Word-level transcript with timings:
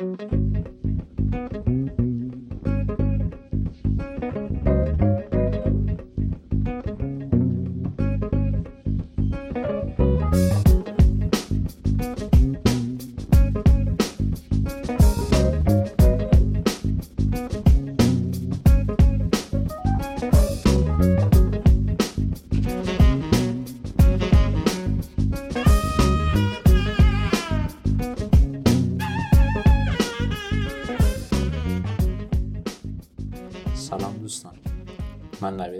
سلام 0.00 0.83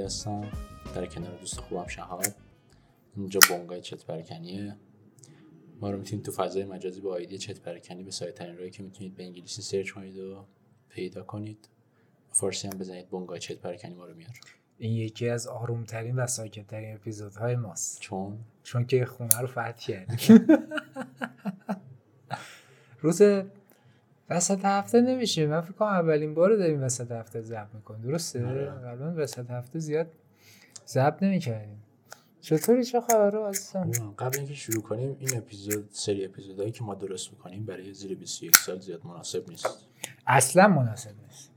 هستم. 0.04 0.50
در 0.94 1.06
کنار 1.06 1.36
دوست 1.36 1.60
خوبم 1.60 1.86
شهاب 1.86 2.24
اینجا 3.16 3.40
بونگای 3.48 3.80
چت 3.80 4.04
پرکنیه. 4.06 4.76
ما 5.80 5.90
رو 5.90 5.98
می‌تونید 5.98 6.24
تو 6.24 6.32
فضای 6.32 6.64
مجازی 6.64 7.00
با 7.00 7.12
آیدی 7.12 7.38
چت 7.38 7.60
پرکنی 7.60 8.02
به 8.02 8.10
سایت 8.10 8.34
ترین 8.34 8.56
راهی 8.56 8.70
که 8.70 8.82
می‌تونید 8.82 9.14
به 9.14 9.22
انگلیسی 9.24 9.62
سرچ 9.62 9.90
کنید 9.90 10.18
و 10.18 10.44
پیدا 10.88 11.22
کنید. 11.22 11.68
فارسی 12.30 12.68
هم 12.68 12.78
بزنید 12.78 13.08
بونگای 13.08 13.38
چت 13.38 13.58
پرکنی 13.58 13.94
ما 13.94 14.04
رو 14.04 14.14
میاره. 14.14 14.34
این 14.78 14.92
یکی 14.92 15.28
از 15.28 15.46
آرومترین 15.46 16.16
و 16.16 16.26
ساکتترین 16.26 16.94
اپیزودهای 16.94 17.56
ماست. 17.56 18.00
چون؟ 18.00 18.38
چون 18.62 18.86
که 18.86 19.04
خونه 19.04 19.40
رو 19.40 19.46
فتح 19.46 19.72
کردیم. 19.72 20.46
روز 23.00 23.22
وسط 24.30 24.64
هفته 24.64 25.00
نمیشه. 25.00 25.46
من 25.46 25.60
فکر 25.60 25.72
کنم 25.72 25.88
اولین 25.88 26.34
بار 26.34 26.56
داریم 26.56 26.82
وسط 26.82 27.10
هفته 27.10 27.40
ضبط 27.40 27.74
می‌کنیم. 27.74 28.02
درسته؟ 28.02 28.46
آره. 28.46 28.64
قبلا 28.64 29.14
وسط 29.16 29.50
هفته 29.50 29.78
زیاد 29.78 30.06
ضبط 30.86 31.22
نمی‌کردیم. 31.22 31.82
چطوری؟ 32.40 32.84
چه 32.84 33.00
خبره 33.00 33.38
عزیزم. 33.38 33.90
قبل 34.18 34.38
اینکه 34.38 34.54
شروع 34.54 34.82
کنیم 34.82 35.16
این 35.18 35.36
اپیزود 35.36 35.88
سری 35.90 36.24
اپیزودهایی 36.24 36.72
که 36.72 36.84
ما 36.84 36.94
درست 36.94 37.32
می‌کنیم 37.32 37.64
برای 37.64 37.92
زیر 37.94 38.14
21 38.14 38.56
سال 38.56 38.80
زیاد 38.80 39.06
مناسب 39.06 39.50
نیست. 39.50 39.88
اصلا 40.26 40.68
مناسب 40.68 41.10
نیست. 41.26 41.50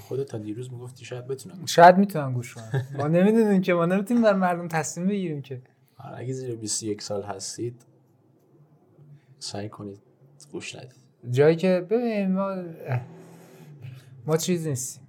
خودت 0.00 0.26
تا 0.26 0.38
دیروز 0.38 0.72
می‌گفتی 0.72 1.04
شاید 1.04 1.26
بتونم. 1.26 1.66
شاید 1.66 1.98
می‌تونن 1.98 2.32
گوش 2.32 2.54
کنن 2.54 2.86
ما 2.98 3.08
نمی‌دونیم 3.08 3.60
که 3.60 3.74
ما 3.74 3.86
نمی‌تونیم 3.86 4.22
بر 4.22 4.32
مردم 4.32 4.68
تصمیم 4.68 5.06
بگیریم 5.08 5.42
که. 5.42 5.62
آره، 5.98 6.18
اگه 6.18 6.32
زیر 6.32 6.56
21 6.56 7.02
سال 7.02 7.22
هستید 7.22 7.82
سعی 9.38 9.68
کنید 9.68 10.00
گوش 10.52 10.76
ندید. 10.76 11.07
جایی 11.30 11.56
که 11.56 11.86
ببین 11.90 12.32
ما 12.32 12.64
ما 14.26 14.36
چیز 14.36 14.66
نیستیم. 14.66 15.08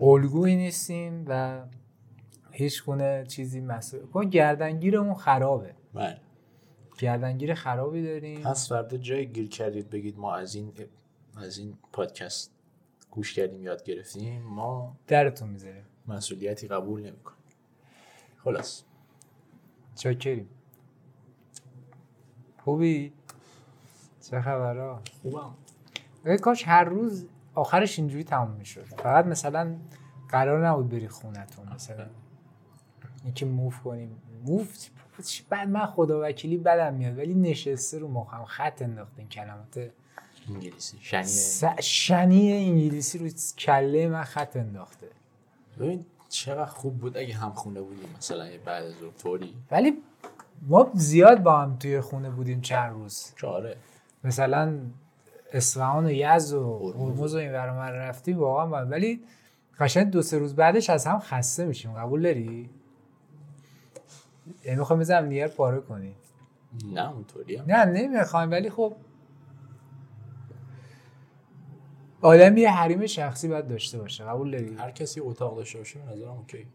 الگویی 0.00 0.56
نیستیم 0.56 1.24
و 1.28 1.62
هیچ 2.50 2.84
گونه 2.84 3.24
چیزی 3.28 3.60
مسئول 3.60 4.00
ما 4.14 4.24
گردنگیرمون 4.24 5.14
خرابه. 5.14 5.74
بله. 5.94 6.20
گردنگیر 6.98 7.54
خرابی 7.54 8.02
داریم. 8.02 8.40
پس 8.42 8.68
فردا 8.68 8.96
جایی 8.96 9.26
گیر 9.26 9.48
کردید 9.48 9.90
بگید 9.90 10.18
ما 10.18 10.34
از 10.36 10.54
این 10.54 10.72
از 11.36 11.58
این 11.58 11.78
پادکست 11.92 12.52
گوش 13.10 13.34
کردیم 13.34 13.62
یاد 13.62 13.84
گرفتیم 13.84 14.42
ما 14.42 14.96
درتون 15.06 15.48
می‌ذاریم. 15.48 15.84
مسئولیتی 16.08 16.68
قبول 16.68 17.00
نمی‌کنیم. 17.00 17.38
خلاص. 18.44 18.82
چاکریم. 19.94 20.48
خوبی؟ 22.64 23.12
چه 24.30 24.40
خبرها 24.40 25.00
خوبم. 25.22 25.54
کاش 26.36 26.68
هر 26.68 26.84
روز 26.84 27.26
آخرش 27.54 27.98
اینجوری 27.98 28.24
تموم 28.24 28.50
می‌شد. 28.50 28.84
فقط 28.84 29.26
مثلا 29.26 29.76
قرار 30.28 30.68
نبود 30.68 30.88
بری 30.88 31.08
خونتون 31.08 31.68
مثلا 31.74 32.06
اینکه 33.24 33.46
موف 33.46 33.80
کنیم. 33.82 34.22
موف 34.44 34.88
بعد 35.48 35.68
من 35.68 35.86
خدا 35.86 36.20
وکیلی 36.22 36.56
بدم 36.56 36.94
میاد 36.94 37.18
ولی 37.18 37.34
نشسته 37.34 37.98
رو 37.98 38.08
مخم 38.08 38.44
خط 38.44 38.82
انداختین 38.82 39.28
کلمات. 39.28 39.90
انگلیسی 40.48 40.98
شنیه. 41.00 41.22
س- 41.22 41.64
شنی 41.80 42.52
انگلیسی 42.52 43.18
رو 43.18 43.28
کله 43.58 44.08
من 44.08 44.22
خط 44.24 44.56
انداخته. 44.56 45.06
ببین 45.80 46.06
چقدر 46.28 46.64
خوب 46.64 46.98
بود 46.98 47.16
اگه 47.16 47.34
هم 47.34 47.52
خونه 47.52 47.80
بودیم 47.80 48.08
مثلا 48.18 48.48
بعد 48.64 48.84
از 48.84 48.94
طوری. 49.22 49.54
ولی 49.70 50.02
ما 50.62 50.90
زیاد 50.94 51.42
با 51.42 51.60
هم 51.60 51.76
توی 51.78 52.00
خونه 52.00 52.30
بودیم 52.30 52.60
چند 52.60 52.92
روز. 52.92 53.32
آره. 53.44 53.76
مثلا 54.24 54.78
اصفهان 55.52 56.06
و 56.06 56.10
یزد 56.10 56.54
و 56.54 56.92
هرمز. 56.92 57.34
و 57.34 57.38
این 57.38 57.52
ور 57.52 57.90
رفتیم 57.90 58.38
واقعا 58.38 58.66
با... 58.66 58.76
ولی 58.76 59.20
قشنگ 59.78 60.10
دو 60.10 60.22
سه 60.22 60.38
روز 60.38 60.56
بعدش 60.56 60.90
از 60.90 61.06
هم 61.06 61.18
خسته 61.18 61.64
میشیم. 61.64 61.92
قبول 61.92 62.22
داری؟ 62.22 62.70
یعنی 64.64 64.78
می‌خوام 64.78 64.98
بزنم 64.98 65.26
نیگر 65.26 65.48
پاره 65.48 65.80
کنی؟ 65.80 66.14
نه 66.92 67.12
اونطوری 67.12 67.62
نه 67.66 67.84
نمی‌خوایم 67.84 68.50
ولی 68.50 68.70
خب 68.70 68.96
آدم 72.20 72.56
یه 72.56 72.70
حریم 72.70 73.06
شخصی 73.06 73.48
باید 73.48 73.68
داشته 73.68 73.98
باشه. 73.98 74.24
قبول 74.24 74.50
داری؟ 74.50 74.74
هر 74.74 74.90
کسی 74.90 75.20
اتاق 75.20 75.56
داشته 75.56 75.78
باشه 75.78 75.98
به 75.98 76.12
نظرم 76.12 76.30
اوکی. 76.30 76.66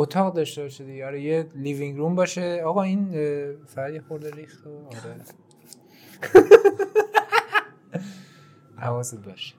اتاق 0.00 0.34
داشته 0.34 0.62
باشه 0.62 0.84
دیگه. 0.84 1.06
آره 1.06 1.22
یه 1.22 1.48
living 1.54 1.98
room 1.98 2.14
باشه. 2.14 2.62
آقا 2.64 2.82
این 2.82 3.12
یه 3.12 4.02
خورده 4.08 4.30
ریخت 4.30 4.66
و 4.66 4.70
آره. 4.70 5.16
حواست 8.84 9.24
باشه. 9.26 9.54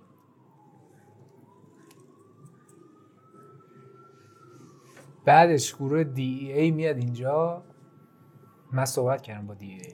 بعدش 5.26 5.76
گروه 5.76 6.04
DA 6.04 6.72
میاد 6.72 6.98
اینجا. 6.98 7.64
من 8.72 8.86
صحبت 8.86 9.22
کردم 9.22 9.48
با 9.48 9.54
DA 9.54 9.94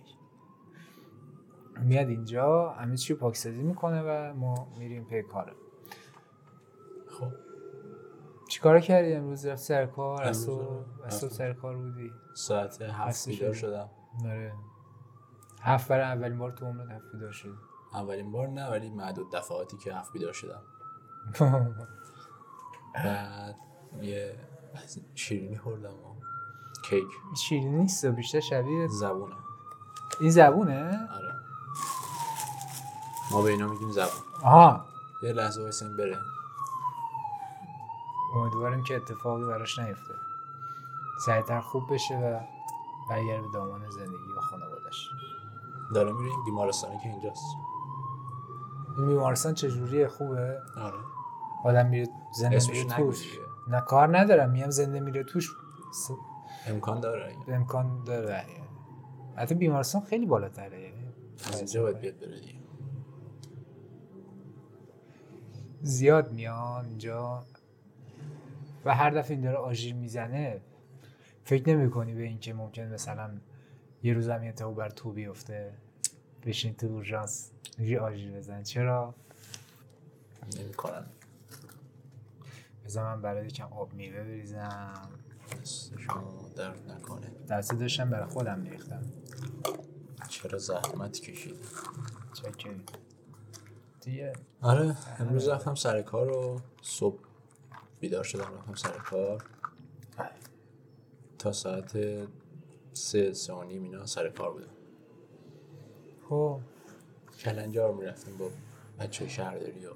میاد 1.82 2.10
اینجا. 2.10 2.70
همه 2.70 2.98
چی 2.98 3.14
پاکسازی 3.14 3.64
می‌کنه 3.64 4.02
و 4.02 4.34
ما 4.34 4.68
میریم 4.80 5.04
پی 5.04 5.22
کاره 5.22 5.52
خب 5.52 5.65
چیکار 8.56 8.80
کردی 8.80 9.14
امروز؟ 9.14 9.46
رفت 9.46 9.62
سر 9.62 9.86
کار؟ 9.86 10.24
از 10.24 10.50
آره. 10.50 10.68
رفتم. 11.06 11.30
سر 11.30 11.54
کار 11.54 11.76
بودی؟ 11.76 12.12
ساعت 12.34 12.82
هفت 12.82 13.30
بیدار؟ 13.30 13.54
شدم. 13.54 13.90
آره. 14.26 14.54
هفت 15.62 15.88
برای 15.88 16.04
اولین 16.04 16.38
بار 16.38 16.52
تو 16.52 16.66
عمرت 16.66 16.92
هفت 16.92 17.12
بیدار 17.14 17.32
شدی؟ 17.32 17.58
اولین 17.94 18.32
بار 18.32 18.48
نه 18.48 18.70
ولی 18.70 18.90
معدود 18.90 19.32
دفعاتی 19.32 19.78
که 19.78 19.96
هفت 19.96 20.14
بیدار 20.14 20.34
شدم. 20.34 20.62
بعد 22.94 23.56
یه 24.02 24.36
شیرینی 25.16 25.58
خوردم 25.58 25.94
کیک. 26.90 27.08
شیرینی 27.38 27.78
نیست 27.78 28.06
بیشتر 28.06 28.40
شبیه 28.40 28.88
زبونه. 28.88 29.36
این 30.20 30.30
زبونه؟ 30.30 31.08
آره. 31.14 31.34
ما 33.32 33.42
به 33.42 33.50
اینا 33.50 33.68
میگیم 33.68 33.92
زبون. 33.92 34.22
آها. 34.44 34.86
یه 35.24 35.34
لحظه 35.34 35.62
وایسا 35.62 35.86
این 35.86 35.98
بره 35.98 36.18
امیدواریم 38.36 38.84
که 38.84 38.96
اتفاقی 38.96 39.46
براش 39.46 39.80
نیفته. 39.80 40.14
سریعتر 41.26 41.62
خوب 41.62 41.94
بشه 41.94 42.16
و 42.18 42.40
برگرد 43.10 43.42
به 43.42 43.48
دامان 43.54 43.90
زندگی 43.90 44.32
و 44.38 44.42
خانوادش 44.42 45.10
داره 45.96 46.12
میره 46.12 46.30
این 46.32 46.44
بیمارستانی 46.46 46.98
که 47.00 47.10
اینجاست. 47.10 47.46
این 48.98 49.08
بیمارستان 49.08 49.54
چجوریه؟ 49.54 50.08
خوبه؟ 50.08 50.60
آره. 50.78 50.98
آدم 51.64 51.88
میره 51.88 52.08
زنده 52.34 52.68
میره 52.72 52.84
توش. 52.84 53.38
نه 53.68 53.82
کار 53.82 54.18
ندارم. 54.18 54.50
میام 54.50 54.70
زنده 54.70 55.00
میره 55.00 55.24
توش. 55.24 55.52
س- 55.94 56.12
امکان 56.68 57.00
داره 57.00 57.36
امکان 57.48 58.04
داره. 58.04 58.46
حتی 59.36 59.56
بیمارستان 59.56 60.02
خیلی 60.02 60.26
بالاتره. 60.26 60.82
یعنی 60.82 61.08
از 61.48 61.58
اینجا 61.58 61.82
باید 61.82 62.00
بیاد 62.00 62.20
بره 62.20 62.42
زیاد 65.82 66.32
میان 66.32 66.86
اینجا. 66.86 67.44
و 68.86 68.96
هر 68.96 69.10
دفعه 69.10 69.32
این 69.32 69.42
داره 69.42 69.58
آژیر 69.58 69.96
می‌زنه 69.96 70.62
فکر 71.44 71.70
نمی 71.70 71.90
کنی 71.92 72.14
به 72.14 72.24
اینکه 72.24 72.54
ممکن 72.54 72.82
مثلا 72.82 73.30
یه 74.04 74.14
روز 74.14 74.30
هم 74.30 74.44
یه 74.44 74.52
بر 74.52 74.90
تو 74.90 75.12
بیفته. 75.12 75.74
بشین 76.46 76.74
تو 76.74 76.88
اورژانس 76.88 77.52
یه 77.80 78.00
آژیر 78.00 78.32
بزن. 78.32 78.64
چرا؟ 78.64 79.16
نمی‌کنن 80.60 81.06
بذار 82.86 83.16
من 83.16 83.22
برای 83.22 83.48
یکم 83.48 83.74
آب 83.74 83.94
میوه 83.94 84.24
بریزم. 84.24 85.10
دستشون 85.62 86.24
درد 86.56 86.92
نکنه. 86.92 87.28
دسته 87.50 87.76
داشتم 87.76 88.10
برای 88.10 88.30
خودم 88.30 88.60
میریختم 88.60 89.02
چرا 90.30 90.58
زحمت 90.58 91.20
کشید 91.20 91.56
چکری 92.34 92.82
دیگه 94.02 94.34
آره 94.62 94.96
امروز 95.20 95.48
رفتم 95.48 95.76
سر 95.76 96.02
کار 96.02 96.32
و 96.32 96.62
صبح 96.82 97.20
بیدار 98.00 98.24
شدم 98.24 98.54
رفتم 98.58 98.76
سر 98.76 98.98
کار. 98.98 99.44
تا 101.40 101.52
ساعت 101.52 101.98
سه 102.94 103.54
و 103.54 103.64
نیم 103.64 103.84
اینا 103.84 104.06
سر 104.06 104.30
کار 104.30 104.52
بودم. 104.52 104.68
خب. 106.30 106.60
کلنجار 107.40 107.94
می‌رفتیم 107.94 108.38
با 108.38 108.50
بچه 109.00 109.28
شهرداری 109.28 109.86
ها 109.86 109.96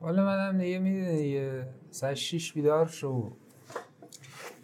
حالا 0.00 0.24
منم 0.24 0.58
دیگه 0.58 0.78
می‌دونی 0.78 1.16
دیگه 1.22 1.68
ساعت 1.90 2.14
شیش 2.14 2.52
بیدار 2.52 2.86
شو. 2.86 3.32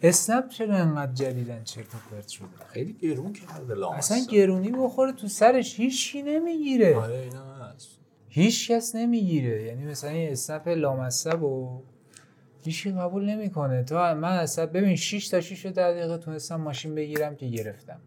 اسنپ 0.01 0.49
چرا 0.49 0.75
انقدر 0.75 1.13
جدیدن 1.13 1.63
چرت 1.63 1.95
و 1.95 1.97
پرت 2.11 2.27
شده؟ 2.27 2.47
خیلی 2.67 2.93
گرون 2.93 3.33
کرده 3.33 3.73
لامصب. 3.73 3.97
اصلا 3.97 4.25
گرونی 4.31 4.71
بخوره 4.71 5.11
تو 5.11 5.27
سرش 5.27 5.79
هیچی 5.79 6.21
نمی‌گیره. 6.21 6.95
آره 6.95 7.15
اینا 7.15 7.53
هست. 7.55 7.89
هیچ 8.29 8.71
کس 8.71 8.95
نمی‌گیره. 8.95 9.63
یعنی 9.63 9.85
مثلا 9.85 10.09
این 10.09 10.31
اسنپ 10.31 10.67
لامصب 10.67 11.43
و 11.43 11.83
هیچی 12.63 12.91
قبول 12.91 13.25
نمی‌کنه. 13.29 13.83
تو 13.83 13.95
من 13.95 14.23
اصلا 14.37 14.65
ببین 14.65 14.95
6 14.95 15.27
تا 15.29 15.41
6 15.41 15.63
تا 15.63 15.69
دقیقه 15.71 16.17
تونستم 16.17 16.55
ماشین 16.55 16.95
بگیرم 16.95 17.35
که 17.35 17.47
گرفتم. 17.47 18.01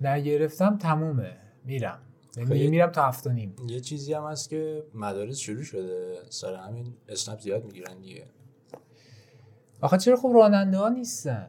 نگرفتم 0.00 0.76
تمومه. 0.78 1.36
میرم. 1.64 1.98
یعنی 2.36 2.48
خیلی- 2.48 2.68
میرم 2.68 2.90
تا 2.90 3.02
هفت 3.06 3.26
و 3.26 3.30
نیم. 3.30 3.56
یه 3.68 3.80
چیزی 3.80 4.12
هم 4.12 4.24
هست 4.24 4.50
که 4.50 4.84
مدارس 4.94 5.36
شروع 5.38 5.62
شده. 5.62 6.16
سر 6.30 6.54
همین 6.54 6.94
اسنپ 7.08 7.40
زیاد 7.40 7.64
می‌گیرن 7.64 8.00
دیگه. 8.00 8.24
آخه 9.80 9.98
چرا 9.98 10.16
خب 10.16 10.32
راننده 10.34 10.78
ها 10.78 10.88
نیستن؟ 10.88 11.48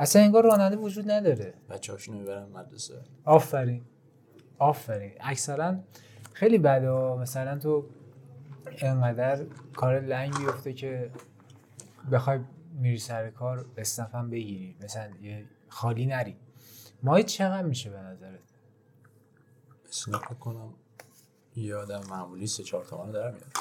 اصلا 0.00 0.22
انگار 0.22 0.44
راننده 0.44 0.76
وجود 0.76 1.10
نداره. 1.10 1.54
بچه 1.70 1.92
هاشونو 1.92 2.18
می‌برن 2.18 2.48
مدرسه. 2.48 2.94
آفرین. 3.24 3.82
آفرین. 4.58 5.12
اکثرا 5.20 5.76
خیلی 6.32 6.58
بده. 6.58 6.90
مثلا 7.14 7.58
تو 7.58 7.84
انقدر 8.78 9.44
کار 9.76 10.00
لنگ 10.00 10.38
بیفته 10.38 10.72
که 10.72 11.10
بخوای 12.12 12.40
میری 12.72 12.98
سر 12.98 13.30
کار 13.30 13.64
هم 14.12 14.30
بگیری. 14.30 14.76
مثلا 14.84 15.10
یه 15.22 15.44
خالی 15.68 16.06
نری. 16.06 16.36
ماهی 17.02 17.22
چقدر 17.22 17.66
میشه 17.66 17.90
به 17.90 17.98
نظرت؟ 17.98 18.40
اسنپ 19.88 20.38
کنم 20.38 20.74
یه 21.56 21.76
آدم 21.76 22.00
معمولی 22.10 22.46
سه 22.46 22.62
چهار 22.62 22.84
تومن 22.84 23.10
در 23.10 23.30
میاد 23.30 23.52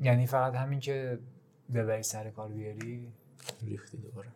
یعنی 0.00 0.26
فقط 0.26 0.54
همین 0.54 0.80
که 0.80 1.18
ببری 1.74 2.02
سر 2.02 2.30
کار 2.30 2.48
بیاری؟ 2.48 3.12
ریختی 3.62 3.96
دوباره. 3.96 4.28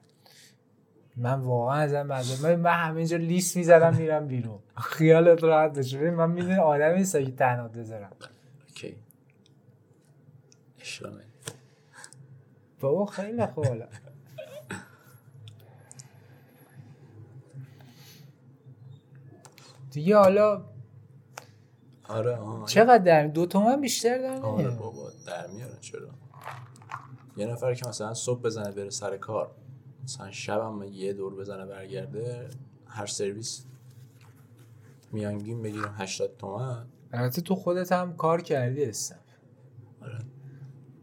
من 1.16 1.40
واقعا 1.40 1.80
ازم 1.80 2.02
معذرت 2.02 2.40
من, 2.40 2.56
من 2.56 2.72
همینجا 2.72 3.16
لیست 3.16 3.56
می‌زدم 3.56 3.96
میرم 3.96 4.26
بیرون. 4.26 4.58
خیالت 4.76 5.42
راحت 5.44 5.78
بشه. 5.78 6.10
من 6.10 6.30
می‌دونی 6.30 6.54
آدم 6.54 6.94
نیستم 6.94 7.24
که 7.24 7.30
تنها 7.32 7.68
بذارم. 7.68 8.12
اوکی. 8.68 8.96
اشلامه 10.92 11.24
بابا 12.80 13.06
خیلی 13.06 13.46
خوب 13.46 13.66
حالا 13.66 13.88
دیگه 19.90 20.16
حالا 20.16 20.64
آره 22.08 22.36
آه. 22.36 22.66
چقدر 22.66 22.98
در 22.98 23.26
دو 23.26 23.46
تومن 23.46 23.80
بیشتر 23.80 24.18
در 24.18 24.42
آره 24.42 24.70
بابا 24.70 25.10
در 25.26 25.46
میارن 25.46 25.80
چرا؟ 25.80 26.08
یه 27.36 27.46
نفر 27.46 27.74
که 27.74 27.88
مثلا 27.88 28.14
صبح 28.14 28.40
بزنه 28.40 28.72
بره 28.72 28.90
سر 28.90 29.16
کار 29.16 29.50
مثلا 30.04 30.30
شب 30.30 30.60
هم 30.60 30.82
یه 30.82 31.12
دور 31.12 31.34
بزنه 31.34 31.66
برگرده 31.66 32.50
هر 32.86 33.06
سرویس 33.06 33.64
میانگین 35.12 35.62
بگیرم 35.62 35.94
80 35.98 36.36
تومن. 36.36 36.86
البته 37.12 37.42
تو 37.42 37.54
خودت 37.54 37.92
هم 37.92 38.16
کار 38.16 38.42
کردی 38.42 38.84
هستم 38.84 39.18
آره. 40.02 40.31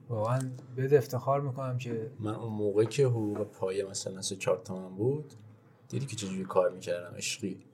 واقعا 0.09 0.39
بهت 0.75 0.93
افتخار 0.93 1.41
می‌کنم 1.41 1.77
که 1.77 2.11
من 2.19 2.35
اون 2.35 2.53
موقع 2.53 2.83
که 2.83 3.05
حقوق 3.05 3.43
پایه 3.43 3.85
مثلا 3.85 4.21
سه 4.21 4.35
چهار 4.35 4.57
تومن 4.57 4.95
بود 4.95 5.33
دیدی 5.89 6.05
که 6.05 6.15
چجوری 6.15 6.43
کار 6.43 6.69
می‌کردم؟ 6.69 7.15
عشقی. 7.15 7.65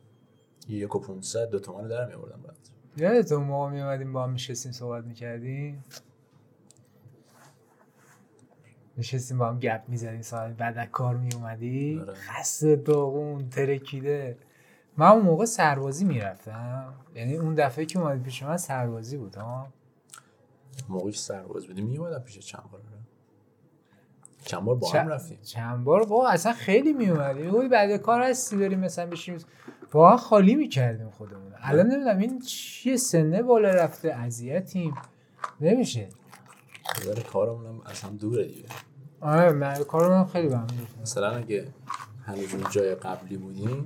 یک 0.67 0.95
و 0.95 0.99
500 0.99 1.49
دو 1.49 1.59
تومن 1.59 1.83
رو 1.83 1.89
در 1.89 2.07
میآوردم 2.07 2.41
بعد. 2.41 2.57
یادت 2.97 3.31
اون 3.31 3.43
موقع 3.43 3.69
میومدیم 3.69 4.13
با 4.13 4.23
هم 4.23 4.31
میشستیم 4.31 4.71
صحبت 4.71 5.03
می‌کردیم. 5.03 5.83
نشستیم 8.97 9.37
با 9.37 9.47
هم 9.49 9.59
گپ 9.59 9.83
می‌زدیم 9.87 10.21
ساعت 10.21 10.57
بعد 10.57 10.91
کار 10.91 11.17
میومدی 11.17 11.99
آره. 11.99 12.13
خسته 12.13 12.75
داغون 12.75 13.49
ترکیده. 13.49 14.37
من 14.97 15.07
اون 15.07 15.21
موقع 15.21 15.45
سربازی 15.45 16.05
می‌رفتم. 16.05 16.93
یعنی 17.15 17.37
اون 17.37 17.55
دفعه 17.55 17.85
که 17.85 17.99
اومدی 17.99 18.23
پیش 18.23 18.43
من 18.43 18.57
سربازی 18.57 19.17
بود 19.17 19.35
ها. 19.35 19.67
موقعی 20.89 21.11
سرباز 21.11 21.67
بودیم 21.67 21.85
میومدم 21.85 22.19
پیش 22.19 22.39
چند 22.39 22.63
بار. 22.71 22.81
چند 24.45 24.63
بار 24.63 24.75
با 24.75 24.89
هم 24.89 25.07
رفتیم. 25.07 25.39
چند 25.41 25.83
بار؟ 25.83 26.05
با 26.05 26.29
اصلا 26.29 26.53
خیلی 26.53 26.93
میومدی 26.93 27.41
می‌گفتی 27.41 27.67
بعد 27.67 27.97
کار 27.97 28.21
هستی 28.21 28.57
بریم 28.57 28.79
مثلا 28.79 29.05
بشیم. 29.05 29.37
واقعا 29.93 30.17
خالی 30.17 30.55
می‌کردیم 30.55 31.09
خودمون. 31.09 31.53
الان 31.57 31.87
نمی‌دونم 31.87 32.17
این 32.17 32.39
چیه؟ 32.39 32.97
سنه 32.97 33.43
بالا 33.43 33.69
رفته 33.69 34.13
اذیتیم. 34.13 34.95
نمیشه. 35.61 36.09
نظر 36.99 37.19
کارمون 37.19 37.65
هم 37.65 37.81
از 37.85 38.01
هم 38.01 38.17
دوره 38.17 38.45
دیگه. 38.45 38.65
آره 39.21 39.51
من 39.51 39.83
کارم 39.83 40.19
هم 40.19 40.25
خیلی 40.25 40.47
بهم 40.47 40.67
می‌ریخت. 40.71 40.97
مثلا 41.01 41.29
اگه 41.29 41.67
هنوز 42.25 42.53
اون 42.53 42.63
جای 42.69 42.95
قبلی 42.95 43.37
بودیم 43.37 43.85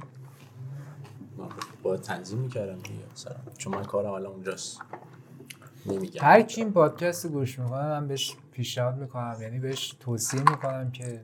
من 1.38 1.50
با 1.84 1.98
تنظیم 1.98 2.40
می‌کردم 2.40 2.76
دیگه. 2.76 3.00
مثلا 3.14 3.36
چون 3.58 3.76
من 3.76 3.84
کارم 3.84 4.12
الان 4.12 4.32
اونجاست. 4.32 4.82
نمیگم. 5.86 6.22
هر 6.24 6.42
کی 6.42 6.62
این 6.62 6.72
پادکست 6.72 7.26
رو 7.26 7.32
گوش 7.32 7.60
می‌کنه 7.60 7.82
من 7.82 8.08
بهش 8.08 8.36
پیشنهاد 8.52 8.98
می‌کنم. 8.98 9.38
یعنی 9.42 9.60
بهش 9.60 9.96
توصیه 10.00 10.40
می‌کنم 10.40 10.92
که 10.92 11.22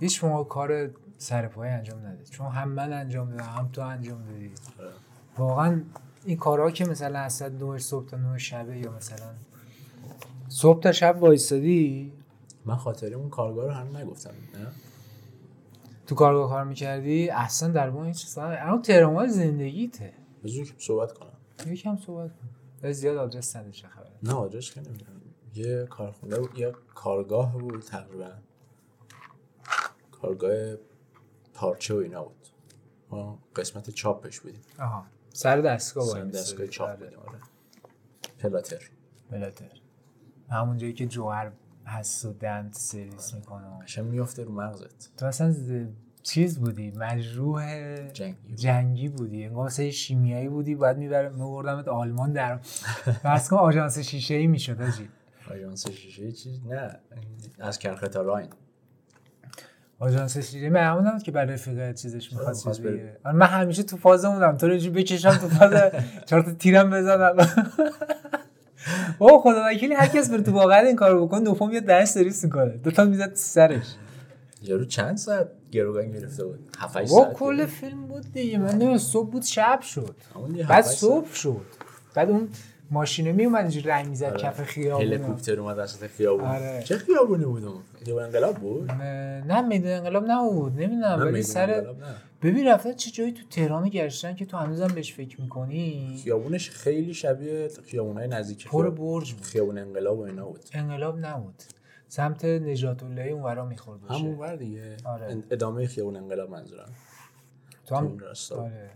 هیچ 0.00 0.24
موقع 0.24 0.48
کار 0.48 0.90
سر 1.18 1.48
پای 1.48 1.68
انجام 1.68 2.06
نده. 2.06 2.24
چون 2.24 2.46
هم 2.46 2.68
من 2.68 2.92
انجام 2.92 3.30
دادم 3.30 3.44
هم 3.44 3.68
تو 3.72 3.80
انجام 3.80 4.24
دادی. 4.24 4.50
واقعا 5.38 5.82
این 6.24 6.36
کارها 6.36 6.70
که 6.70 6.84
مثلا 6.84 7.18
از 7.18 7.42
9 7.42 7.78
صبح 7.78 8.06
تا 8.06 8.16
9 8.16 8.38
شبه 8.38 8.78
یا 8.78 8.92
مثلا 8.92 9.26
صبح 10.48 10.80
تا 10.80 10.92
شب 10.92 11.16
وایستادی 11.20 12.12
من 12.64 12.76
خاطری 12.76 13.14
اون 13.14 13.28
کارگاه 13.30 13.64
رو 13.64 13.70
هم 13.70 13.96
نگفتم 13.96 14.30
نه؟ 14.30 14.66
تو 16.06 16.14
کارگاه 16.14 16.48
کار 16.48 16.64
می‌کردی؟ 16.64 17.30
اصلا 17.30 17.68
در 17.68 17.90
واقع 17.90 18.06
هیچ 18.06 18.24
چیز 18.24 18.38
الان 18.38 18.82
ترمال 18.82 19.26
زندگیته. 19.26 20.12
که 20.44 20.64
صحبت 20.78 21.12
کنم. 21.12 21.32
یکم 21.66 21.96
صحبت 21.96 22.30
کن. 22.30 22.48
بس 22.48 22.59
زیاد 22.82 23.16
آدرس 23.16 23.56
نده 23.56 23.70
چه 23.70 23.88
خبره 23.88 24.10
نه 24.22 24.32
آدرس 24.34 24.70
که 24.70 24.80
نمی‌دونم. 24.80 25.20
یه 25.54 25.86
کارخونه 25.86 26.38
بود 26.38 26.58
یه 26.58 26.72
کارگاه 26.94 27.52
بود 27.52 27.82
تقریبا. 27.82 28.32
کارگاه 30.10 30.76
پارچه 31.54 31.94
و 31.94 31.96
اینا 31.96 32.24
بود. 32.24 32.46
ما 33.10 33.38
قسمت 33.56 33.90
چاپش 33.90 34.40
بودیم. 34.40 34.60
آها. 34.78 35.06
سر 35.32 35.60
دستگاه 35.60 36.04
سر. 36.04 36.24
دستگاه 36.24 36.66
چاپ 36.66 36.88
آره. 36.88 36.96
بودیم 36.96 37.18
آره. 37.18 37.38
پلاتر. 38.38 38.90
بلاتر 39.30 39.80
همون 40.50 40.78
جایی 40.78 40.92
که 40.92 41.06
جوهر 41.06 41.52
هست 41.86 42.24
و 42.24 42.32
دند 42.32 42.72
سرویس 42.72 43.34
می‌کنه. 43.34 43.82
قشنگ 43.82 44.04
میفته 44.06 44.44
رو 44.44 44.52
مغزت. 44.52 45.16
تو 45.16 45.26
اصلا 45.26 45.54
چیز 46.22 46.58
بودی 46.58 46.90
مجروح 46.96 47.62
جنگی. 48.12 48.54
جنگی 48.54 49.08
بودی 49.08 49.44
انگار 49.44 49.66
مثلا 49.66 49.90
شیمیایی 49.90 50.48
بودی 50.48 50.74
باید 50.74 50.96
میبردمت 50.96 51.88
آلمان 51.88 52.32
در 52.32 52.56
فرض 53.22 53.48
کن 53.48 53.56
آژانس 53.56 53.98
شیشه 53.98 54.34
ای 54.34 54.46
می‌شد 54.46 54.82
آجی. 54.82 55.08
آژانس 55.50 55.90
شیشه 55.90 56.32
چیز 56.32 56.60
نه 56.66 56.98
از 57.58 57.78
کرخه 57.78 58.08
تا 58.08 58.22
راین. 58.22 58.48
آژانس 59.98 60.38
شیشه 60.38 60.68
من 60.68 60.80
همون 60.80 61.06
نبود 61.06 61.22
که 61.22 61.32
برای 61.32 61.52
رفیق 61.52 61.94
چیزش 61.94 62.32
می‌خواست 62.32 62.68
چیز. 62.68 62.80
بگیره 62.80 63.20
من 63.24 63.46
همیشه 63.46 63.82
تو 63.82 63.96
فازمونم 63.96 64.56
تو 64.56 64.68
رو 64.68 64.90
بکشم 64.90 65.30
تو 65.30 65.48
فاز 65.48 65.72
چهار 66.26 66.42
تا 66.42 66.52
تیرم 66.52 66.90
بزنم. 66.90 67.36
او 69.18 69.40
خدا 69.40 69.64
وکیلی 69.66 69.94
هر 69.94 70.06
کس 70.06 70.30
بره 70.30 70.42
تو 70.42 70.52
واقعا 70.52 70.80
این 70.80 70.96
کارو 70.96 71.26
بکن 71.26 71.42
دوم 71.42 71.72
یه 71.72 71.80
دهن 71.80 72.04
سرویس 72.04 72.44
می‌کنه 72.44 72.70
دو 72.70 72.90
تا 72.90 73.04
می‌زد 73.04 73.34
سرش. 73.34 73.94
یارو 74.62 74.84
چند 74.84 75.16
ساعت 75.16 75.48
گروگان 75.72 76.10
گرفته 76.10 76.44
بود؟ 76.44 76.58
7 76.78 76.96
8 76.96 77.10
با 77.10 77.16
ساعت 77.22 77.36
کل. 77.36 77.66
فیلم 77.66 78.06
بود 78.06 78.32
دیگه. 78.32 78.58
من 78.58 78.70
نمی‌دونم 78.70 78.98
صبح 78.98 79.30
بود 79.30 79.42
شب 79.42 79.80
شد. 79.80 80.16
بعد 80.34 80.60
7 80.60 80.88
8 80.88 80.98
صبح 80.98 81.34
شد. 81.34 81.60
بعد 82.14 82.30
اون 82.30 82.48
ماشینه 82.90 83.32
می 83.32 83.44
اومد 83.44 83.60
اینجوری 83.60 83.88
رنگ 83.88 84.08
می‌زد 84.08 84.24
آره. 84.24 84.38
کف 84.38 84.62
خیابون 84.62 85.06
هلیکوپتر 85.06 85.60
اومد 85.60 85.78
وسط 85.78 86.06
خیابون. 86.06 86.44
آره. 86.44 86.82
چه 86.84 86.98
خیابونی 86.98 87.44
بود 87.44 87.64
اون؟ 87.64 87.80
خیابون 88.04 88.22
انقلاب 88.22 88.54
بود؟ 88.54 88.90
نه 88.90 89.60
میدون 89.60 89.90
انقلاب 89.90 90.24
نبود. 90.28 90.72
نمی‌دونم 90.72 91.04
نه، 91.04 91.14
ولی 91.14 91.26
میدون 91.26 91.42
سر 91.42 91.80
نه. 91.80 91.94
ببین 92.42 92.66
رفتن 92.66 92.92
چه 92.92 93.10
جایی 93.10 93.32
تو 93.32 93.42
تهران 93.50 93.88
گشتن 93.88 94.34
که 94.34 94.46
تو 94.46 94.56
هنوزم 94.56 94.86
بهش 94.86 95.12
فکر 95.12 95.40
می‌کنی؟ 95.40 96.20
خیابونش 96.24 96.70
خیلی 96.70 97.14
شبیه 97.14 97.68
خیابونای 97.86 98.28
نزدیک 98.28 98.68
پر 98.68 98.90
برج 98.90 99.32
بود. 99.32 99.44
خیابون 99.44 99.78
انقلاب 99.78 100.18
و 100.18 100.22
اینا 100.22 100.44
بود. 100.44 100.60
انقلاب 100.72 101.18
نبود. 101.18 101.62
سمت 102.10 102.44
نجات 102.44 103.02
الله 103.02 103.22
اونورا 103.22 103.64
می‌خورد 103.64 104.00
باشه. 104.00 104.14
همون 104.14 104.38
ور 104.38 104.56
دیگه. 104.56 104.96
آره. 105.04 105.42
ادامه 105.50 105.86
خیابون 105.86 106.16
انقلاب 106.16 106.50
منظورم. 106.50 106.88
تو 107.86 107.96
هم 107.96 108.18
راستا. 108.18 108.62
آره. 108.62 108.90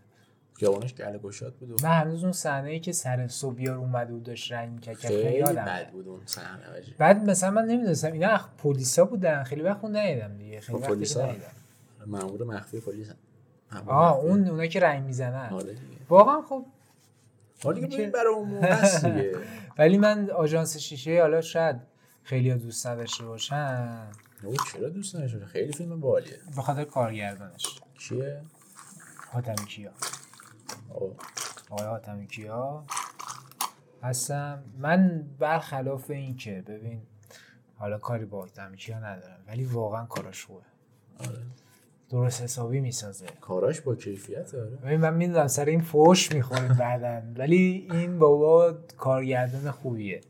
خیابونش 0.55 0.95
گله 0.95 1.19
گشاد 1.19 1.55
بود 1.55 1.71
و 1.71 1.77
من 1.87 1.91
هنوز 2.01 2.23
اون 2.23 2.33
صحنه 2.33 2.71
ای 2.71 2.81
که 2.81 2.93
سر 2.93 3.29
صبحیار 3.29 3.77
اومده 3.77 4.13
بود 4.13 4.23
داشت 4.23 4.53
رنگ 4.53 4.73
می‌کرد 4.73 4.99
که 4.99 5.09
خیلی 5.09 5.43
بد 5.43 5.91
بود 5.91 6.09
اون 6.09 6.21
صحنه. 6.27 6.61
بعد 6.99 7.31
مثلا 7.31 7.51
من 7.51 7.65
نمی‌دونستم 7.65 8.13
اینا 8.13 8.29
اخ 8.29 8.49
پلیسا 8.59 9.05
بودن؟ 9.05 9.43
خیلی 9.43 9.63
وقت 9.63 9.85
اون 9.85 9.97
ندیدم 9.97 10.37
دیگه. 10.37 10.61
خیلی 10.61 10.79
وقت 10.79 10.89
پلیسا؟ 10.91 11.27
ندیدم. 11.27 11.47
مأمور 12.07 12.45
مخفی 12.45 12.81
پلیس. 12.81 13.11
آه. 13.87 14.17
اون 14.17 14.49
اونا 14.49 14.67
که 14.67 14.81
رنگ 14.81 15.05
می‌زنن. 15.05 15.49
آره 15.53 15.75
واقعا 16.09 16.43
خب 16.43 16.65
آره 17.65 17.81
دیگه 17.81 17.97
که- 17.97 18.11
برای 18.11 18.35
اون 18.35 18.61
ولی 19.79 19.99
من 19.99 20.31
آژانس 20.31 20.77
شیشه 20.77 21.21
حالا 21.21 21.41
شاید 21.41 21.77
خیلی 22.25 22.51
ها 22.51 22.57
دوست 22.57 22.87
نداشته 22.87 23.25
باشن. 23.25 24.07
او 24.43 24.55
چرا 24.73 24.89
دوست 24.89 25.17
نداشته 25.17 25.47
خیلی 25.47 25.73
فیلم 25.73 26.01
بالیه 26.01 26.39
به 26.57 26.63
خاطر 26.63 26.85
کارگردانش. 26.85 27.81
کیه؟ 27.99 28.43
حاتمی 29.33 29.67
کیا. 29.67 29.91
آه. 30.95 31.01
آقای 31.71 31.87
حاتمی 31.87 32.27
کیا 32.27 32.85
هستم. 34.03 34.63
من 34.79 35.25
برخلاف 35.39 36.11
این 36.11 36.37
که 36.37 36.65
ببین 36.67 37.03
حالا 37.77 37.99
کاری 37.99 38.25
با 38.25 38.41
حاتمی 38.41 38.77
کیا 38.77 38.99
ندارم 38.99 39.39
ولی 39.47 39.65
واقعا 39.65 40.07
کاراش 40.07 40.45
خوبه. 40.45 40.63
آره. 41.19 41.43
درست 42.11 42.43
حسابی 42.43 42.81
می‌سازه. 42.81 43.27
کاراش 43.41 43.81
با 43.81 43.95
کیفیت 43.95 44.55
آره. 44.55 44.65
ببین 44.65 45.01
من 45.01 45.15
می‌دونم 45.15 45.47
سر 45.47 45.65
این 45.65 45.81
فوش 45.81 46.33
می‌خوریم 46.33 46.69
بعدا. 46.69 47.23
ولی 47.37 47.89
این 47.91 48.19
بابا 48.19 48.73
کارگردان 48.97 49.71
خوبیه. 49.71 50.21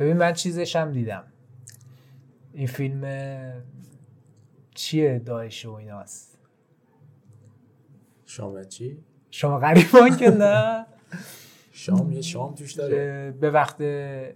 ببین 0.00 0.16
من 0.16 0.32
چیزش 0.32 0.76
هم 0.76 0.92
دیدم. 0.92 1.24
این 2.52 2.66
فیلم 2.66 3.04
چیه 4.74 5.18
داعش 5.18 5.66
و 5.66 5.72
ایناست؟ 5.72 6.38
شام 8.26 8.64
چی؟ 8.64 8.98
شما 9.30 9.58
غریبان 9.58 10.16
که 10.16 10.30
نه. 10.30 10.86
شام 11.72 12.12
یه 12.12 12.20
شام 12.20 12.54
توش 12.54 12.72
داره. 12.72 13.30
به 13.40 13.50
وقت 13.50 13.76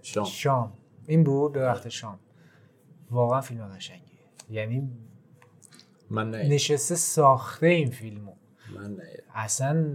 شام. 0.03 0.25
شام. 0.25 0.73
این 1.07 1.23
بود 1.23 1.53
به 1.53 1.63
وقت 1.65 1.89
شام. 1.89 2.19
واقعا 3.11 3.41
فیلم 3.41 3.67
قشنگیه. 3.67 4.19
یعنی 4.49 4.89
من 6.09 6.31
نه. 6.31 6.49
نشسته 6.49 6.95
ساخته 6.95 7.67
این 7.67 7.89
فیلمو. 7.89 8.33
من 8.75 8.95
نه. 8.95 9.03
اصلا 9.33 9.85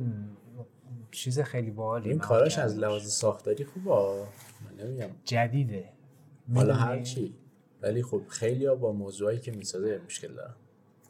چیز 1.11 1.41
خیلی 1.41 1.71
باحالی 1.71 2.11
این 2.11 2.19
کاراش. 2.19 2.59
از 2.59 2.77
لحاظ 2.79 3.07
ساختاری 3.07 3.65
خوبه. 3.65 3.91
نمیگم. 4.85 5.11
جدیده. 5.25 5.89
حالا؟ 6.55 6.75
هر 6.75 7.03
چی 7.03 7.35
ولی 7.83 8.03
خب 8.03 8.23
خیلی 8.29 8.67
ها 8.67 8.75
با 8.75 8.93
موضوعی 8.93 9.39
که 9.39 9.53
می‌سازه 9.53 10.01
مشکل 10.07 10.35
دارن. 10.35 10.55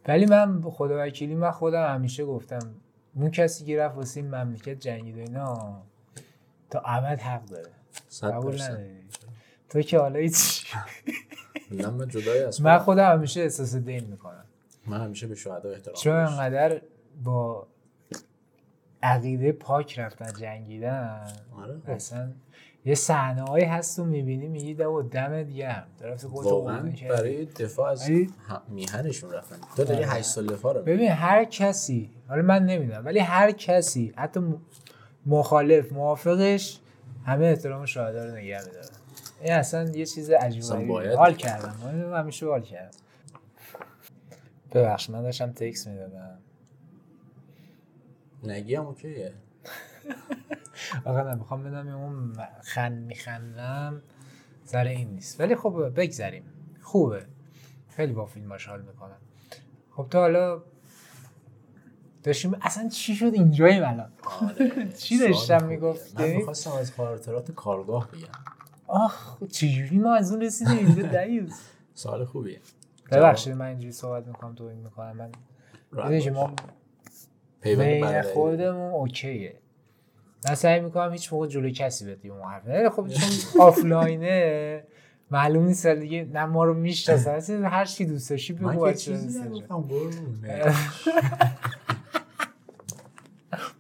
ولی 0.09 0.27
من 0.27 0.61
به 0.61 0.71
خدا 0.71 1.07
وکیلی 1.07 1.35
من 1.35 1.51
خودم 1.51 1.95
همیشه 1.95 2.25
گفتم 2.25 2.75
اون 3.15 3.31
کسی 3.31 3.65
که 3.65 3.79
رفت 3.79 3.97
واسه 3.97 4.21
این 4.21 4.35
مملکت 4.35 4.81
جنگید 4.81 5.17
و 5.17 5.21
اینا 5.21 5.83
تا 6.71 6.83
ابد 6.85 7.21
حق 7.21 7.45
داره. 7.45 7.71
قبول 8.23 8.61
تو 9.69 9.83
که 9.83 9.99
حالا 9.99 10.19
هیچ 10.19 10.67
نه 11.71 11.91
من 11.91 12.09
جدای 12.09 12.43
از 12.43 12.63
من 12.63 12.79
خودم. 12.79 13.13
همیشه 13.13 13.41
احساس 13.41 13.77
دین 13.77 14.05
می‌کنم. 14.05 14.45
من 14.87 15.01
همیشه 15.01 15.27
به 15.27 15.35
شهدا 15.35 15.71
احترام 15.71 15.97
چون. 15.97 16.13
انقدر 16.17 16.83
با 17.25 17.67
عقیده 19.03 19.53
پاک 19.53 19.99
رفتن 19.99 20.33
جنگیدن 20.41 21.33
آره. 21.57 21.81
اصلا 21.87 22.33
یه 22.85 22.95
صحنه 22.95 23.43
هایی 23.43 23.65
هست 23.65 23.97
تو 23.97 24.05
می‌بینی 24.05 24.49
میگی 24.49 24.75
دو 24.75 25.03
دمت 25.03 25.49
گرم 25.51 25.87
طرف 26.01 26.25
واقعا. 26.25 26.93
برای 27.09 27.45
دفاع 27.45 27.91
از 27.91 28.11
میهنشون 28.69 29.31
رفتن 29.33 29.57
تو 29.77 29.85
داری 29.85 30.05
آره. 30.05 30.13
8 30.13 30.23
سال 30.23 30.47
دفاع 30.47 30.75
رو. 30.75 30.83
ببین 30.83 31.09
هر 31.11 31.45
کسی 31.45 32.11
حالا 32.29 32.43
من 32.43 32.67
نمی‌دونم 32.67 33.05
ولی 33.07 33.19
هر 33.19 33.51
کسی 33.51 34.13
حتی 34.17 34.41
مخالف 35.27 35.93
موافقش 35.93 36.81
همه 37.25 37.47
احترام 37.47 37.87
شهدا 37.87 38.25
رو 38.25 38.31
نگه 38.37 38.59
میداره 38.67 38.87
این 39.43 39.53
اصلا 39.53 39.91
یه 39.91 40.07
چیز 40.07 40.31
عجیب 40.31 40.63
اصلا 40.63 40.77
غریبه. 40.77 40.93
باید. 40.93 41.13
حال 41.13 41.35
کردم 41.35 41.75
من 41.85 42.19
همیشه 42.21 42.47
حال 42.47 42.63
کردم 42.63 42.99
ببخش 44.75 45.11
من 45.11 45.23
داشتم 45.23 45.53
تکس 45.53 45.87
می‌دادم 45.87 46.39
نگی 48.45 48.75
هم 48.75 48.87
اوکیه 48.87 49.33
آقا 51.05 51.23
نه 51.23 51.35
می‌خوام 51.35 51.63
بدم 51.63 51.89
اون 51.89 52.37
خند 52.63 53.07
میخندم 53.07 54.03
سر 54.65 54.85
این 54.85 55.09
نیست. 55.11 55.41
ولی 55.41 55.57
خب 55.57 55.93
بگذریم. 55.97 56.45
خوبه. 56.81 57.27
خیلی 57.89 58.13
با 58.13 58.27
فیلماش 58.27 58.67
حال 58.69 58.83
می‌کنم. 58.83 59.19
خب 59.91 60.07
تا 60.11 60.21
حالا 60.21 60.63
داشتیم 62.23 62.57
اصلا 62.63 62.89
چی 62.89 63.15
شد 63.15 63.31
اینجاییم 63.35 63.85
الان؟ 63.85 64.13
آره. 64.41 64.89
چی 65.03 65.19
داشتم. 65.19 65.67
می‌گفتی؟ 65.67 66.23
من 66.23 66.31
می‌خواستم 66.31 66.73
از 66.73 66.93
خاطرات 66.93 67.51
کارگاه 67.51 68.11
بگم 68.11 68.29
آخ 68.87 69.45
چجوری 69.45 69.99
ما 69.99 70.15
از 70.15 70.33
اون 70.33 70.43
رسیدیم؟ 70.43 70.87
اینجا 70.87 71.25
دیوز 71.25 71.53
سوال 71.95 72.25
خوبیه. 72.25 72.61
ببخشید 73.13 73.53
من 73.53 73.67
اینجوری 73.67 73.93
صحبت 73.93 74.27
می‌کنم 74.27 74.55
تو 74.55 74.65
این 74.65 74.79
می‌کنم 74.79 75.17
من. 75.17 75.31
ما 76.31 76.55
پیوند 77.61 77.87
بین. 77.87 78.23
خودمون 78.23 78.91
اوکیه. 78.91 79.61
من 80.49 80.55
سعی 80.55 80.81
می‌کنم 80.81 81.13
هیچ 81.13 81.33
موقع 81.33 81.47
جلوی 81.47 81.73
کسی 81.73 82.05
بهت 82.05 82.27
اون 82.27 82.43
حرف. 82.43 82.89
خب 82.95 83.09
چون 83.09 83.61
آفلاینه 83.61 84.85
معلوم 85.31 85.65
نیست 85.65 85.87
ولی 85.87 86.01
دیگه 86.01 86.29
نه 86.33 86.45
ما 86.45 86.65
رو 86.65 86.75
می‌شناسن. 86.75 87.65
هر 87.65 87.85
چی 87.85 88.05
دوست 88.05 88.31
داشتی 88.31 88.53
بگو. 88.53 88.69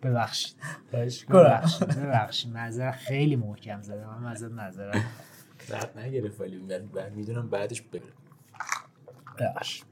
ببخشید. 0.02 0.54
ببخشید 1.28 1.28
ببخشید. 1.96 2.52
معذرت 2.52 2.94
خیلی 2.94 3.36
محکم 3.36 3.82
زده 3.82 4.06
من 4.06 4.18
معذرت 4.18 4.52
معذرت 4.52 5.02
درد 5.68 5.98
نگرفت 5.98 6.40
ولی 6.40 6.62
می‌دونم 7.14 7.50
بعدش 7.50 7.82
بگم. 7.82 8.02
ببخشید. 9.38 9.84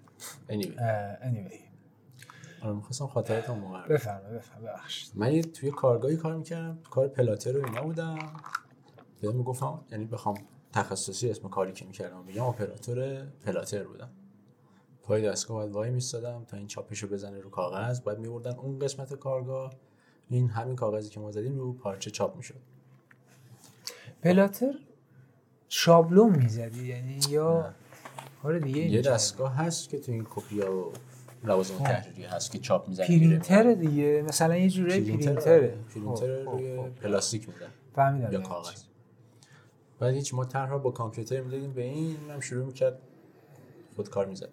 Anyway. 0.50 0.74
anyway. 1.22 1.67
آره 2.62 2.72
می‌خواستم 2.72 3.06
خاطرات 3.06 3.50
اون 3.50 3.58
موقع 3.58 3.82
رو. 3.82 3.94
بفرما 3.94 4.28
بفرما 4.28 4.66
ببخشید. 4.66 5.12
من 5.14 5.32
یه 5.32 5.42
توی 5.42 5.70
کارگاهی 5.70 6.16
کار 6.16 6.36
می‌کردم 6.36 6.78
کار 6.90 7.08
پلاتر 7.08 7.52
رو 7.52 7.64
اینا 7.64 7.82
بودم. 7.82 8.18
بهم 9.20 9.36
می‌گفتم 9.36 9.84
یعنی 9.90 10.04
بخوام 10.04 10.36
تخصصی 10.72 11.30
اسم 11.30 11.48
کاری 11.48 11.72
که 11.72 11.84
می‌کردم 11.84 12.26
بگم 12.26 12.44
اپراتور 12.44 13.24
پلاتر 13.24 13.84
بودم. 13.84 14.10
پای 15.02 15.22
دستگاه 15.22 15.56
باید 15.56 15.72
وای 15.72 15.90
میستادم 15.90 16.44
تا 16.44 16.56
این 16.56 16.66
چاپشو 16.66 17.08
بزنه 17.08 17.40
رو 17.40 17.50
کاغذ. 17.50 18.00
بعد 18.00 18.18
میبردن 18.18 18.56
اون 18.56 18.78
قسمت 18.78 19.14
کارگاه 19.14 19.72
این 20.30 20.48
همین 20.48 20.76
کاغذی 20.76 21.08
که 21.08 21.20
ما 21.20 21.30
زدیم 21.30 21.58
رو 21.58 21.72
پارچه 21.72 22.10
چاپ 22.10 22.36
می‌شد. 22.36 22.60
پلاتر 24.22 24.74
شابلون 25.68 26.36
می‌زدی؟ 26.36 26.86
یعنی 26.86 27.20
یا 27.28 27.74
کار 28.42 28.58
دیگه 28.58 28.80
یه. 28.80 29.02
دستگاه 29.02 29.54
هست 29.54 29.88
که 29.88 29.98
تو 29.98 30.12
این 30.12 30.26
کپیا 30.30 30.76
و 30.76 30.92
لوازم 31.44 31.78
تحریری 31.78 32.22
هست 32.22 32.52
که 32.52 32.58
چاپ 32.58 32.88
می‌زنه 32.88 33.06
پرینتر 33.06 33.74
دیگه. 33.74 34.22
مثلا 34.28 34.56
یه 34.56 34.70
جوره 34.70 35.00
پرینتره 35.00 35.74
پرینتر 35.94 36.44
خب، 36.44 36.50
روی 36.50 36.76
خب، 36.76 36.82
خب. 36.82 36.94
پلاستیک 36.94 37.48
میدن 37.48 37.70
فهمیدم 37.94 38.32
یا 38.32 38.40
کاغذ. 38.40 38.82
بعد 39.98 40.14
هیچ 40.14 40.34
ما 40.34 40.44
طرح 40.44 40.78
با 40.78 40.90
کامپیوتر 40.90 41.40
می‌دادیم 41.40 41.72
به 41.72 41.82
این 41.82 42.16
هم 42.30 42.40
شروع 42.40 42.66
می‌کرد 42.66 42.98
خود 43.96 44.10
کار 44.10 44.26
می‌زد. 44.26 44.48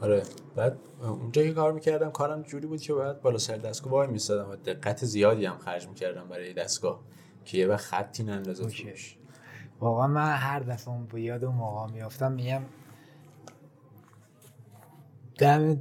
آره 0.00 0.22
بعد 0.56 0.78
اونجا 1.02 1.42
که 1.42 1.52
کار 1.52 1.72
می‌کردم 1.72 2.10
کارم 2.10 2.42
جوری 2.42 2.66
بود 2.66 2.80
که 2.80 2.92
باید 2.92 3.20
بالا 3.20 3.38
سر 3.38 3.56
دستگاه 3.56 3.92
وای 3.92 4.08
میستادم 4.08 4.50
و 4.50 4.56
دقت 4.56 5.04
زیادی 5.04 5.46
هم 5.46 5.58
خرج 5.58 5.88
می‌کردم 5.88 6.28
برای 6.28 6.52
دستگاه 6.52 7.00
که 7.44 7.58
یه 7.58 7.66
وقت 7.66 7.84
خطی 7.84 8.22
نندازه 8.22 8.68
واقعا 9.80 10.06
من 10.06 10.32
هر 10.32 10.60
دفعه 10.60 10.94
اون 10.94 11.06
به 11.06 11.22
یاد 11.22 11.44
اون 11.44 11.54
موقع 11.54 11.92
میافتم 11.92 12.32
میگم 12.32 12.62
دمت 15.38 15.78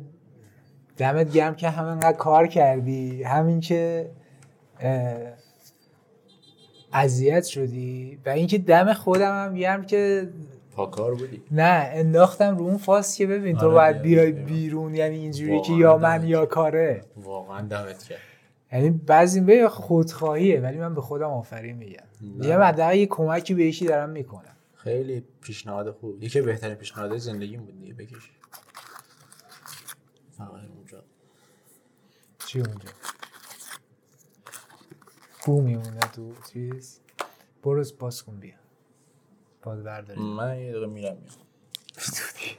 دمت 0.97 1.33
گرم 1.33 1.55
که 1.55 1.69
همینقدر 1.69 2.17
کار 2.17 2.47
کردی. 2.47 3.23
همین 3.23 3.59
که 3.59 4.11
اذیت 6.93 7.43
شدی 7.43 8.19
و 8.25 8.29
اینکه 8.29 8.57
دم 8.57 8.93
خودم 8.93 9.45
هم 9.45 9.55
گرم 9.55 9.85
که 9.85 10.29
پاکار 10.75 11.15
بودی. 11.15 11.41
نه 11.51 11.89
انداختم 11.93 12.57
رو 12.57 12.65
اون 12.65 12.77
فاس 12.77 13.17
که 13.17 13.27
ببین 13.27 13.57
تو 13.57 13.65
آره 13.65 13.73
باید. 13.73 14.01
بیای 14.01 14.31
بیرون 14.31 14.95
یعنی 14.95 15.17
اینجوری 15.17 15.61
که 15.61 15.73
یا 15.73 15.93
دمت 15.93 16.03
من 16.03 16.27
یا. 16.27 16.45
کاره. 16.45 17.01
واقعا 17.17 17.61
دمت 17.61 18.03
کرد 18.03 18.19
یعنی 18.73 18.89
بعضی 18.89 19.41
به 19.41 19.69
خودخواهیه 19.69 20.59
ولی 20.59 20.77
من 20.77 20.95
به 20.95 21.01
خودم 21.01 21.29
آفرین 21.29 21.77
میگم. 21.77 22.03
میگم 22.21 22.61
حداقل 22.61 22.95
یه 22.95 23.05
کمکی 23.05 23.53
به 23.53 23.65
یکی 23.65 23.85
دارم 23.85 24.09
می‌کنم. 24.09 24.55
خیلی 24.75 25.23
پیشنهاد 25.41 25.91
خوب. 25.91 26.23
یکی 26.23 26.41
بهترین 26.41 26.75
پیشنهادهای 26.75 27.19
زندگیم 27.19 27.61
بود 27.61 27.79
دیگه 27.79 27.93
بکش 27.93 28.31
فقط 30.45 30.69
اونجا. 30.69 31.03
چی 32.45 32.59
اونجا؟ 32.59 32.89
بو 35.45 35.61
میمونه 35.61 35.99
تو 35.99 36.35
چیز؟ 36.53 36.99
برو 37.63 37.83
باز 37.99 38.23
کن 38.23 38.39
بیا. 38.39 38.55
باز 39.61 39.83
برداری 39.83 40.19
من 40.21 40.59
یه 40.59 40.71
دقیقه 40.71 40.87
میرم 40.87 41.17
میام. 41.17 41.35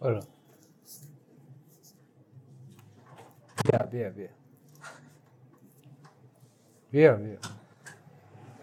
برو. 0.00 0.20
بیا 3.64 3.78
بیا 3.86 4.10
بیا. 4.10 4.28
بیا 6.90 7.16
بیا. 7.16 7.38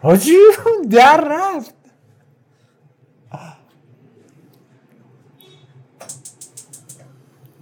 حاجی 0.02 0.36
در 0.90 1.24
رفت. 1.30 1.74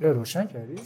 روشن 0.01 0.47
کردی؟ 0.47 0.77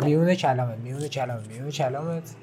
میون 0.00 0.34
کلامت 0.34 0.78
میون 0.78 1.08
کلامت 1.08 1.48
میون 1.48 1.70
کلامت. 1.70 2.34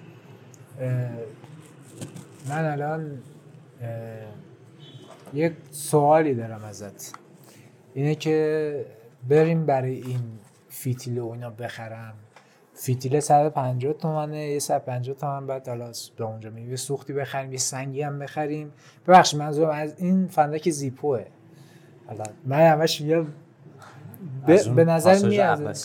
من 2.50 2.66
الان 2.66 3.22
یک 5.34 5.54
سوالی 5.72 6.34
دارم 6.34 6.64
ازت. 6.64 7.14
اینه 7.94 8.16
که 8.16 8.86
بریم 9.30 9.66
برای 9.66 10.02
این 10.02 10.40
فیتیل 10.70 11.20
و 11.20 11.30
اینا 11.30 11.50
بخرم. 11.50 12.14
فیتیل 12.78 13.20
150 13.20 13.94
تومنه 13.94 14.48
یه 14.48 14.60
150 14.60 15.16
تومن 15.16 15.48
بعد 15.48 15.68
حالا 15.68 15.92
به 16.18 16.24
اونجا 16.24 16.50
میریم. 16.50 16.70
یه 16.70 16.76
سوختی 16.76 17.14
بخریم 17.14 17.52
یه 17.52 17.58
سنگی 17.58 18.02
هم 18.02 18.20
بخریم. 18.20 18.72
ببخشید 19.08 19.40
منظورم 19.40 19.70
از 19.70 19.94
این 19.98 20.28
فندک 20.28 20.70
زیپوه. 20.70 21.26
حالا 22.08 22.24
من 22.46 22.72
همش 22.72 23.02
میگم 23.02 23.26
از 24.48 24.76
به, 24.76 24.86
نظر 24.86 25.28
میاد 25.28 25.76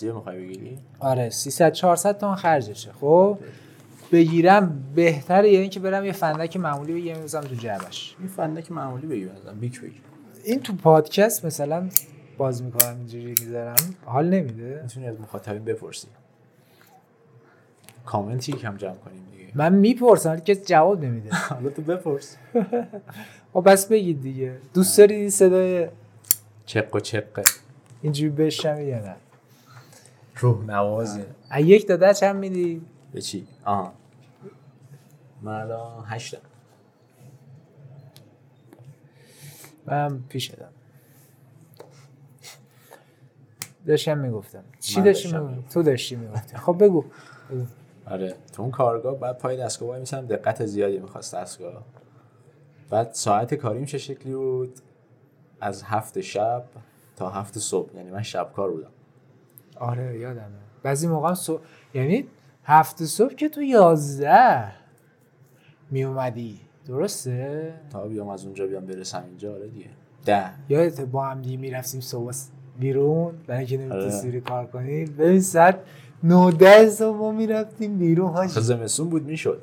آره 0.98 1.30
300 1.30 1.72
400 1.72 2.18
تومن 2.18 2.34
خرجشه. 2.34 2.92
خب 2.92 3.38
بگیرم 4.12 4.84
بهتره 4.94 5.50
یعنی 5.50 5.68
که 5.68 5.80
برم 5.80 6.04
یه 6.04 6.12
فندک 6.12 6.56
معمولی 6.56 6.92
بگیرم 6.92 7.20
بزنم 7.20 7.42
تو 7.42 7.54
جعبش. 7.54 8.16
این 8.18 8.28
فندک 8.28 8.72
معمولی 8.72 9.06
بگیر 9.06 9.30
ازم 9.30 9.58
بیک 9.60 9.80
بگیر. 9.80 10.00
این 10.44 10.60
تو 10.60 10.76
پادکست 10.76 11.44
مثلا 11.44 11.88
باز 12.38 12.62
می‌کنم 12.62 12.96
اینجوری 12.98 13.26
می‌ذارم 13.26 13.76
حال 14.04 14.28
نمیده. 14.28 14.80
می‌تونی 14.82 15.06
از 15.06 15.20
مخاطبین 15.20 15.64
بپرسی. 15.64 16.08
کامنتی 18.06 18.52
کم 18.52 18.76
جمع 18.76 18.94
کنیم 18.94 19.22
دیگه. 19.32 19.52
من 19.54 19.72
می‌پرسم 19.74 20.36
کسی 20.36 20.60
جواب 20.64 21.04
نمیده. 21.04 21.34
حالا 21.54 21.70
تو 21.70 21.82
بپرس. 21.82 22.36
خب 23.52 23.62
بس 23.66 23.86
بگید 23.86 24.22
دیگه. 24.22 24.58
دوست 24.74 24.98
داری 24.98 25.14
این 25.14 25.30
صدای 25.30 25.88
چق 26.66 26.94
و 26.94 27.00
چقه 27.00 27.42
اینجوری 28.02 28.30
بشنوی 28.30 28.84
یا 28.84 28.98
نه؟ 28.98 29.16
روح 30.36 30.64
نوازه. 30.64 31.26
از 31.50 31.64
یک 31.64 31.86
تا 31.86 31.96
ده 31.96 32.14
چند 32.14 32.36
میدی؟ 32.36 32.82
به 33.12 33.20
چی؟ 33.20 33.46
آها. 33.64 33.92
من 35.42 35.52
الان 35.52 36.04
هشتم 36.06 36.38
من 39.86 40.18
پیش 40.28 40.46
دارم. 40.46 40.72
داشتم 43.86 44.18
می‌گفتم. 44.18 44.64
چی 44.80 45.02
داشتی 45.02 45.32
می‌گفتی؟ 45.32 45.64
تو 45.70 45.82
داشتی 45.82 46.16
می‌گفتی. 46.16 46.56
خب 46.56 46.84
بگو. 46.84 47.04
آره. 48.10 48.34
تو 48.52 48.62
اون 48.62 48.70
کارگاه 48.70 49.18
بعد 49.18 49.38
پای 49.38 49.56
دستگاه 49.56 49.88
وای 49.88 50.00
میسم 50.00 50.26
دقت 50.26 50.66
زیادی 50.66 50.98
می‌خواست 50.98 51.34
دستگاه. 51.34 51.84
بعد 52.90 53.10
ساعت 53.12 53.54
کاریم 53.54 53.84
چه 53.84 53.98
شکلی 53.98 54.34
بود؟ 54.34 54.74
از 55.60 55.82
هفت 55.82 56.20
شب 56.20 56.64
تا 57.16 57.30
هفت 57.30 57.58
صبح 57.58 57.96
یعنی 57.96 58.10
من 58.10 58.22
شب 58.22 58.52
کار 58.56 58.70
بودم. 58.70 58.90
آره 59.76 60.18
یادمه. 60.18 60.44
بعضی 60.82 61.08
موقع 61.08 61.34
صبح 61.34 61.62
یعنی 61.94 62.28
هفت 62.64 63.04
صبح 63.04 63.34
که 63.34 63.48
تو 63.48 63.62
یازده 63.62 64.72
می 65.90 66.04
اومدی 66.04 66.60
درسته؟ 66.86 67.74
تا 67.90 68.08
بیام 68.08 68.28
از 68.28 68.44
اونجا 68.44 68.66
بیام 68.66 68.86
برسم 68.86 69.24
اینجا 69.28 69.54
آره 69.54 69.68
دیگه. 69.68 69.86
ده. 70.24 70.50
یادت 70.68 71.00
با 71.00 71.24
هم 71.24 71.42
دیگه 71.42 71.56
می‌رفتیم 71.56 72.00
صبح 72.00 72.34
بیرون 72.78 73.34
برای 73.46 73.58
اینکه 73.58 73.76
آره. 73.76 73.84
نمی‌تونستی 73.84 74.40
کار 74.40 74.66
کنی. 74.66 75.04
ببین 75.04 75.40
ساعت 75.40 75.80
9 76.22 76.50
ده 76.50 76.90
صبح 76.90 77.16
ما 77.16 77.32
می‌رفتیم 77.32 77.98
بیرون 77.98 78.32
حاجی. 78.32 78.60
زمستون 78.60 79.08
بود 79.08 79.26
می‌شد. 79.26 79.62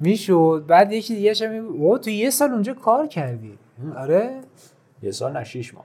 می‌شد. 0.00 0.64
بعد 0.66 0.92
یکی 0.92 1.14
دیگه 1.14 1.34
هم 1.48 1.66
او 1.66 1.98
تو 1.98 2.10
یه 2.10 2.30
سال 2.30 2.50
اونجا 2.50 2.74
کار 2.74 3.06
کردی. 3.06 3.58
آره. 3.96 4.40
یه 5.02 5.10
سال 5.10 5.32
نه 5.32 5.44
شیش 5.44 5.74
ماه. 5.74 5.84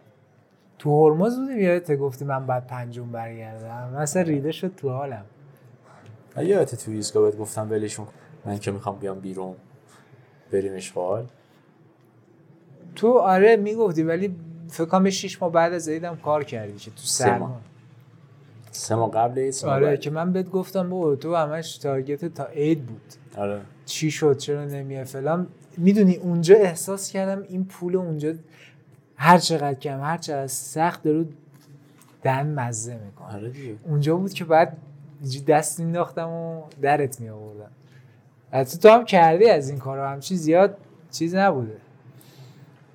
تو 0.79 1.07
هرمز 1.07 1.39
بودیم 1.39 1.59
یادت 1.59 1.97
گفتی 1.97 2.25
من 2.25 2.45
بعد 2.45 2.67
پنجم 2.67 3.11
برگردم؟ 3.11 3.89
من 3.93 4.01
اصلا 4.01 4.21
ریده 4.21 4.51
شد 4.51 4.75
تو 4.75 4.89
حالم. 4.89 5.25
یادت 6.37 6.85
تو 6.85 6.91
ایستگاه 6.91 7.23
بهت 7.23 7.37
گفتم 7.37 7.71
ولشون. 7.71 8.07
من 8.45 8.59
که 8.59 8.71
می‌خوام 8.71 8.99
بیام 8.99 9.19
بیرون 9.19 9.55
بریم 10.51 10.75
اشغال 10.75 11.25
تو 12.95 13.13
آره 13.13 13.55
می‌گفتی 13.55 14.03
ولی 14.03 14.35
فکر 14.69 14.85
کنم 14.85 15.09
شیش 15.09 15.41
ماه 15.41 15.51
بعد 15.51 15.73
از 15.73 15.89
عیدم 15.89 16.15
کار 16.15 16.43
کردی 16.43 16.77
که 16.77 16.91
تو 16.91 17.01
سرما. 17.01 17.61
سه 18.77 18.95
ماه 18.95 19.11
قبل 19.11 19.39
عید 19.39 19.65
آره. 19.65 19.97
که 19.97 20.09
من 20.09 20.33
بهت 20.33 20.49
گفتم 20.49 20.89
بابا 20.89 21.15
تو 21.15 21.35
همش 21.35 21.77
تارگت 21.77 22.25
تا 22.25 22.45
عید 22.45 22.85
بود. 22.85 23.13
آره. 23.37 23.61
چی 23.85 24.11
شد؟ 24.11 24.37
چرا 24.37 24.65
نمیای؟ 24.65 25.03
فلان. 25.03 25.47
می‌دونی 25.77 26.15
اونجا 26.15 26.55
احساس 26.55 27.11
کردم 27.11 27.43
این 27.49 27.65
پول 27.65 27.95
اونجا 27.95 28.33
هر 29.15 29.37
چقدر 29.37 29.73
کم 29.73 30.01
هر 30.01 30.17
چقدر 30.17 30.47
سخت 30.47 31.03
داره 31.03 31.25
دن 32.23 32.53
مزه 32.53 32.99
می‌کنه. 33.05 33.35
آره 33.35 33.51
اونجا 33.83 34.15
بود 34.15 34.33
که 34.33 34.45
بعد 34.45 34.77
دست 35.47 35.79
مینداختم 35.79 36.29
و 36.29 36.63
درت 36.81 37.21
می 37.21 37.29
آوردم 37.29 37.71
البته 38.53 38.77
تو 38.77 38.89
هم 38.89 39.05
کردی 39.05 39.49
از 39.49 39.69
این 39.69 39.79
کارا. 39.79 40.09
همچی 40.09 40.35
زیاد 40.35 40.77
چیز 41.11 41.35
نبوده. 41.35 41.77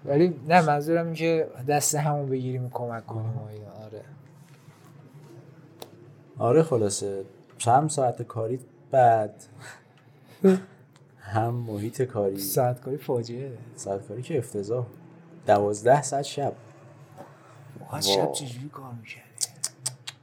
ولی 0.05 0.35
نه 0.49 0.67
منظورم 0.67 1.07
این 1.07 1.15
که 1.15 1.47
دست 1.69 1.95
همون 1.95 2.29
بگیریم 2.29 2.65
و 2.65 2.69
کمک 2.73 3.07
کنیم 3.07 3.37
و 3.37 3.85
آره. 3.85 4.03
آره 6.39 6.63
خلاصه. 6.63 7.25
چند 7.59 7.91
ساعت 7.91 8.23
کاری 8.23 8.61
بعد. 8.91 9.45
هم 11.21 11.55
محیط 11.55 12.03
کاری. 12.03 12.39
ساعت 12.39 12.81
کاری 12.81 12.97
فاجعه. 12.97 13.59
ساعت 13.77 14.09
کاری 14.09 14.23
که 14.23 14.39
افتضاح. 14.39 14.87
دوازده 15.47 16.03
ساعت 16.03 16.25
شب. 16.25 16.53
واو. 17.93 18.01
شب 18.01 18.33
چجوری 18.33 18.69
کار 18.69 18.93
می‌کردی؟ 18.93 19.23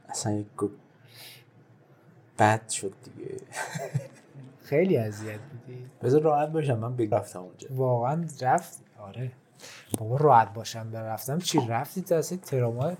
اصلا 0.08 0.32
یک 0.32 0.46
بد 2.38 2.68
شد 2.68 2.92
دیگه. 3.04 3.36
خیلی 4.62 4.96
اذیت 4.96 5.40
بودی. 5.40 5.86
بذار 6.02 6.22
راحت 6.22 6.48
باشم 6.48 6.78
من 6.78 6.96
بگرفتم 6.96 7.40
اونجا. 7.40 7.68
واقعا 7.70 8.26
رفت. 8.40 8.80
آره. 8.98 9.32
بابا 9.98 10.16
راحت 10.16 10.54
باشم 10.54 10.90
برفتم 10.90 11.38
چی 11.38 11.60
رفتی 11.68 12.02
تا 12.02 12.16
اصلا 12.16 12.38
تراما 12.38 12.92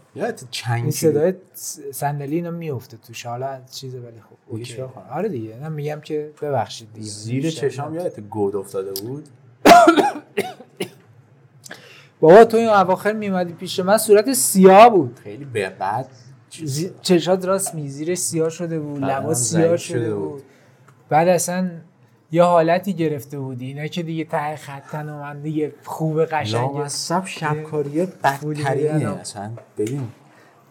چنگ 0.51 0.91
صدای 0.91 1.35
صندلی 1.93 2.37
اینا 2.37 2.51
میفته 2.51 2.97
توش 2.97 3.27
حالا 3.27 3.61
چیزه 3.73 3.99
ولی 4.01 4.21
خب. 4.21 4.37
اوکی. 4.47 4.83
آره 5.11 5.29
دیگه. 5.29 5.57
نه 5.57 5.69
میگم 5.69 6.01
که 6.01 6.31
ببخشید 6.43 6.93
دیگه. 6.93 7.07
زیر 7.07 7.51
چشام. 7.51 7.95
یادت 7.95 8.21
گود 8.21 8.57
افتاده 8.57 9.01
بود؟ 9.03 9.29
بابا 12.21 12.45
تو 12.45 12.57
این 12.57 12.69
اواخر 12.69 13.13
میومدی 13.13 13.53
پیش 13.53 13.81
من 13.81 13.99
صورت 13.99 14.33
سیاه 14.33 14.89
بود. 14.91 15.21
خیلی 15.25 15.45
به 15.45 15.71
بعد 15.71 16.09
زی... 16.65 16.91
چشات 17.03 17.45
راست 17.45 17.75
می 17.75 17.89
زیرش 17.89 18.19
سیاه 18.19 18.49
شده 18.51 18.81
بود 18.81 18.97
بدنم 19.01 19.11
لبا 19.11 19.35
ضعیف 19.35 19.65
سیاه 19.65 19.77
شده 19.77 19.99
شده 19.99 20.15
بود. 20.15 20.33
بود. 20.33 20.43
بعد 21.09 21.29
اصلا 21.29 21.71
یه 22.33 22.43
حالتی 22.43 22.95
گرفته 22.95 23.39
بودی. 23.39 23.67
اینا 23.67 23.87
که 23.87 24.03
دیگه 24.03 24.25
ته 24.25 24.57
خطن 24.57 25.09
و 25.09 25.19
من 25.19 25.41
دیگه 25.41 25.73
خوب 25.85 26.25
قشنگ 26.25 26.61
لامصب 26.61 27.25
شبکاری 27.27 28.07
بدترینه. 28.07 29.21
اصلا 29.21 29.53
ببین 29.79 30.09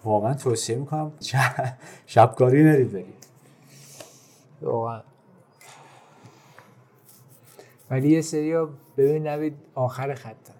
واقعا 0.03 0.33
توصیه 0.33 0.75
می‌کنم 0.75 1.11
شبکاری 2.05 2.63
نرید 2.63 2.91
برید 2.91 3.25
واقعا. 4.61 5.01
ولی 7.89 8.09
یه 8.09 8.21
سری 8.21 8.55
ببین 8.97 9.27
نوید 9.27 9.55
آخر 9.75 10.13
خطن. 10.13 10.53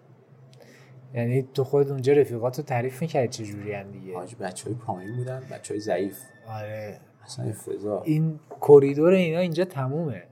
یعنی 1.13 1.47
تو 1.53 1.63
خود 1.63 1.91
اونجا 1.91 2.13
رفیقات 2.13 2.57
رو 2.57 2.63
تعریف 2.63 3.01
می‌کردی 3.01 3.27
چجوری 3.27 3.73
هم 3.73 3.91
دیگه. 3.91 4.15
حاج 4.15 4.35
بچه 4.35 4.65
های 4.65 4.73
پایین 4.73 5.15
بودن 5.15 5.43
بچه 5.51 5.73
های 5.73 5.81
ضعیف. 5.81 6.17
آره. 6.47 6.99
اصلا 7.25 7.45
افتضاح. 7.45 8.01
این 8.05 8.39
کریدور 8.61 9.13
اینا 9.13 9.39
اینجا 9.39 9.65
تمومه. 9.65 10.23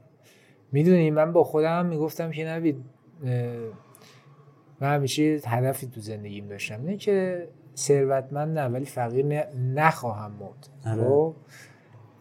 می‌دونی 0.71 1.11
من 1.11 1.31
با 1.31 1.43
خودم 1.43 1.85
می‌گفتم 1.85 2.31
که 2.31 2.45
نوید 2.45 2.77
من 4.79 4.95
همیشه 4.95 5.39
هدفی 5.47 5.87
تو 5.87 6.01
زندگیم 6.01 6.47
داشتم 6.47 6.81
نه 6.85 6.97
که 6.97 7.47
ثروتمند 7.75 8.59
نه 8.59 8.65
ولی 8.65 8.85
فقیر 8.85 9.25
نه- 9.25 9.47
نخواهم 9.75 10.31
مرد. 10.31 10.93
آره. 10.93 11.03
خب؟ 11.03 11.33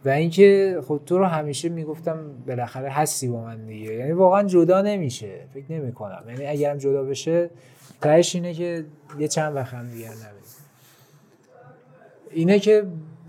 و 0.05 0.09
اینکه 0.09 0.81
خب 0.89 1.01
تو 1.07 1.19
رو 1.19 1.25
همیشه 1.25 1.69
می‌گفتم 1.69 2.19
بالاخره 2.47 2.91
هستی 2.91 3.29
با 3.29 3.43
من 3.43 3.67
دیگه. 3.67 3.95
یعنی 3.95 4.13
واقعا 4.13 4.43
جدا 4.43 4.83
نمیشه. 4.83 5.41
فکر 5.55 5.73
نمی 5.73 5.93
کنم 5.93 6.25
یعنی 6.29 6.47
اگرم 6.47 6.79
جدا 6.79 7.03
بشه 7.03 7.51
تهش 8.01 8.35
اینه 8.35 8.55
که 8.55 8.85
یه 9.19 9.29
چند 9.29 9.57
وقت 9.57 9.75
هم 9.75 9.89
دیگه 9.91 10.07
نبینیم 10.11 10.33
اینه 12.31 12.59
که 12.59 12.87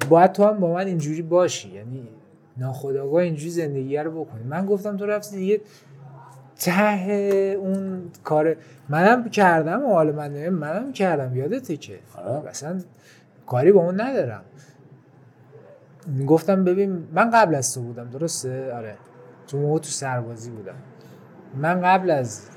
باید 0.09 0.31
تو 0.31 0.43
هم 0.43 0.59
با 0.59 0.73
من 0.73 0.87
اینجوری 0.87 1.21
باشی. 1.21 1.69
یعنی 1.69 2.07
ناخداگاه 2.59 3.21
اینجوری 3.21 3.49
زندگی 3.49 3.97
رو 3.97 4.25
بکنی. 4.25 4.43
من 4.43 4.65
گفتم 4.65 4.97
تو 4.97 5.05
رفتی 5.05 5.37
دیگه 5.37 5.61
ته 6.59 7.55
اون 7.59 8.03
کار 8.23 8.55
منم 8.89 9.29
کردم 9.29 9.85
و 9.85 9.93
حالا 9.93 10.11
من 10.11 10.49
منم 10.49 10.91
کردم. 10.91 11.35
یادته 11.35 11.77
که؟ 11.77 11.99
آره. 12.15 12.49
اصلا 12.49 12.81
کاری 13.45 13.71
با 13.71 13.81
اون 13.81 14.01
ندارم. 14.01 14.41
گفتم 16.27 16.63
ببین 16.63 17.07
من 17.13 17.29
قبل 17.29 17.55
از 17.55 17.73
تو 17.73 17.81
بودم 17.81 18.09
درسته؟ 18.09 18.73
آره. 18.73 18.95
چون 19.47 19.61
موقع 19.61 19.79
تو 19.79 19.89
سربازی 19.89 20.51
بودم. 20.51 20.75
من 21.55 21.81
قبل 21.81 22.09
از 22.09 22.49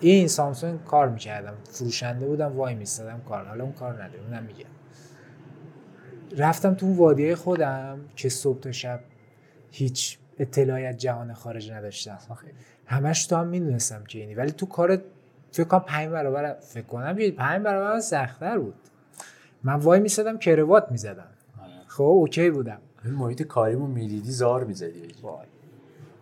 این 0.00 0.28
سامسونگ 0.28 0.84
کار 0.84 1.08
می‌کردم. 1.08 1.54
فروشنده 1.70 2.26
بودم 2.26 2.56
وای 2.56 2.74
میستادم 2.74 3.20
کار. 3.28 3.44
حالا 3.44 3.64
اون 3.64 3.72
کار 3.72 4.02
نداره 4.02 4.20
اونم 4.28 4.42
میگم. 4.42 4.79
رفتم 6.36 6.74
تو 6.74 6.94
وادیه 6.94 7.34
خودم 7.34 8.00
که 8.16 8.28
صبح 8.28 8.60
تا 8.60 8.72
شب 8.72 9.00
هیچ 9.70 10.18
اطلاعی 10.38 10.86
از 10.86 10.96
جهان 10.96 11.32
خارج 11.32 11.70
نداشتم. 11.70 12.18
همش 12.86 13.26
تو 13.26 13.36
هم 13.36 13.46
می‌دونستم 13.46 14.04
که 14.04 14.18
اینی. 14.18 14.34
ولی 14.34 14.50
تو 14.50 14.66
کار 14.66 15.02
فکر 15.52 15.64
کنم 15.64 15.80
پنج 15.80 16.08
برابر 16.08 16.54
فکر 16.60 16.86
کنم 16.86 17.30
پنج 17.30 17.62
برابر 17.62 18.00
سختتر 18.00 18.58
بود. 18.58 18.74
من 19.62 19.74
وای 19.74 20.00
میستادم 20.00 20.38
کروات 20.38 20.90
می‌زدم. 20.90 21.26
آره. 21.62 21.70
خب 21.86 22.02
اوکی 22.02 22.50
بودم. 22.50 22.80
این 23.04 23.14
محیط 23.14 23.42
کاریمو 23.42 23.86
می‌دیدی 23.86 24.30
زار 24.30 24.64
می‌زدی. 24.64 25.08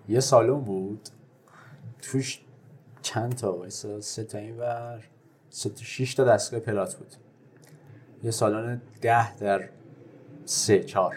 یه 0.09 0.21
سالن 0.21 0.61
بود. 0.61 1.09
توش 2.03 2.41
چند 3.03 3.35
تا 3.35 3.57
وایسا؟ 3.57 4.01
سه 4.01 4.25
تا 4.25 4.39
این 4.39 4.59
ور 4.59 5.05
سه 5.51 5.69
تا 5.69 5.83
شیش 5.83 6.15
تا 6.15 6.25
دستگاه 6.25 6.61
پلات 6.61 6.95
بود. 6.95 7.15
یه 8.23 8.31
سالن 8.31 8.81
ده 9.01 9.37
در 9.37 9.69
سه 10.49 10.85
چهار. 10.85 11.17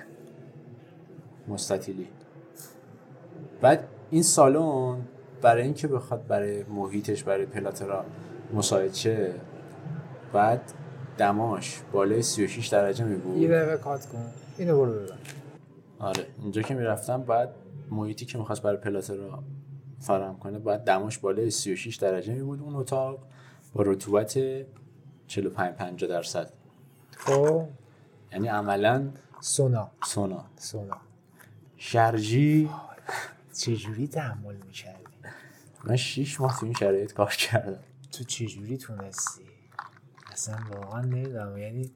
مستطیلی. 1.48 2.08
بعد 3.62 3.88
این 4.10 4.24
سالن 4.24 5.02
برای 5.42 5.64
اینکه 5.64 5.88
بخواد 5.88 6.28
برای 6.28 6.64
محیطش 6.64 7.24
برای 7.24 7.46
پلات 7.46 7.82
را 7.82 8.06
مساعد 8.54 8.94
شه 8.94 9.34
بعد 10.34 10.62
دماش 11.18 11.82
بالای 11.92 12.22
36 12.22 12.68
درجه 12.68 13.06
می 13.06 13.12
یه 13.12 13.18
بود 13.18 13.50
دقیقه 13.50 13.78
کات 13.78 14.06
کن. 14.06 14.26
اینو 14.58 14.78
برو 14.78 14.92
ببر. 14.92 15.18
آره 16.00 16.26
اینجا 16.42 16.62
که 16.62 16.74
می‌رفتم 16.74 17.22
بعد 17.22 17.50
محیطی 17.92 18.26
که 18.26 18.38
می‌خواست 18.38 18.62
برای 18.62 18.78
پلات 18.78 19.10
را 19.10 19.44
فراهم 20.00 20.40
کنه 20.40 20.60
بعد 20.60 20.84
دماش 20.84 21.18
بالای 21.18 21.52
36 21.52 21.96
درجه 21.96 22.34
می 22.34 22.44
بود 22.44 22.62
اون 22.62 22.76
اتاق. 22.76 23.20
با 23.74 23.84
رطوبت 23.84 24.40
45 25.28 25.76
50 25.76 26.10
درصد. 26.10 26.54
خب؟ 27.18 27.68
یعنی 28.32 28.48
عملا 28.48 29.10
سونا. 29.40 29.92
سونا. 30.04 30.46
سونا. 30.58 30.98
شرجی 31.78 32.70
چجوری 33.58 34.08
تحمل 34.08 34.56
می‌کردی؟ 34.66 35.04
من 35.84 35.96
6 35.96 36.42
ماه 36.42 36.60
تو 36.60 36.66
این 36.66 36.76
شرایط 36.80 37.14
کار 37.14 37.30
کردم. 37.30 37.80
تو 38.12 38.24
چجوری 38.24 38.78
تونستی؟ 38.78 39.44
اصلا 40.32 40.56
واقعا 40.74 41.02
نمی‌دونم. 41.02 41.58
یعنی 41.58 41.92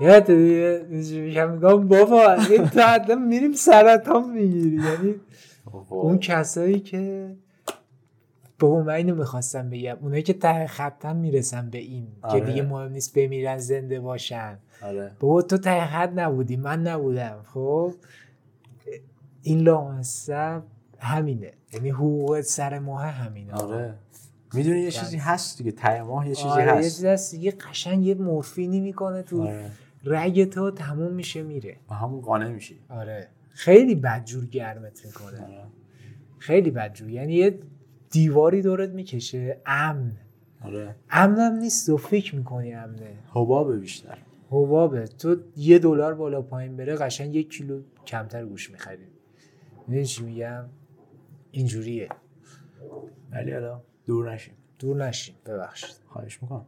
یادت 0.00 0.30
میگم 0.30 1.50
میگم 1.50 1.88
بابا 1.88 2.32
این 2.32 2.64
حتما 2.64 3.14
میریم 3.16 3.52
سرطان 3.52 4.30
می‌گیری. 4.30 4.76
یعنی 4.76 5.14
اون 5.88 6.18
کسایی 6.18 6.80
که 6.80 7.36
بابا 8.58 8.82
من 8.82 8.94
اینو 8.94 9.14
می‌خواستم 9.14 9.70
بگم. 9.70 9.96
اونایی 10.00 10.22
که 10.22 10.32
ته 10.32 10.66
خطم 10.66 11.16
می‌رسن 11.16 11.70
به 11.70 11.78
این 11.78 12.08
آره. 12.22 12.40
که 12.40 12.46
دیگه 12.46 12.62
مهم 12.62 12.92
نیست 12.92 13.18
بمیرن 13.18 13.58
زنده 13.58 14.00
باشن. 14.00 14.58
آره. 14.82 15.12
بابا 15.20 15.42
تو 15.42 15.58
ته 15.58 15.86
خط 15.86 16.12
نبودی. 16.14 16.56
من 16.56 16.82
نبودم. 16.82 17.42
خب 17.44 17.94
این 19.42 19.60
لامصب 19.60 20.62
همینه. 20.98 21.52
یعنی 21.72 21.90
حقوق 21.90 22.40
سر 22.40 22.78
ماه 22.78 23.04
همینه. 23.04 23.52
آره. 23.52 23.94
می‌دونی 24.54 24.80
یه 24.80 24.90
چیزی 24.90 25.16
هست 25.16 25.58
دیگه. 25.58 25.72
ته 25.72 26.02
ماه 26.02 26.28
یه 26.28 26.34
چیزی 26.34 26.48
آره 26.48 26.64
یه 26.64 26.72
هست. 26.72 26.82
چیزی 26.82 27.08
هست 27.08 27.34
یه 27.34 27.50
قشنگ 27.50 28.06
یه 28.06 28.14
مورفینی 28.14 28.80
می‌کنه 28.80 29.22
تو 29.22 29.42
آره. 29.42 29.70
رگ 30.04 30.50
تو 30.50 30.70
تموم 30.70 31.12
میشه 31.12 31.42
میره. 31.42 31.76
با 31.88 31.94
همون 31.96 32.20
قانع 32.20 32.48
میشی. 32.48 32.78
آره. 32.88 33.28
خیلی 33.48 33.94
بدجور 33.94 34.46
گرمت 34.46 35.06
می‌کنه. 35.06 35.42
آره. 35.44 35.64
خیلی 36.38 36.70
بدجور. 36.70 37.10
یعنی 37.10 37.34
یه 37.34 37.58
دیواری 38.10 38.62
دورت 38.62 38.90
می‌کشه. 38.90 39.60
امن. 39.66 40.16
آره. 40.64 40.96
امنم 41.10 41.58
نیست. 41.58 41.88
و 41.88 41.96
فکر 41.96 42.36
می‌کنی 42.36 42.74
امنه. 42.74 43.18
حباب 43.30 43.76
بیشتر. 43.80 44.18
حبابه. 44.50 45.04
تو 45.06 45.36
یه 45.56 45.78
دلار 45.78 46.14
بالا 46.14 46.42
پایین 46.42 46.76
بره 46.76 46.96
قشنگ 46.96 47.34
یک 47.34 47.50
کیلو 47.50 47.82
کمتر 48.06 48.44
گوش 48.44 48.70
می‌خری. 48.70 49.06
می‌دونی 49.86 50.06
چی 50.06 50.24
میگم؟ 50.24 50.64
اینجوریه. 51.50 52.08
ولی 53.32 53.52
حالا 53.52 53.82
دور 54.06 54.32
نشیم 54.32 54.54
دور 54.78 55.06
نشین. 55.06 55.34
ببخشید. 55.46 55.96
خواهش 56.06 56.42
می‌کنم. 56.42 56.66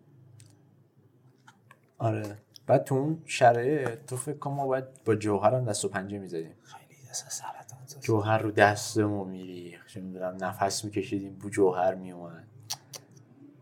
آره. 1.99 2.37
بعد 2.67 2.85
تو 2.85 2.95
اون 2.95 3.23
شرایط 3.25 3.89
تو 4.07 4.17
فکر 4.17 4.39
کن 4.39 4.51
ما 4.51 4.67
باید 4.67 4.85
با 5.05 5.15
جوهر 5.15 5.55
هم 5.55 5.65
دست 5.65 5.85
و 5.85 5.89
پنجه 5.89 6.19
می‌زدیم. 6.19 6.55
خیلی 6.63 7.01
دست 7.11 7.31
زد. 7.31 7.60
جوهر 8.01 8.39
رو 8.39 8.51
دستمون 8.51 9.29
میری 9.29 9.75
چه 9.87 10.01
می‌دونم 10.01 10.37
نفس 10.45 10.85
میکشیدیم 10.85 11.35
بو 11.35 11.51
جوهر 11.51 11.95
میومد 11.95 12.49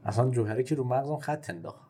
اصلا 0.05 0.31
جوهره 0.31 0.63
که 0.63 0.75
رو 0.75 0.85
مغزم 0.85 1.19
خط 1.19 1.51
انداخت. 1.51 1.89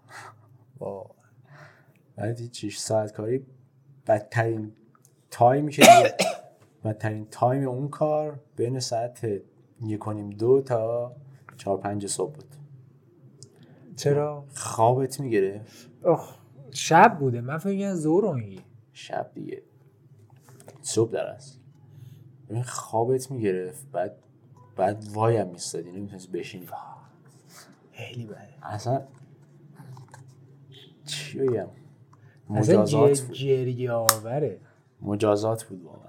بعد 2.17 2.41
هیچ 2.41 2.61
شیش 2.61 2.79
ساعت 2.79 3.13
کاری 3.13 3.47
بدترین 4.07 4.73
تایمی 5.31 5.73
که 5.73 5.83
دیگه- 5.83 6.17
بدترین 6.85 7.27
تایم 7.31 7.69
اون 7.69 7.89
کار 7.89 8.41
بین 8.57 8.81
ساعت 8.81 9.29
یک 9.83 9.99
کنیم 9.99 10.31
دو 10.31 10.63
تا 10.63 11.13
چهار 11.57 11.79
پنج 11.79 12.07
صبح 12.07 12.33
بود. 12.35 12.55
چرا؟ 13.97 14.45
خوابت 14.55 15.21
می‌گرفت. 15.21 15.91
شب 16.71 17.17
بوده. 17.21 17.41
من 17.41 17.59
فکر 17.59 17.95
ظهر 17.95 18.23
رو 18.23 18.33
میگی. 18.33 18.61
شب 18.93 19.31
دیگه. 19.35 19.63
صبح 20.83 21.11
در 21.11 21.27
است. 21.27 21.58
ببین 22.49 22.63
خوابت 22.63 23.31
می‌گرفت. 23.31 23.91
بعد 23.93 24.17
بعد 24.77 25.05
وایم 25.13 25.49
میستادی 25.49 25.93
نمی‌تونست 25.93 26.33
بشینی. 26.33 26.67
خیلی 27.93 28.27
بده. 28.27 28.49
اصلا 28.63 29.03
چی 31.05 31.39
بگم؟ 31.39 31.67
مجازات 32.51 33.21
بود. 33.21 33.91
آوره. 33.91 34.61
مجازات 35.03 35.65
بود 35.65 35.83
واقعا. 35.83 36.09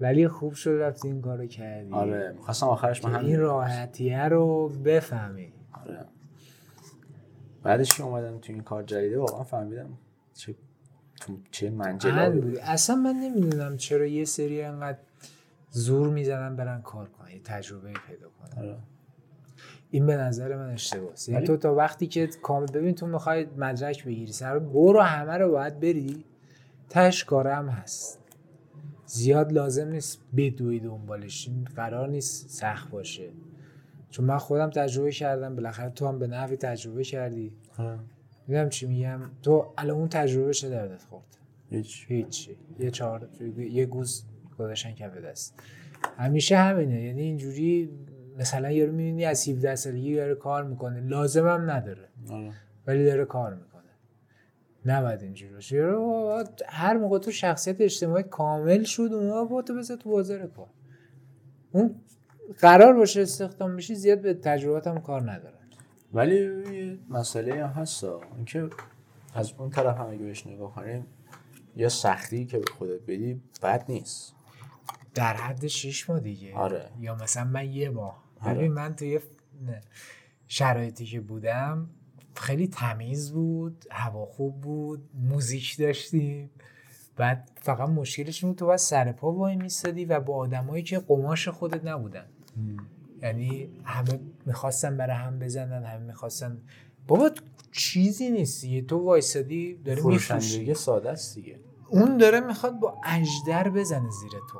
ولی 0.00 0.28
خوب 0.28 0.52
شد 0.52 0.70
رفتی 0.70 1.08
این 1.08 1.22
کارو 1.22 1.46
کردی. 1.46 1.92
آره 1.92 2.32
می‌خواستم 2.32 2.66
آخرش 2.66 3.04
من 3.04 3.24
این 3.24 3.40
راحتیه 3.40 4.28
رو 4.28 4.68
بفهمی. 4.68 5.52
آره. 5.72 6.04
بعدش 7.62 7.96
که 7.96 8.02
اومدم 8.02 8.38
تو 8.38 8.52
این 8.52 8.62
کار 8.62 8.82
جدیده 8.82 9.18
واقعا 9.18 9.44
فهمیدم 9.44 9.98
چه 10.34 10.54
تو 11.20 11.38
چه 11.50 11.70
من 11.70 11.76
منجلابی. 11.76 12.40
بود. 12.40 12.58
اصلا 12.58 12.96
من 12.96 13.12
نمی‌دونم 13.12 13.76
چرا 13.76 14.06
یه 14.06 14.24
سری 14.24 14.62
انقدر 14.62 14.98
زور 15.70 16.08
می‌زنن 16.08 16.56
برن 16.56 16.82
کار 16.82 17.08
کنن 17.08 17.30
یه 17.30 17.40
تجربه 17.44 17.92
پیدا 18.06 18.28
کنن. 18.28 18.62
آره. 18.62 18.78
این 19.90 20.06
به 20.06 20.16
نظر 20.16 20.56
من 20.56 20.70
اشتباهه. 20.70 21.14
یعنی 21.28 21.46
تو 21.46 21.56
تا 21.56 21.74
وقتی 21.74 22.06
که 22.06 22.26
کامل 22.42 22.66
ببین 22.66 22.94
تو 22.94 23.06
می‌خوای 23.06 23.46
مدرک 23.56 24.04
بگیری 24.04 24.32
سر 24.32 24.58
برو 24.58 25.00
همه 25.00 25.32
رو 25.32 25.50
باید 25.50 25.80
بری 25.80 26.24
تش 26.90 27.24
کارم 27.24 27.68
هست. 27.68 28.18
زیاد 29.06 29.52
لازم 29.52 29.88
نیست 29.88 30.18
بدوی 30.36 30.80
دنبالش 30.80 31.48
این 31.48 31.68
قرار 31.76 32.08
نیست 32.08 32.50
سخت 32.50 32.90
باشه. 32.90 33.30
چون 34.10 34.24
من 34.24 34.38
خودم 34.38 34.70
تجربه 34.70 35.12
کردم 35.12 35.56
بالاخره 35.56 35.90
تو 35.90 36.08
هم 36.08 36.18
به 36.18 36.26
نحوی 36.26 36.56
تجربه 36.56 37.04
کردی. 37.04 37.52
می‌دونم 38.46 38.68
چی 38.68 38.86
میگم؟ 38.86 39.20
تو 39.42 39.72
الان 39.78 39.96
اون 39.96 40.08
تجربه 40.08 40.52
چه 40.52 40.68
دردت 40.68 41.02
خورد. 41.02 41.24
هیچ. 41.70 42.06
هیچی 42.08 42.56
یه 42.78 42.90
چهار 42.90 43.28
یه 43.56 43.86
گوز 43.86 44.24
گذاشتن 44.58 44.92
کف 44.92 45.16
دست. 45.16 45.54
همیشه 46.18 46.56
همینه. 46.56 47.02
یعنی 47.02 47.22
اینجوری 47.22 47.90
مثلا 48.38 48.70
یارو 48.70 48.92
می‌بینی 48.92 49.24
از 49.24 49.48
17 49.48 49.74
سالگی 49.74 50.16
داره 50.16 50.34
کار 50.34 50.64
می‌کنه. 50.64 51.00
لازمم 51.00 51.70
نداره. 51.70 52.08
آره. 52.30 52.52
ولی 52.86 53.04
داره 53.04 53.24
کار 53.24 53.54
می‌کنه. 53.54 53.82
نباید 54.86 55.22
اینجوری 55.22 55.52
باشه. 55.52 55.76
یارو 55.76 56.44
هر 56.66 56.96
موقع 56.96 57.18
تو 57.18 57.30
شخصیت 57.30 57.80
اجتماعی 57.80 58.22
کامل 58.22 58.82
شد 58.82 59.10
اون 59.12 59.48
با 59.48 59.62
تو 59.62 59.74
بذار 59.74 59.96
تو 59.96 60.10
بازار 60.10 60.46
کار. 60.46 60.68
اون 61.72 61.94
قرار 62.58 62.94
باشه 62.94 63.22
استخدام 63.22 63.76
بشی 63.76 63.94
زیاد 63.94 64.20
به 64.20 64.34
تجربات 64.34 64.86
هم 64.86 65.00
کار 65.00 65.32
نداره 65.32 65.54
ولی 66.12 66.48
مسئله 67.08 67.66
هم 67.66 67.82
هست. 67.82 68.04
اینکه 68.36 68.68
از 69.34 69.52
اون 69.58 69.70
طرف 69.70 69.96
هم 69.96 70.06
اگه 70.06 70.24
بهش 70.24 70.46
نگاه 70.46 70.74
کنیم 70.74 71.06
یا 71.76 71.88
سختی 71.88 72.46
که 72.46 72.58
به 72.58 72.64
خودت 72.78 73.00
بدی 73.02 73.40
بد 73.62 73.84
نیست. 73.88 74.34
در 75.14 75.36
حد 75.36 75.66
شیش 75.66 76.10
ماه 76.10 76.20
دیگه. 76.20 76.54
آره. 76.54 76.90
یا 77.00 77.14
مثلا 77.14 77.44
من 77.44 77.72
یه 77.72 77.90
ماه. 77.90 78.24
آره. 78.40 78.54
ببین 78.54 78.72
من 78.72 78.94
توی 78.96 79.18
ف- 79.18 79.22
نه. 79.66 79.80
شرایطی 80.48 81.04
که 81.06 81.20
بودم 81.20 81.90
خیلی 82.34 82.68
تمیز 82.68 83.32
بود 83.32 83.84
هوا 83.90 84.26
خوب 84.26 84.60
بود 84.60 85.10
موزیک 85.14 85.76
داشتیم. 85.78 86.50
بعد 87.16 87.50
فقط 87.60 87.88
مشکلش 87.88 88.44
بود 88.44 88.56
تو 88.56 88.66
باید 88.66 88.78
سر 88.78 89.12
پا 89.12 89.32
وای 89.32 89.56
میستادی 89.56 90.04
و 90.04 90.20
با 90.20 90.36
آدمایی 90.36 90.82
که 90.82 90.98
قماش 90.98 91.48
خودت 91.48 91.84
نبودن. 91.84 92.24
یعنی 93.22 93.68
همه 93.84 94.20
می‌خواستن 94.46 94.96
برای 94.96 95.16
هم 95.16 95.38
بزنن 95.38 95.84
همه 95.84 96.04
می‌خواستن. 96.04 96.58
بابا 97.06 97.30
چیزی 97.72 98.30
نیست 98.30 98.60
دیگه. 98.62 98.82
تو 98.82 98.98
وایسادی 98.98 99.74
داری 99.74 100.02
میفروشی. 100.02 100.74
ساده 100.74 101.10
است 101.10 101.34
دیگه. 101.34 101.58
اون 101.88 102.16
داره 102.16 102.40
می‌خواد 102.40 102.80
با 102.80 102.96
اجدر 103.04 103.68
بزنه 103.68 104.10
زیر 104.10 104.30
تو. 104.30 104.58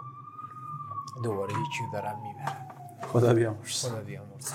دوباره 1.25 1.53
یکی 1.53 1.85
رو 1.85 1.93
دارم 1.93 2.17
می‌برم. 2.23 2.69
خدا 3.03 3.35
بیامرز 3.35 3.85
خدا 3.87 4.01
بیامرز 4.01 4.53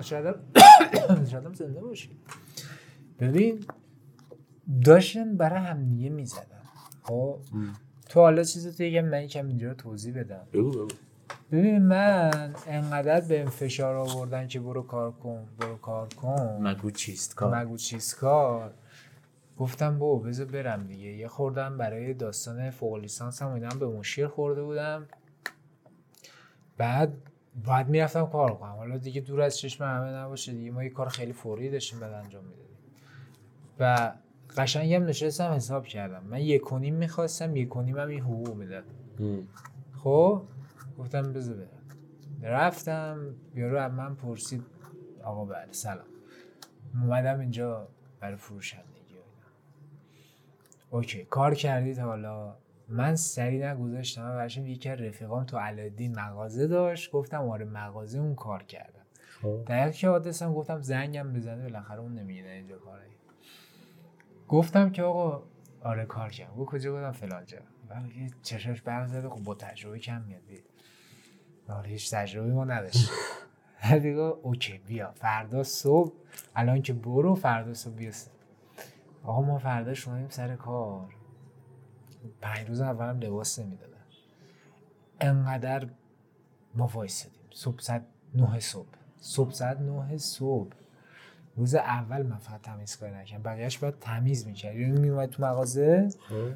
شاید 0.08 0.34
شاید 1.30 1.44
هم 1.44 1.54
زنده 1.54 1.80
باشی. 1.80 2.10
ببین 3.20 3.64
داشتن 4.84 5.36
برای 5.36 5.60
همدیگه 5.60 6.08
می‌زدن. 6.10 6.62
خب؟ 7.02 7.38
تو 8.08 8.20
حالا 8.20 8.42
چیزی 8.44 8.72
تو 8.72 8.82
یکم 8.82 9.08
من 9.08 9.22
یکم 9.22 9.48
اینجا 9.48 9.74
توضیح 9.74 10.18
بدم. 10.20 10.46
بگو 10.52 10.70
بگو. 10.70 10.88
ببین 11.52 11.82
من 11.82 12.54
انقدر 12.66 13.20
به 13.20 13.44
فشار 13.44 13.96
آوردن 13.96 14.46
که 14.48 14.60
برو 14.60 14.82
کار 14.82 15.12
کن 15.12 15.46
برو 15.60 15.76
کار 15.76 16.08
کن. 16.08 16.58
مگو 16.60 16.90
چیست 16.90 17.34
کار؟ 17.34 17.58
مگو 17.60 17.76
چیز 17.76 18.14
کار؟ 18.14 18.74
گفتم 19.58 19.98
بو 19.98 20.18
بذار 20.20 20.46
برم 20.46 20.86
دیگه. 20.86 21.12
یه 21.12 21.28
خوردم 21.28 21.78
برای 21.78 22.14
داستان 22.14 22.70
فوق 22.70 22.96
لیسانس 22.96 23.42
هم 23.42 23.52
اینا 23.52 23.68
به 23.68 23.86
مشکل 23.86 24.26
خورده 24.26 24.62
بودم. 24.62 25.06
بعد 26.76 27.16
بعد 27.66 27.88
می‌رفتم 27.88 28.26
کار 28.26 28.54
کنم. 28.54 28.72
حالا 28.72 28.98
دیگه 28.98 29.20
دور 29.20 29.40
از 29.40 29.58
چشم 29.58 29.84
همه 29.84 30.10
نباشه 30.10 30.52
دیگه. 30.52 30.70
ما 30.70 30.84
یه 30.84 30.90
کار 30.90 31.08
خیلی 31.08 31.32
فوری 31.32 31.70
داشتیم 31.70 32.00
بعد 32.00 32.12
انجام 32.12 32.44
می‌دادیم. 32.44 32.76
و 33.80 34.12
قشنگ 34.56 34.92
هم 34.92 35.04
نشستم 35.04 35.50
حساب 35.50 35.86
کردم. 35.86 36.22
من 36.24 36.40
یک 36.40 36.72
و 36.72 36.78
نیم 36.78 36.94
می‌خواستم 36.94 37.56
یک 37.56 37.76
و 37.76 37.82
نیم 37.82 37.98
هم 37.98 38.08
این 38.08 38.20
حقوق 38.20 38.54
می‌داد. 38.54 38.84
خب؟ 39.96 40.42
گفتم 40.98 41.32
بذار 41.32 41.56
برم. 41.56 41.68
رفتم 42.42 43.34
یارو 43.54 43.78
از 43.78 43.92
من 43.92 44.14
پرسید 44.14 44.62
آقا 45.24 45.44
بله 45.44 45.68
سلام. 45.70 46.06
اومدم 47.02 47.40
اینجا 47.40 47.88
برای 48.20 48.36
فروشندگی. 48.36 48.90
اوکی 50.90 51.24
کار 51.24 51.54
کردید 51.54 51.98
حالا. 51.98 52.54
من 52.88 53.16
سری 53.16 53.58
نگذاشتم 53.66 54.22
من 54.22 54.36
برشم 54.36 54.66
یکی 54.66 54.88
از 54.88 55.00
رفیقام 55.00 55.44
تو 55.44 55.58
علادین 55.58 56.18
مغازه 56.20 56.66
داشت 56.66 57.10
گفتم 57.10 57.48
آره 57.48 57.64
مغازه 57.64 58.18
اون 58.18 58.34
کار 58.34 58.62
کردم. 58.62 59.00
خب. 59.42 59.64
در 59.66 59.90
که 59.90 60.08
حادثم 60.08 60.54
گفتم 60.54 60.80
زنگم 60.80 61.32
بزنه 61.32 61.62
بالاخره 61.62 62.00
اون 62.00 62.14
نمیگه 62.14 62.48
اینجا 62.50 62.78
کاره 62.78 63.02
گفتم 64.48 64.90
که 64.90 65.02
آقا 65.02 65.42
آره 65.82 66.04
کار 66.06 66.30
کردم. 66.30 66.54
گفت 66.54 66.70
کجا 66.70 66.92
بودم؟ 66.92 67.12
فلان 67.12 67.44
جا. 67.44 67.58
یه 68.18 68.30
چشاش 68.42 68.82
برم 68.82 69.06
زده 69.06 69.28
خب 69.28 69.44
با 69.44 69.54
تجربه 69.54 69.98
کم 69.98 70.22
میاد 70.22 70.42
بیا 70.48 70.58
آره 71.68 71.88
هیچ 71.90 72.14
تجربه 72.14 72.52
ما 72.52 72.64
نداشت 72.64 73.10
دیگه 74.02 74.18
اوکی 74.18 74.78
بیا. 74.78 75.12
فردا 75.12 75.62
صبح 75.62 76.12
الان 76.56 76.82
که 76.82 76.92
برو 76.92 77.34
فردا 77.34 77.74
صبح 77.74 77.94
بیا 77.94 78.10
آقا 79.24 79.42
ما 79.42 79.58
فردا 79.58 79.94
شدیم 79.94 80.28
سر 80.28 80.56
کار. 80.56 81.14
پنج 82.40 82.68
روز 82.68 82.80
اولم 82.80 83.20
لباس 83.20 83.58
نمی‌دادن. 83.58 83.94
انقدر 85.20 85.88
ما 86.74 86.86
وایسادیم. 86.86 87.42
صبح 87.50 87.80
ساعت 87.80 88.06
نه 88.34 88.60
صبح. 88.60 88.88
صبح 89.16 89.52
ساعت 89.52 89.80
نه 89.80 90.16
صبح. 90.16 90.72
روز 91.56 91.74
اول 91.74 92.22
من 92.22 92.36
فقط 92.36 92.60
تمیز 92.62 92.96
کاری 92.96 93.12
نکردم. 93.12 93.42
بقیهش 93.42 93.78
باید 93.78 93.98
تمیز 94.00 94.46
می‌کرد 94.46 94.76
یعنی 94.76 95.00
میومد 95.00 95.28
تو 95.30 95.42
مغازه؟ 95.42 96.08
خب. 96.28 96.50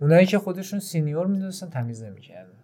اونایی 0.00 0.26
که 0.26 0.38
خودشون 0.38 0.80
senior 0.80 1.26
می‌دونستن 1.26 1.70
تمیز 1.70 2.02
نمی‌کردن. 2.02 2.54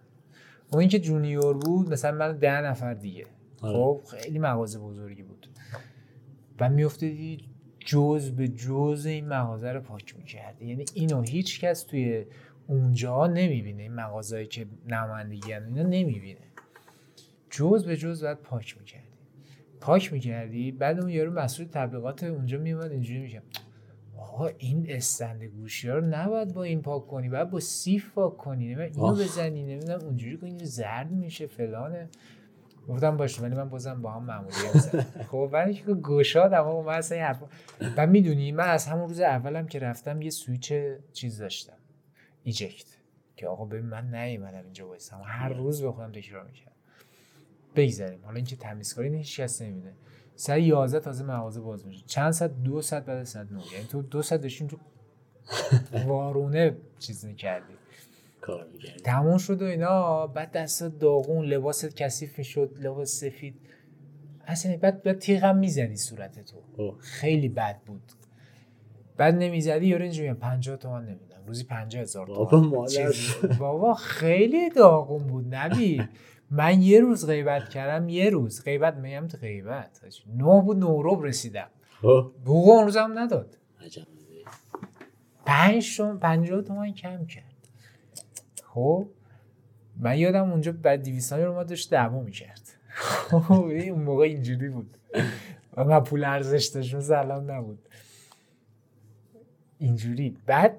اون 0.73 0.87
که 0.87 0.99
junior 0.99 1.57
بود 1.57 1.89
مثلا 1.89 2.17
من 2.17 2.37
ده 2.37 2.61
نفر 2.61 2.93
دیگه. 2.93 3.25
آره. 3.61 3.73
خب 3.73 4.01
خیلی 4.11 4.39
مغازه 4.39 4.79
بزرگی 4.79 5.23
بود. 5.23 5.47
و 6.59 6.69
میافتادی 6.69 7.49
جز 7.85 8.31
به 8.31 8.47
جز 8.47 9.05
این 9.05 9.27
مغازه 9.27 9.71
رو 9.71 9.81
پاک 9.81 10.15
می‌کردی 10.17 10.65
یعنی 10.65 10.85
اینو 10.93 11.21
هیچ 11.21 11.59
کس 11.59 11.83
توی 11.83 12.25
اونجا 12.67 13.27
نمی‌بینه. 13.27 13.83
این 13.83 13.93
مغازهایی 13.93 14.47
که 14.47 14.65
نمایندگی 14.87 15.51
هم 15.51 15.65
اینا 15.65 15.83
نمی‌بینه. 15.83 16.39
جز 17.49 17.85
به 17.85 17.97
جز 17.97 18.23
باید 18.23 18.37
پاک 18.37 18.77
می‌کردی. 18.79 19.07
پاک 19.81 20.13
می‌کردی 20.13 20.71
بعد 20.71 20.99
اون 20.99 21.09
یارو 21.09 21.31
مسئول 21.31 21.67
تبلیغات 21.67 22.23
اونجا 22.23 22.57
میومد 22.57 22.91
اینجوری 22.91 23.19
میگه 23.19 23.41
آقا 24.17 24.47
این 24.47 24.85
استند 24.89 25.43
گوشی 25.43 25.89
ها 25.89 25.95
رو 25.95 26.05
نباید 26.05 26.53
با 26.53 26.63
این 26.63 26.81
پاک 26.81 27.07
کنی 27.07 27.29
باید 27.29 27.49
با 27.49 27.59
سیف 27.59 28.13
پاک 28.13 28.37
کنی 28.37 28.67
اینو. 28.67 28.89
بزنی 29.15 29.63
نمی‌دونم 29.63 29.99
اونجوری 29.99 30.37
کنی 30.37 30.65
زرد 30.65 31.11
میشه 31.11 31.47
فلانه. 31.47 32.09
گفتم 32.87 33.17
باشه 33.17 33.41
ولی 33.41 33.55
من 33.55 33.69
بازم 33.69 34.01
با 34.01 34.11
هم 34.11 34.23
معمولی 34.23 34.55
هم 34.73 34.79
زدم. 34.79 35.05
خب 35.31 35.49
ولی 35.51 35.73
که 35.73 35.93
گشاد 35.93 36.53
اما 36.53 36.81
من 36.81 36.93
اصلا 36.93 37.17
این 37.17 37.25
حرفا 37.25 37.45
و 37.97 38.07
می‌دونی 38.07 38.51
من 38.51 38.69
از 38.69 38.85
همون 38.87 39.07
روز 39.07 39.19
اولم 39.19 39.67
که 39.67 39.79
رفتم 39.79 40.21
یه 40.21 40.29
سویچ 40.29 40.73
چیز 41.13 41.37
داشتم 41.37 41.77
eject. 42.43 42.85
که 43.35 43.47
آقا 43.47 43.65
ببین 43.65 43.85
من 43.85 44.15
نیومدم 44.15 44.63
اینجا 44.63 44.87
وایسم. 44.87 45.21
هر 45.25 45.49
روز 45.49 45.81
به 45.81 45.91
خودم 45.91 46.11
تکرار 46.11 46.43
می‌کردم. 46.43 46.71
بگذاریم 47.75 48.19
حالا 48.25 48.35
اینکه 48.35 48.55
تمیزکاری 48.55 49.09
نه 49.09 49.17
هیچ 49.17 49.39
کس 49.39 49.61
نمیده 49.61 49.93
ساعت 50.35 50.61
11 50.61 50.99
تازه 50.99 51.23
مغازه 51.23 51.61
باز 51.61 51.87
میشه. 51.87 52.03
چند 52.05 52.31
ساعت 52.31 52.63
دو 52.63 52.81
ساعت 52.81 53.05
بعد 53.05 53.17
از 53.17 53.29
ساعت 53.29 53.51
9 53.51 53.61
یعنی 53.73 53.85
تو 53.85 54.01
دو 54.01 54.21
ساعت 54.21 54.41
داشتیم 54.41 54.67
تو 54.67 54.77
وارونه 56.07 56.77
چیز 56.99 57.25
می‌کردی 57.25 57.73
کار 58.41 58.67
می‌کردی 58.73 58.99
تموم 58.99 59.37
شد 59.37 59.61
و 59.61 59.65
اینا 59.65 60.27
بعد 60.27 60.51
دستات 60.51 60.99
داغون 60.99 61.45
لباست 61.45 61.95
کثیف 61.95 62.37
می‌شد 62.37 62.77
لباس 62.79 63.09
سفید. 63.19 63.55
اصلا 64.47 64.77
بعد 64.77 65.03
بعد 65.03 65.19
تیغم 65.19 65.57
می‌زدی 65.57 65.95
صورت 65.95 66.39
تو. 66.39 66.57
خب. 66.77 66.95
خیلی 66.99 67.49
بد 67.49 67.81
بود. 67.85 68.11
بعد 69.17 69.35
نمی‌زدی 69.35 69.87
یارو 69.87 70.03
اینجوری 70.03 70.29
میگن 70.29 70.39
50 70.39 70.77
تومن 70.77 71.05
نمیدم. 71.05 71.43
روزی 71.47 71.63
50 71.63 72.01
هزار 72.01 72.25
بابا 72.25 72.87
بابا 73.59 73.93
خیلی 73.93 74.69
داغون 74.69 75.27
بود 75.27 75.55
نبی. 75.55 76.03
من 76.51 76.81
یه 76.81 76.99
روز 76.99 77.25
غیبت 77.27 77.69
کردم 77.69 78.09
یه 78.09 78.29
روز. 78.29 78.63
غیبت 78.63 78.95
میگم 78.95 79.27
تو 79.27 79.37
غیبت. 79.37 80.01
نه 80.35 80.61
بود 80.61 80.77
نوروب 80.77 81.23
رسیدم. 81.23 81.67
خب. 82.01 82.31
بوق 82.45 82.69
اون 82.69 82.85
روزم 82.85 83.11
نداد. 83.15 83.57
عجب. 83.85 84.03
پنج 85.45 85.97
تومن 86.67 86.93
کم 86.93 87.25
کرد. 87.25 87.50
خب 88.73 89.07
من 89.97 90.17
یادم 90.17 90.51
اونجا 90.51 90.71
بعد 90.71 91.01
دیویستانی 91.01 91.43
رو 91.43 91.53
ما 91.53 91.63
داشت 91.63 91.91
دعوا 91.91 92.21
می‌کرد. 92.21 92.61
خب 92.89 93.51
اون 93.51 94.03
موقع 94.03 94.23
اینجوری 94.23 94.69
بود. 94.69 94.97
و 95.77 95.83
من 95.83 96.03
پول 96.03 96.23
ارزش 96.23 96.65
داشت 96.65 96.95
مثل 96.95 97.13
الان 97.13 97.49
نبود. 97.51 97.89
اینجوری. 99.77 100.37
بعد 100.45 100.77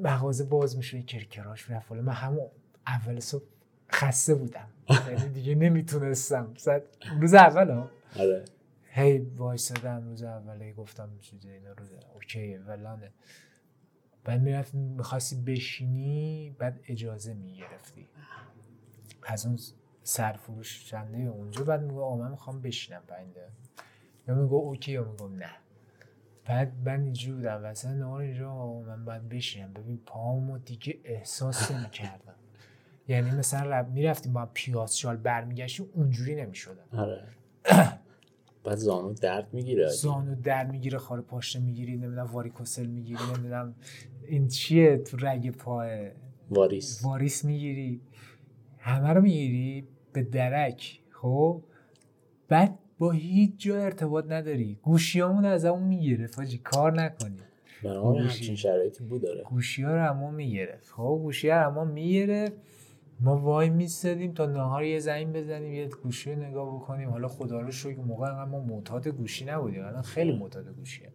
مغازه 0.00 0.44
باز 0.44 0.76
میشه 0.76 1.02
کرکراش 1.02 1.70
می‌رفت. 1.70 1.92
من 1.92 2.12
همون 2.12 2.46
اول 2.86 3.20
صبح 3.20 3.44
خسته 3.92 4.34
بودم. 4.34 4.68
یعنی 4.90 5.28
دیگه 5.28 5.54
نمی‌تونستم. 5.54 6.54
صد- 6.56 6.82
روز 7.20 7.34
اول 7.34 7.70
ها؟ 7.70 7.90
آره. 8.18 8.44
هی 8.90 9.18
وایسادم 9.18 10.08
روز 10.08 10.22
اوله 10.22 10.72
گفتم 10.72 11.08
چیزه 11.20 11.48
اینا 11.50 11.72
روز 11.72 11.88
اوکی 12.14 12.56
ولانه 12.56 13.10
بعد 14.26 14.40
می‌رفت 14.40 14.74
می‌خواستی 14.74 15.36
بشینی 15.36 16.56
بعد 16.58 16.80
اجازه 16.88 17.34
می‌گرفتی. 17.34 18.08
از 19.22 19.46
اون 19.46 19.58
سرفروشنده 20.02 21.18
اونجا 21.18 21.64
بعد 21.64 21.82
میگو 21.82 22.02
آقا 22.02 22.16
من 22.16 22.30
می‌خوام 22.30 22.62
بشینم 22.62 23.02
پنج 23.08 23.30
دقیقه. 23.30 23.50
یا 24.28 24.34
میگو 24.34 24.56
اوکی 24.56 24.92
یا 24.92 25.04
میگو 25.04 25.28
نه. 25.28 25.50
بعد 26.44 26.72
من 26.84 27.02
اینجوری 27.02 27.36
بودم. 27.36 27.60
وسط 27.64 27.88
نهار 27.88 28.20
اینجا 28.20 28.50
آقا 28.52 28.80
من 28.80 29.04
باید 29.04 29.28
بشینم. 29.28 29.72
ببین 29.72 30.00
پامو 30.06 30.58
دیگه 30.58 30.98
احساس 31.04 31.70
نمی‌کردم. 31.70 32.34
یعنی 33.08 33.30
مثلا 33.30 33.70
رب- 33.70 33.88
می‌رفتیم 33.92 34.32
با 34.32 34.48
پیاز 34.54 34.98
شال 34.98 35.16
برمیگشتیم 35.16 35.86
اونجوری 35.94 36.34
نمی‌شدم. 36.34 36.98
آره. 36.98 37.24
بعد 38.66 38.76
زانو 38.76 39.12
درد 39.12 39.48
می‌گیره 39.52 39.88
زانو 39.88 40.34
در 40.34 40.66
می‌گیره 40.66 40.98
خار 40.98 41.20
پاشنه 41.20 41.62
می‌گیری 41.62 41.96
نمی‌دونم 41.96 42.26
واریکوسل 42.26 42.86
می‌گیری 42.86 43.20
نمی‌دونم 43.34 43.74
این 44.28 44.48
چیه 44.48 44.96
تو 44.96 45.16
رگ 45.20 45.50
پاه 45.50 45.86
واریس. 46.50 47.04
واریس 47.04 47.44
می‌گیری. 47.44 48.00
همه 48.78 49.08
رو 49.08 49.20
می‌گیری 49.20 49.88
به 50.12 50.22
درک 50.22 51.00
خب؟ 51.10 51.62
بعد 52.48 52.78
با 52.98 53.10
هیچ 53.10 53.52
جا 53.58 53.76
ارتباط 53.76 54.24
نداری. 54.28 54.78
گوشیامون 54.82 55.44
از 55.44 55.64
همون 55.64 55.82
می‌گرفت 55.82 56.38
حاجی 56.38 56.58
کار 56.58 56.92
نکنی. 56.92 57.36
برای. 57.84 58.18
همچین 58.18 58.56
شرایطی 58.56 59.04
بود 59.04 59.22
داره. 59.22 59.42
گوشی 59.42 59.82
ها 59.82 59.94
رو 59.94 60.00
همون 60.00 60.34
می‌گرفت. 60.34 60.88
خب 60.88 61.20
گوشی 61.22 61.48
ها 61.48 61.60
همون 61.60 61.88
می‌گرفت. 61.88 62.56
ما 63.20 63.36
وای 63.36 63.70
میستدیم 63.70 64.32
تا 64.32 64.46
نهار 64.46 64.84
یه 64.84 64.98
زنگ 64.98 65.32
بزنیم 65.36 65.72
یه 65.72 65.88
گوشی 65.88 66.32
رو 66.32 66.42
نگاه 66.42 66.74
بکنیم. 66.76 67.10
حالا 67.10 67.28
خدا 67.28 67.60
رو 67.60 67.70
شکر 67.70 68.00
موقع 68.00 68.44
ما 68.44 68.60
معتاد 68.60 69.08
گوشی 69.08 69.44
نبودیم. 69.44 69.84
الان 69.84 70.02
خیلی 70.02 70.38
معتاد 70.38 70.68
گوشیه 70.68 71.12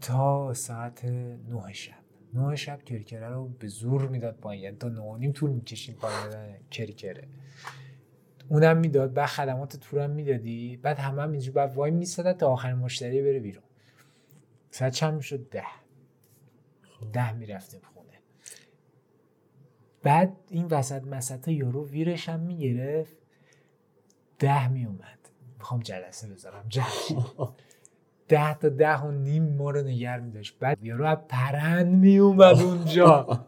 تا 0.00 0.54
ساعت 0.54 1.04
نه 1.04 1.72
شب. 1.72 1.92
نه 2.34 2.56
شب 2.56 2.82
کرکره 2.82 3.28
رو 3.28 3.48
به 3.48 3.66
زور 3.66 4.08
می‌داد 4.08 4.36
پایین. 4.36 4.64
یعنی 4.64 4.76
تا 4.76 4.88
نه 4.88 5.32
طول 5.32 5.50
می‌کشیم 5.50 5.94
پایین 5.94 6.56
کرکره. 6.70 7.28
اونم 8.48 8.76
می‌داد. 8.76 9.14
بعد 9.14 9.26
خدمات 9.26 9.76
تورم 9.76 10.10
می‌دادی. 10.10 10.76
بعد 10.76 10.98
همه 10.98 11.22
هم 11.22 11.32
اینجوری 11.32 11.54
بعد 11.54 11.76
وای 11.76 11.90
میستادن 11.90 12.32
تا 12.32 12.52
آخرین 12.52 12.76
مشتری 12.76 13.22
بره 13.22 13.40
بیرون. 13.40 13.64
ساعت 14.70 14.92
چند 14.92 15.14
می‌شد؟ 15.14 15.48
ده. 15.48 15.64
ده 17.12 17.32
می‌رفتیم. 17.32 17.80
بعد 20.04 20.36
این 20.50 20.66
وسط 20.66 21.06
مسط 21.06 21.48
یارو 21.48 21.88
ویرش 21.88 22.28
هم 22.28 22.40
می‌گرفت. 22.40 23.16
ده 24.38 24.68
میومد 24.68 25.18
می‌خوام 25.58 25.80
جلسه 25.80 26.28
بذارم. 26.28 26.64
جلسه. 26.68 27.16
ده 28.28 28.54
تا 28.54 28.68
ده 28.68 28.98
و 28.98 29.10
نیم 29.10 29.56
ما 29.56 29.70
رو 29.70 29.82
نگر 29.82 30.20
میداشت. 30.20 30.58
بعد 30.60 30.84
یارو 30.84 31.04
از 31.04 31.18
پرند 31.28 31.94
میومد 31.94 32.60
اونجا. 32.60 33.46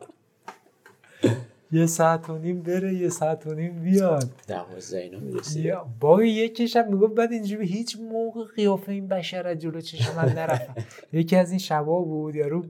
یه 1.73 1.87
ساعت 1.87 2.31
و 2.31 2.39
نیم 2.39 2.63
بره 2.63 2.95
یه 2.95 3.09
ساعت 3.09 3.47
و 3.47 3.55
نیم 3.55 3.83
بیاد. 3.83 4.31
دوازده 4.49 4.99
اینا 4.99 5.19
یا 5.57 5.87
با 6.01 6.25
یکیش 6.25 6.77
هم 6.77 6.93
می‌گفت 6.93 7.15
بعد 7.15 7.33
اینجوری 7.33 7.67
هیچ 7.67 7.97
موقع 8.01 8.45
قیافه 8.57 8.93
این 8.93 9.09
بشر 9.09 9.47
از 9.47 9.59
جلو 9.59 9.81
چشم 9.81 10.17
من 10.17 10.33
نرفت. 10.33 10.71
یکی 11.13 11.37
از 11.37 11.51
این 11.51 11.59
شبا 11.59 12.03
بود 12.03 12.35
یارو 12.35 12.65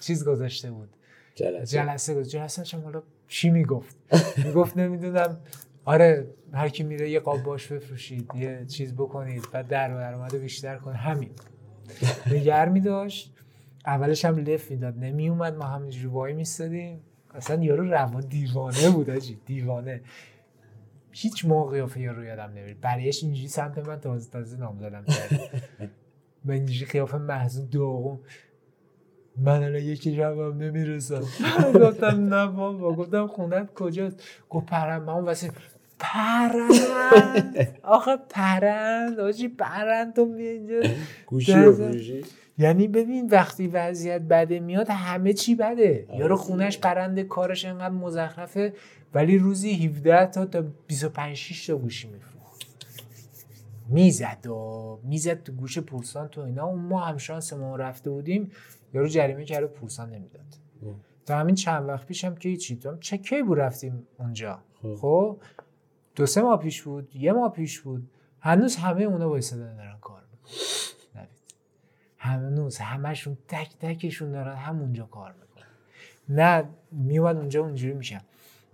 چیز 0.00 0.28
گذاشته 0.28 0.70
بود. 0.70 0.88
جلسه. 1.34 1.76
جلسه 1.76 2.14
گذاشت. 2.14 2.30
جلسه 2.30 2.78
حالا 2.78 3.02
چی 3.28 3.50
می‌گفت؟ 3.50 3.96
می‌گفت 4.44 4.76
نمی‌دونم. 4.76 5.40
آره 5.84 6.26
هر 6.52 6.68
کی 6.68 6.82
میره 6.82 7.10
یه 7.10 7.20
قاب 7.20 7.42
باش 7.42 7.72
بفروشید 7.72 8.30
یه 8.34 8.64
چیز 8.68 8.94
بکنید 8.94 9.42
بعد 9.52 9.68
در 9.68 9.88
درآمد 9.88 10.36
بیشتر 10.36 10.76
کنه 10.76 10.96
همین. 10.96 11.30
نگر 12.32 12.68
میداشت 12.68 13.34
اولش 13.86 14.24
هم 14.24 14.38
لف 14.38 14.70
می‌داد. 14.70 14.98
نمی 14.98 15.28
اومد 15.28 15.56
ما 15.56 15.64
همینجوری 15.64 16.06
وای 16.06 16.32
میستادیم. 16.32 17.00
اصلا 17.34 17.62
یارو 17.62 17.90
روا 17.90 18.20
دیوانه 18.20 18.90
بود 18.90 19.10
آجی. 19.10 19.38
دیوانه. 19.46 20.00
هیچ 21.12 21.44
موقع 21.44 21.70
قیافه 21.70 22.00
یارو 22.00 22.24
یادم 22.24 22.52
نمیاد 22.54 22.80
برایش 22.80 23.24
اینجوری 23.24 23.48
سمت 23.48 23.88
من 23.88 24.00
تازه 24.00 24.30
تازه 24.30 24.56
نام 24.56 24.78
زدم. 24.78 25.04
من 26.44 26.54
اینجوری 26.54 26.86
قیافه 26.86 27.18
محزون 27.18 27.68
داغون. 27.72 28.18
من 29.40 29.62
الان 29.62 29.82
یکی 29.82 30.16
جواب 30.16 30.62
نمی‌رسم. 30.62 31.22
گفتم 31.84 32.34
نه 32.34 32.46
بابا 32.46 32.92
گفتم 32.92 33.26
خونت 33.26 33.74
کجاست؟ 33.74 34.22
گفت 34.50 34.66
پرند. 34.66 35.02
من 35.02 35.12
اون 35.12 35.24
واسه 35.24 35.50
پرند. 35.98 37.68
آخه 37.82 38.16
پرند. 38.30 39.20
آجی 39.20 39.48
پرند 39.48 40.14
تو 40.14 40.34
اینجا 40.38 40.80
گوشی 41.26 41.52
رو 41.52 41.74
یعنی 42.58 42.88
ببین 42.88 43.26
وقتی 43.26 43.66
وضعیت 43.66 44.20
بده 44.20 44.60
میاد 44.60 44.90
همه 44.90 45.32
چی 45.32 45.54
بده. 45.54 46.06
یارو 46.18 46.36
خونش 46.36 46.78
پرنده 46.78 47.24
کارش 47.24 47.64
انقدر 47.64 47.94
مزخرفه 47.94 48.72
ولی 49.14 49.38
روزی 49.38 49.86
17 49.86 50.26
تا 50.26 50.46
تا 50.46 50.64
25 50.86 51.36
6 51.36 51.66
تا 51.66 51.76
گوشی 51.76 52.08
میفروخت. 52.08 52.66
می‌زد 53.88 54.46
و 54.46 54.98
می‌زد 55.04 55.42
تو 55.42 55.52
گوش 55.52 55.78
پورسان 55.78 56.28
تو 56.28 56.40
اینا. 56.40 56.66
اون 56.66 56.80
ما 56.80 57.00
هم 57.00 57.16
شانس 57.16 57.52
ما 57.52 57.76
رفته 57.76 58.10
بودیم. 58.10 58.50
یارو 58.94 59.08
جریمه 59.08 59.44
کرده 59.44 59.66
پورسان 59.66 60.10
نمی‌داد. 60.10 60.46
تا 61.26 61.38
همین 61.38 61.54
چند 61.54 61.88
وقت 61.88 62.06
پیشم 62.06 62.34
که 62.34 62.48
هیچی 62.48 62.76
تو 62.76 62.96
چه 62.96 63.18
کی 63.18 63.42
بود 63.42 63.58
رفتیم 63.58 64.06
اونجا؟ 64.18 64.58
خب. 64.82 64.94
خب. 64.94 65.40
دو 66.14 66.26
سه 66.26 66.42
ماه 66.42 66.58
پیش 66.58 66.82
بود 66.82 67.16
یه 67.16 67.32
ماه 67.32 67.52
پیش 67.52 67.80
بود. 67.80 68.10
هنوز 68.40 68.76
همه 68.76 69.02
اونا 69.02 69.28
وایسادن 69.28 69.76
دارن 69.76 69.98
کار 70.00 70.22
می‌کنن. 70.32 71.26
هنوز 72.18 72.78
همشون 72.78 73.38
تک 73.48 73.76
تکشون 73.80 74.32
دارن 74.32 74.56
همونجا 74.56 75.04
کار 75.04 75.32
می‌کنن. 75.32 75.66
نه 76.28 76.68
میومد 76.92 77.36
اونجا 77.36 77.60
اونجوری 77.60 77.94
میشم. 77.94 78.20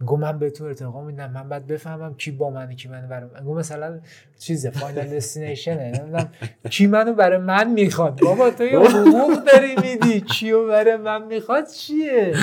میگم 0.05 0.21
من 0.21 0.39
به 0.39 0.51
تو 0.51 0.65
ارتقا 0.65 1.03
میدم 1.05 1.31
من 1.33 1.49
باید 1.49 1.67
بفهمم 1.67 2.15
کی 2.15 2.31
با 2.31 2.51
منه 2.51 2.75
کی 2.77 2.89
منو 2.89 3.09
برای 3.09 3.31
من 3.35 3.41
میگم 3.43 3.55
مثلا 3.59 4.01
چیزه 4.39 4.71
فاینال 4.71 5.07
دستینیشنه 5.07 5.93
نمی‌دونم 6.01 6.29
کی 6.71 6.87
منو 6.87 7.15
برای 7.15 7.39
من 7.39 7.71
می‌خواد. 7.71 8.21
بابا 8.21 8.51
تو 8.51 8.65
یه 8.65 8.79
حقوق 8.91 9.45
داری 9.45 9.77
میدی. 9.83 10.21
کیو 10.21 10.69
برای 10.69 10.97
من 10.97 11.25
می‌خواد 11.27 11.67
چیه؟ 11.69 12.35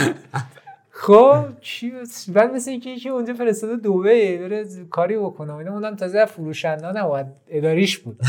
خب 1.04 1.46
کی 1.62 1.94
بعد 2.34 2.54
مثل 2.54 2.72
اینکه 2.72 2.90
یکی 2.90 3.10
اونجا 3.10 3.34
فرستاده 3.34 3.76
دوبه 3.76 4.38
بره 4.38 4.66
کاری 4.90 5.18
بکنه. 5.18 5.54
و 5.54 5.56
اینا 5.56 5.74
اونم 5.74 5.96
تازه 5.96 6.20
از 6.20 6.28
فروشنده 6.30 6.88
نباید 7.02 7.26
اداریش 7.48 7.98
بود. 7.98 8.20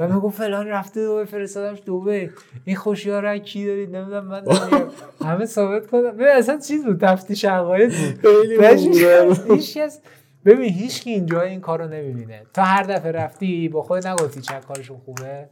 و 0.00 0.08
می‌گفت 0.08 0.38
فلان 0.38 0.66
رفته 0.66 1.04
دوبه 1.04 1.24
فرستادمش 1.24 1.78
دوبه. 1.86 2.30
این 2.64 2.76
خوشیار 2.76 3.38
کی 3.38 3.66
دارید 3.66 3.96
نمی‌دونم 3.96 4.24
من. 4.24 4.42
همه 5.24 5.46
ثابت 5.46 5.86
کنم 5.86 6.10
ببین 6.10 6.26
اصلا 6.28 6.58
چیز 6.58 6.84
بود 6.84 7.00
تفتیش 7.00 7.44
عقاید 7.44 7.90
بود. 7.90 8.26
هیچ- 8.64 9.40
هیچ 9.50 9.78
کس 9.78 10.00
ببین 10.44 10.70
هیچ 10.72 11.02
کی 11.02 11.10
اینجا 11.10 11.40
این 11.40 11.60
کارو 11.60 11.88
نمی‌بینه. 11.88 12.42
تا 12.54 12.62
هر 12.62 12.82
دفعه 12.82 13.12
رفتی 13.12 13.68
با 13.68 13.82
خود 13.82 14.06
نگفتی 14.06 14.40
چه 14.40 14.54
کارشون 14.68 14.98
خوبه. 15.04 15.46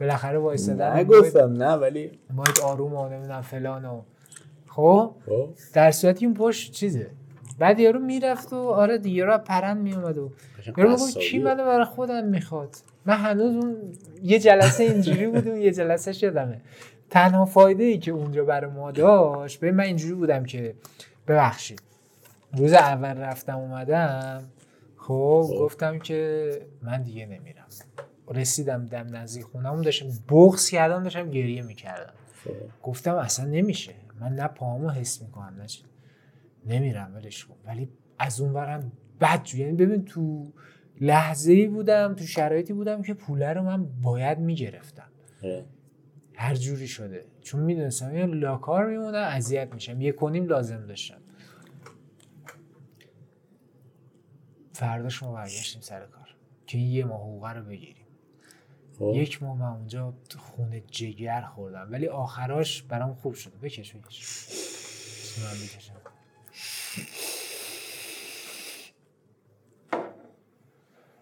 بالاخره 0.00 0.38
وایسادن. 0.38 0.96
نگفتم 0.98 1.52
نه 1.52 1.72
ولی 1.72 2.10
باید 2.36 2.60
آروم 2.64 2.94
و 2.94 3.08
نمی‌دونم 3.08 3.40
فلان 3.42 3.84
و 3.84 4.02
خب؟ 4.76 5.14
خب. 5.26 5.48
در 5.72 5.90
صورتی 5.90 6.26
اون 6.26 6.34
پشت 6.34 6.72
چیزه. 6.72 7.10
بعد 7.58 7.80
یارو 7.80 7.98
می‌رفت 7.98 8.52
و 8.52 8.56
آره 8.56 8.98
دیگه 8.98 9.26
از 9.26 9.40
پرند 9.40 9.82
میومد 9.82 10.18
و 10.18 10.30
یارو 10.76 10.92
قصابی 10.92 11.26
کی. 11.26 11.38
منو 11.38 11.64
برای 11.64 11.84
خودم 11.84 12.24
می‌خواد؟ 12.24 12.76
من 13.06 13.16
هنوز 13.16 13.56
اون 13.56 13.76
یه 14.22 14.38
جلسه 14.38 14.84
اینجوری 14.84 15.26
بود 15.26 15.48
اون 15.48 15.60
یه 15.60 15.70
جلسه 15.70 16.12
شدمه 16.12 16.60
تنها 17.10 17.44
فایده 17.44 17.84
ای 17.84 17.98
که 17.98 18.10
اونجا 18.10 18.44
برای 18.44 18.70
ما 18.70 18.90
داشت 18.90 19.60
ببین 19.60 19.74
من 19.74 19.84
اینجوری 19.84 20.14
بودم 20.14 20.44
که 20.44 20.74
ببخشید. 21.28 21.82
روز 22.56 22.72
اول 22.72 23.18
رفتم 23.18 23.58
اومدم 23.58 24.44
خب 24.96 25.46
خب. 25.48 25.58
گفتم 25.58 25.98
که 25.98 26.50
من 26.82 27.02
دیگه 27.02 27.26
نمیرم. 27.26 27.66
رسیدم 28.34 28.86
دم 28.86 29.16
نزدیک 29.16 29.44
خونم 29.44 29.82
داشتم 29.82 30.06
بغض 30.28 30.70
کردم 30.70 31.02
داشتم 31.02 31.30
گریه 31.30 31.62
می‌کردم. 31.62 32.12
خب. 32.44 32.50
گفتم 32.82 33.14
اصلا 33.14 33.46
نمیشه. 33.46 33.92
من 34.22 34.34
نه 34.34 34.48
پاهامو 34.48 34.90
حس 34.90 35.22
می‌کنم 35.22 35.54
نه 35.58 35.66
چی. 35.66 35.84
نمیرم 36.66 37.14
ولش 37.14 37.44
کن. 37.44 37.56
ولی 37.64 37.88
از 38.18 38.40
اون 38.40 38.52
برم 38.52 38.92
بد 39.20 39.42
جو. 39.42 39.58
یعنی 39.58 39.72
ببین 39.72 40.04
تو 40.04 40.52
لحظه 41.00 41.52
ای 41.52 41.68
بودم 41.68 42.14
تو 42.14 42.24
شرایطی 42.24 42.72
بودم 42.72 43.02
که 43.02 43.14
پوله 43.14 43.52
رو 43.52 43.62
من 43.62 43.84
باید 43.84 44.38
می‌گرفتم. 44.38 45.08
هر 46.34 46.54
جوری 46.54 46.88
شده. 46.88 47.24
چون 47.40 47.60
می‌دونستم 47.60 48.16
یه 48.16 48.26
لاکار 48.26 48.86
میمونم 48.86 49.14
اذیت 49.14 49.74
میشم. 49.74 50.00
یک 50.00 50.22
و 50.22 50.28
نیم 50.28 50.44
لازم 50.44 50.86
داشتم. 50.86 51.18
فرداش 54.72 55.22
ما 55.22 55.32
برگشتیم 55.32 55.82
سر 55.82 56.06
کار. 56.06 56.28
که 56.66 56.78
یه 56.78 57.04
ماه 57.04 57.20
حقوقه 57.20 57.52
رو 57.52 57.64
بگیریم. 57.64 58.01
خب. 58.98 59.12
یک 59.14 59.42
ماه 59.42 59.58
من 59.58 59.66
اونجا 59.66 60.14
خونه 60.38 60.80
جگر 60.80 61.42
خوردم. 61.42 61.88
ولی 61.90 62.06
آخراش 62.08 62.82
برام 62.82 63.14
خوب 63.14 63.34
شده. 63.34 63.58
بکش 63.58 63.96
بکش. 63.96 64.48
من 65.38 65.52
بکشم. 65.52 65.94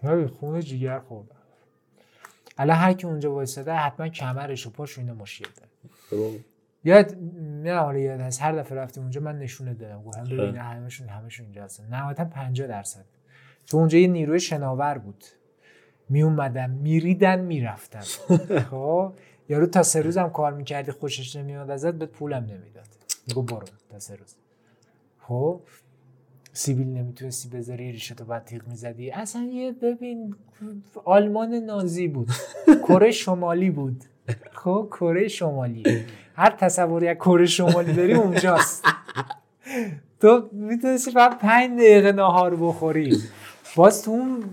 ولی 0.03 0.27
خونه 0.27 0.63
جگر 0.63 0.99
خوردم. 0.99 1.37
الان 2.59 2.77
هر 2.77 2.93
کی 2.93 3.07
اونجا 3.07 3.33
وایساده 3.33 3.75
حتما 3.75 4.09
کمرش 4.09 4.67
و 4.67 4.71
پاش 4.71 4.99
و 4.99 5.01
اینا 5.01 5.15
مشکل 5.15 5.49
داره. 5.57 6.41
یاد 6.85 7.17
نه 7.41 7.79
حالا 7.79 7.99
یاد 7.99 8.21
هست. 8.21 8.43
هر 8.43 8.53
دفعه 8.53 8.79
رفتیم 8.79 9.03
اونجا 9.03 9.21
من 9.21 9.39
نشونه 9.39 9.75
دادم 9.75 10.03
گفتم 10.03 10.25
خب. 10.25 10.33
ببین 10.33 10.57
همشون 10.57 11.09
همشون 11.09 11.47
اینجا 11.47 11.65
هستن. 11.65 11.87
نهایتا 11.87 12.25
50 12.25 12.67
درصد. 12.67 13.05
تو 13.67 13.77
اونجا 13.77 13.99
یه 13.99 14.07
نیروی 14.07 14.41
شناور 14.41 14.99
بود. 14.99 15.25
می 16.11 16.23
اومدن 16.23 16.71
میریدن 16.71 17.41
می‌رفتن. 17.41 18.01
خب؟ 18.71 19.13
یارو 19.49 19.67
تا 19.67 19.83
سه 19.83 20.03
روزم 20.03 20.29
کار 20.29 20.53
می‌کردی 20.53 20.93
خوشش 20.93 21.37
نمیاد 21.37 21.71
ازت 21.71 21.95
به 21.95 22.07
پولم 22.07 22.43
نمی‌داد. 22.43 22.87
میگو 23.27 23.43
برو 23.43 23.67
تا 23.91 23.99
سه 23.99 24.17
روز. 24.17 24.35
خب؟ 25.19 25.61
سیبیل 26.53 26.87
نمی‌تونستی 26.87 27.49
بذاری 27.49 27.93
ریشتو 27.93 28.25
بعد 28.25 28.45
تیغ 28.45 28.69
می‌زدی. 28.69 29.11
اصلا 29.11 29.43
یه 29.43 29.73
ببین 29.73 30.35
آلمان 31.05 31.55
نازی 31.55 32.09
بود. 32.09 32.29
کره 32.89 33.11
شمالی 33.11 33.71
بود. 33.71 34.05
خب؟ 34.53 34.89
کره 34.91 35.29
شمالی. 35.29 36.05
هر 36.35 36.51
تصوری 36.51 37.09
از 37.09 37.17
کره 37.17 37.47
شمالی 37.47 37.93
داری 37.93 38.15
اونجاست. 38.15 38.85
تو 40.21 40.49
می‌تونستی 40.53 41.11
فقط 41.11 41.39
پنج 41.39 41.71
دقیقه 41.81 42.13
ناهار 42.13 42.57
بخوری. 42.57 43.19
باز 43.77 44.03
تو 44.03 44.11
اون. 44.11 44.45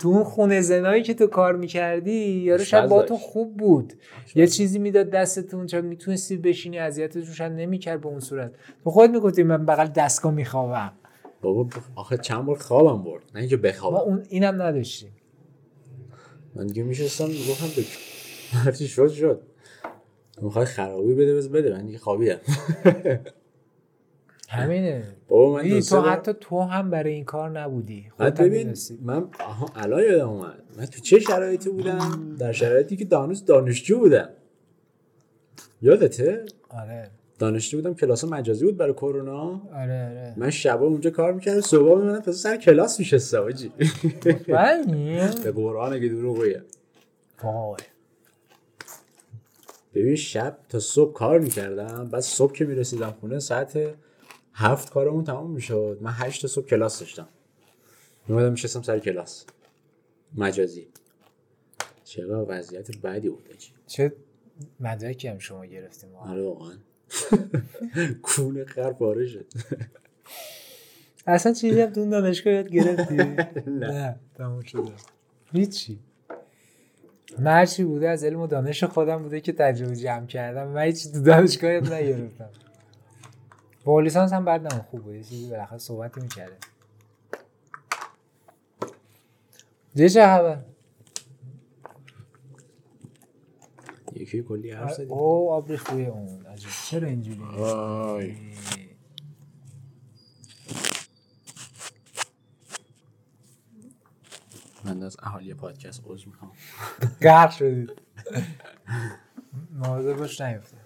تو 0.00 0.08
اون 0.08 0.24
خونه 0.24 0.60
زنایی 0.60 1.02
که 1.02 1.14
تو 1.14 1.26
کار 1.26 1.56
می‌کردی 1.56 2.12
یارو 2.12 2.64
شاید 2.64 2.90
با 2.90 3.02
تو. 3.02 3.16
خوب 3.16 3.56
بود. 3.56 3.92
یه 4.34 4.46
چیزی 4.46 4.78
می‌داد 4.78 5.10
دستتون 5.10 5.66
چون 5.66 5.80
می‌تونستی 5.80 6.36
بشینی 6.36 6.78
اذیتتون 6.78 7.24
شاید 7.24 7.52
نمی‌کرد 7.52 8.00
به 8.00 8.08
اون 8.08 8.20
صورت. 8.20 8.52
تو 8.84 8.90
خود 8.90 9.10
می‌گفتی 9.10 9.42
من 9.42 9.66
بغل 9.66 9.86
دستگاه 9.86 10.32
میخوابم. 10.32 10.92
بابا 11.42 11.68
آخه 11.94 12.16
چند 12.16 12.44
بار 12.46 12.56
خوابم 12.58 13.02
برد. 13.04 13.22
نه 13.34 13.40
اینکه 13.40 13.56
ما 13.56 13.62
بخوابم 13.62 13.96
اون 13.96 14.22
اینم 14.28 14.62
نداشتیم. 14.62 15.12
من 16.54 16.66
دیگه 16.66 16.82
میشستم 16.82 17.26
می‌گفتم 17.26 17.82
هرچی 18.52 18.88
شد؟ 18.96 19.08
شد. 19.08 19.40
می‌خوای 20.42 20.66
خرابی 20.66 21.14
بده 21.14 21.36
بز 21.36 21.48
بده. 21.48 21.70
من 21.72 21.86
دیگه 21.86 21.98
خوابیدم. 21.98 22.38
همینه. 24.48 25.02
بابا 25.28 25.54
من 25.56 25.80
تو 25.80 26.00
حتی 26.00 26.32
تو 26.40 26.60
هم 26.60 26.90
برای 26.90 27.12
این 27.12 27.24
کار 27.24 27.50
نبودی. 27.50 28.06
خودت 28.16 28.40
ببین. 28.40 28.74
من 29.02 29.24
آها 29.40 29.66
الان 29.76 30.02
یادم 30.02 30.28
اومد. 30.28 30.62
من 30.78 30.86
تو 30.86 31.00
چه 31.00 31.20
شرایطی 31.20 31.70
بودم؟ 31.70 32.36
در 32.38 32.52
شرایطی 32.52 32.96
که 32.96 33.04
دانوس 33.04 33.44
دانشجو 33.44 33.98
بودم. 33.98 34.28
یادته؟ 35.82 36.44
آره. 36.68 37.10
دانشجو 37.38 37.76
بودم 37.76 37.94
کلاس 37.94 38.24
مجازی 38.24 38.64
بود 38.64 38.76
برای 38.76 38.92
کرونا. 38.92 39.62
آره 39.74 40.08
آره. 40.08 40.34
من 40.36 40.50
شبا 40.50 40.86
اونجا 40.86 41.10
کار 41.10 41.32
می‌کردم 41.32 41.60
صبح 41.60 42.02
میمدم 42.02 42.20
تا 42.20 42.32
سر 42.32 42.56
کلاس 42.56 42.98
میشستم 42.98 43.42
آجی. 43.42 43.72
به 45.44 45.52
قرآن 45.52 45.92
اگه 45.92 46.08
دروغ 46.08 46.38
بگم. 46.40 46.62
وای. 47.42 47.76
ببین 49.94 50.16
شب 50.16 50.58
تا 50.68 50.78
صبح 50.78 51.12
کار 51.12 51.38
می‌کردم 51.38 52.08
بعد 52.12 52.20
صبح 52.20 52.52
که 52.52 52.64
می‌رسیدم 52.64 53.14
خونه 53.20 53.38
ساعت 53.38 53.78
هفت 54.60 54.90
کارمون 54.90 55.24
تمام 55.24 55.50
می‌شد. 55.50 55.98
من 56.00 56.12
هشت 56.14 56.46
صبح 56.46 56.66
کلاس 56.66 57.00
داشتم. 57.00 57.28
میمدم 58.28 58.50
میشستم 58.50 58.82
سر 58.82 58.98
کلاس. 58.98 59.44
مجازی. 60.34 60.88
چقدر 62.04 62.44
وضعیت 62.48 62.96
بدی 62.96 63.28
بود. 63.28 63.44
چه 63.86 64.12
مدرکی 64.80 65.28
هم 65.28 65.38
شما 65.38 65.66
گرفتیم. 65.66 66.14
آره 66.14 66.42
واقعا. 66.42 66.76
کونه 68.22 68.64
خر 68.64 68.92
پاره 68.92 69.26
شد. 69.26 69.46
اصلا 71.26 71.52
چیزی 71.52 71.80
هم 71.80 71.92
اون 71.96 72.10
دانشگاه 72.10 72.52
یاد 72.52 72.68
گرفتی؟ 72.68 73.14
نه. 73.70 74.20
تموم 74.34 74.60
شده 74.60 74.92
هیچی. 75.52 75.98
من 77.38 77.52
هرچی 77.52 77.84
بوده 77.84 78.08
از 78.08 78.24
علم 78.24 78.40
و 78.40 78.46
دانش 78.46 78.84
خودم 78.84 79.22
بوده 79.22 79.40
که 79.40 79.52
تجربه 79.52 79.96
جمع 79.96 80.26
کردم 80.26 80.68
من 80.68 80.82
هیچی 80.82 81.10
تو 81.12 81.22
دانشگاه 81.22 81.72
یاد 81.72 81.92
نگرفتم. 81.92 82.50
با 83.84 84.00
لیسانس 84.00 84.32
هم 84.32 84.44
بعد 84.44 84.66
نمون 84.72 84.82
خوب 84.82 85.02
بود. 85.02 85.14
یه 85.14 85.24
چیزی 85.24 85.50
بالاخره 85.50 85.78
صحبتی 85.78 86.20
می‌کرده 86.20 86.56
دیگه 89.94 90.08
چه 90.08 90.26
خبر 90.26 90.64
یکی 94.12 94.42
کلی 94.42 94.70
حرف 94.70 94.94
زدی. 94.94 95.06
او 95.06 95.52
آب 95.52 95.70
ریخت 95.70 95.90
روی 95.90 96.06
اون. 96.06 96.46
عجب. 96.46 96.68
چرا 96.90 97.08
اینجوری؟ 97.08 97.40
وای 97.40 98.36
من 104.84 105.02
از 105.02 105.16
اهالی 105.22 105.54
پادکست 105.54 106.02
عذر 106.06 106.26
می‌خوام. 106.26 106.52
غرق 107.22 107.50
شدید 107.50 107.90
مواظب 109.72 110.12
باش 110.16 110.40
نیفته 110.40 110.76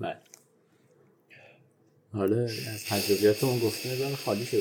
بله 0.00 0.20
حالا 2.16 2.42
از 2.42 2.84
تجربیاتمون 2.88 3.58
گفتیم 3.58 3.92
یه 3.92 3.98
ذره 3.98 4.14
خالی 4.14 4.44
شدم. 4.44 4.60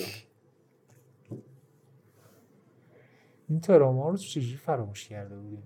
این 3.49 3.59
تراما 3.59 4.09
رو 4.09 4.17
چجوری 4.17 4.57
فراموش 4.57 5.07
کرده 5.07 5.35
بودیم 5.35 5.63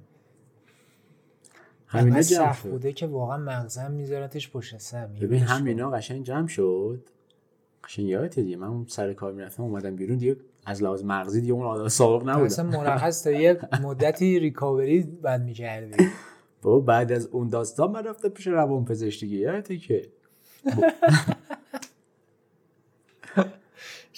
همینا 1.88 2.22
جمع 2.22 2.54
شد. 2.54 2.70
بوده 2.70 2.94
که 2.94 3.08
واقعا 3.08 3.38
مغزم 3.38 3.92
میذارتش 3.92 4.50
پشت 4.52 4.78
سر 4.78 5.08
ببین 5.08 5.40
همینا 5.44 5.92
قشنگ 5.92 6.24
جمع 6.26 6.48
شد. 6.48 7.10
قشنگ 7.84 8.06
یادت 8.08 8.40
دیگه 8.40 8.58
من 8.58 8.68
اون 8.68 8.86
سر 8.86 9.14
کار 9.14 9.34
می‌رفتم 9.34 9.64
اومدم 9.64 9.96
بیرون 9.96 10.18
دیگه 10.18 10.36
از 10.66 10.84
لحاظ 10.84 11.04
مغزی 11.04 11.42
دیگه 11.42 11.54
اون 11.54 11.66
آدم 11.66 11.88
سابق 11.88 12.28
اصلا 12.28 12.66
نبودم. 12.66 12.80
مرخص 12.84 13.24
تا 13.24 13.32
یه 13.32 13.60
مدتی 13.82 14.40
ریکاوری 14.40 15.02
بعد 15.04 15.42
می‌کردی. 15.44 16.04
بابا 16.62 16.80
بعد 16.80 17.12
از 17.12 17.26
اون 17.28 17.50
داستان 17.50 17.92
من 17.92 18.04
رفتم 18.04 18.30
پیش 18.30 18.48
روان 18.48 18.86
پزشک 18.86 19.20
دیگه. 19.20 19.38
یادته 19.38 19.78
که 19.88 20.10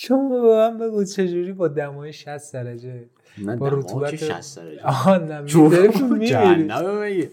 شما 0.04 0.30
به 0.30 0.48
من 0.56 0.78
بگو 0.78 1.04
چجوری 1.04 1.54
با 1.54 1.68
دمای 1.68 2.14
60 2.14 2.54
درجه؟ 2.54 3.04
نه 3.38 3.56
با 3.56 3.70
دما 3.70 3.82
رطوبت- 3.82 4.10
که 4.12 4.18
60 4.18 4.60
درجه؟ 4.60 4.84
آها 4.84 5.18
نمیده 5.18 5.90
میمیری 6.02 7.30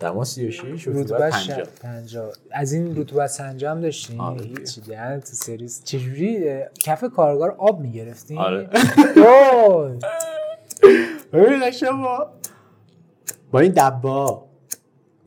دما 0.00 0.24
36 0.24 0.88
رطوبت 0.88 1.12
رطوبت 1.12 1.30
ش- 1.38 1.50
50 1.50 1.66
پنجاه. 1.82 2.32
از 2.50 2.72
این 2.72 2.96
رطوبت 3.00 3.26
سنجا 3.30 3.70
هم 3.70 3.80
داشتیم 3.80 4.20
آره. 4.20 4.46
دهن 4.88 5.20
تو 5.20 5.26
سریس 5.32 5.84
چجوری؟ 5.84 6.60
کف 6.80 7.04
کارگار 7.04 7.50
آب 7.58 7.80
می‌گرفتیم 7.80 8.38
آره. 8.38 8.68
اوه. 9.16 9.92
ببین 11.32 11.60
داشتم 11.60 12.02
با 12.02 12.32
با 13.50 13.60
این 13.60 13.72
دبا. 13.76 14.44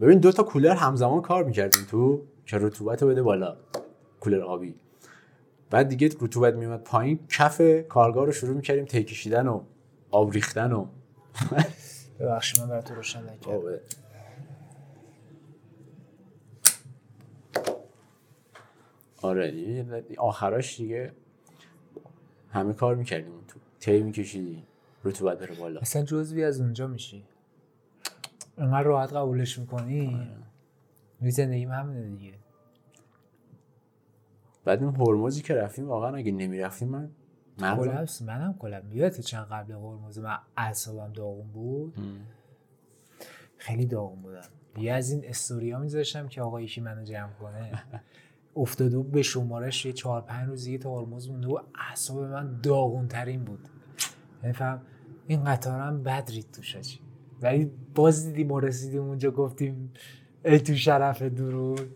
ببین 0.01 0.19
دو 0.19 0.31
تا 0.31 0.43
کولر 0.43 0.73
همزمان 0.75 1.21
کار 1.21 1.43
می‌کردیم 1.43 1.81
تو. 1.91 2.21
که 2.45 2.57
رطوبت 2.57 3.01
رو 3.03 3.07
بده 3.09 3.23
بالا. 3.23 3.55
کولر 4.21 4.41
آبی. 4.41 4.75
بعد 5.69 5.87
دیگه 5.87 6.09
رطوبت 6.21 6.53
میومد 6.53 6.83
پایین 6.83 7.19
کف 7.29 7.61
کارگاه 7.89 8.25
رو 8.25 8.31
شروع 8.31 8.55
می‌کردیم 8.55 8.85
تی 8.85 9.03
کشیدن 9.03 9.47
و 9.47 9.63
آب 10.11 10.31
ریختن 10.31 10.71
و 10.71 10.85
ببخشید 12.19 12.61
من 12.61 12.67
برای 12.67 12.83
تو 12.83 12.95
روشن 12.95 13.23
نکردم. 13.29 13.79
آره 19.21 19.51
دیگه 19.51 20.03
آخراش 20.17 20.77
دیگه 20.77 21.11
همه 22.49 22.73
کار 22.73 22.95
می‌کردیم 22.95 23.33
تو. 23.47 23.59
تی 23.79 24.03
میکشیدی 24.03 24.63
رطوبت 25.03 25.39
بره 25.39 25.55
بالا. 25.55 25.79
اصلا 25.79 26.03
جزوی 26.03 26.43
از 26.43 26.61
اونجا 26.61 26.87
میشی. 26.87 27.23
انقدر 28.57 28.83
راحت 28.83 29.13
قبولش 29.13 29.59
می‌کنی. 29.59 30.31
می 31.19 31.31
زندگیم 31.31 31.71
همینه 31.71 32.17
دیگه. 32.17 32.33
بعد 34.65 34.83
اون 34.83 34.95
هرمزی 34.95 35.41
که 35.41 35.55
رفتیم 35.55 35.87
واقعا 35.87 36.15
اگه 36.15 36.31
نمی‌رفتیم 36.31 36.87
من 36.87 37.09
مغزم 37.57 37.91
کلپس 37.91 38.21
منم 38.21 38.55
کلپ 38.59 38.83
یادت 38.93 39.21
چند 39.21 39.45
قبل 39.45 39.71
هرمز 39.73 40.19
من 40.19 40.37
اعصابم 40.57 41.13
داغون 41.13 41.47
بود؟ 41.47 41.93
خیلی 43.57 43.85
داغون 43.85 44.21
بودم. 44.21 44.41
یه 44.77 44.93
از 44.93 45.11
این 45.11 45.21
استوریا 45.25 45.79
میذاشتم 45.79 46.27
که 46.27 46.41
آقا 46.41 46.61
یکی 46.61 46.81
منو 46.81 47.03
جمع 47.03 47.33
کنه. 47.33 47.71
افتاده 48.55 48.97
بود 48.97 49.11
به 49.11 49.21
شمارش 49.21 49.85
یه 49.85 49.93
چهار 49.93 50.21
پنج 50.21 50.47
روز 50.49 50.63
دیگه 50.65 50.77
تا 50.77 50.99
هرمز 50.99 51.29
مونده 51.29 51.47
و 51.47 51.59
اعصاب 51.89 52.19
من 52.19 52.59
داغون 52.63 53.07
ترین 53.07 53.43
بود. 53.43 53.67
یعنی 54.43 54.53
فهم 54.53 54.81
این 55.27 55.43
قطارم 55.43 56.03
بد 56.03 56.29
رید 56.31 56.51
توش. 56.53 56.99
ولی 57.41 57.71
باز 57.95 58.25
دیدیم 58.25 58.47
ما 58.47 58.59
رسیدیم 58.59 59.01
اونجا 59.01 59.31
گفتیم 59.31 59.93
ای 60.45 60.59
تو 60.59 60.75
شرف 60.75 61.21
درود. 61.21 61.95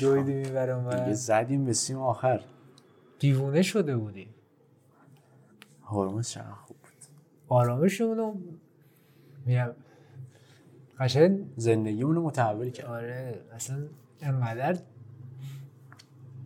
دویدیم 0.00 0.36
این 0.36 0.52
برام 0.54 0.90
دیگه 0.90 1.14
زدیم 1.14 1.64
به 1.64 1.72
سیم 1.72 1.98
آخر. 1.98 2.40
دیوونه 3.18 3.62
شده 3.62 3.96
بودیم 3.96 4.34
هرمز 5.90 6.28
چقدر 6.28 6.50
خوب 6.50 6.76
بود. 6.76 6.90
آرامشمون 7.48 8.16
رو 8.16 8.34
میگم 9.46 9.70
قشنگ 10.98 11.38
زندگیمون 11.56 12.14
رو 12.14 12.22
متحول 12.22 12.70
کرد. 12.70 12.86
آره 12.86 13.40
اصلا 13.54 13.76
انقدر 14.20 14.78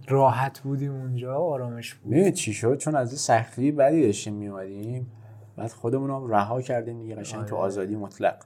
راحت 0.08 0.60
بودیم 0.60 0.92
اونجا 0.92 1.36
آرامش 1.36 1.94
بود. 1.94 2.12
می‌دونی 2.12 2.32
چی 2.32 2.52
شد؟ 2.52 2.76
چون 2.76 2.94
از 2.94 3.10
این 3.10 3.18
سختی 3.18 3.72
بدی 3.72 4.02
داشتیم 4.02 4.34
میومدیم 4.34 5.12
بعد 5.56 5.70
خودمون 5.70 6.08
رو 6.08 6.32
رها 6.32 6.62
کردیم 6.62 7.02
دیگه 7.02 7.14
قشنگ 7.14 7.44
تو 7.44 7.56
آره. 7.56 7.64
آزادی 7.64 7.96
مطلق. 7.96 8.44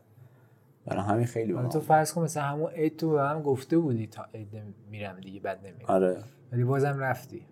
برای 0.88 1.02
همین 1.02 1.26
خیلی 1.26 1.52
با 1.52 1.68
تو 1.68 1.80
فرض 1.80 2.12
کن 2.12 2.22
مثلا 2.22 2.42
همون 2.42 2.70
عید 2.70 2.96
تو 2.96 3.10
به 3.10 3.22
من 3.22 3.42
گفته 3.42 3.78
بودی 3.78 4.06
تا 4.06 4.24
عید 4.34 4.48
میرم 4.90 5.20
دیگه 5.20 5.40
بعد 5.40 5.58
نمیرم 5.66 5.84
آره. 5.88 6.16
ولی 6.52 6.64
بازم 6.64 6.98
رفتی. 6.98 7.42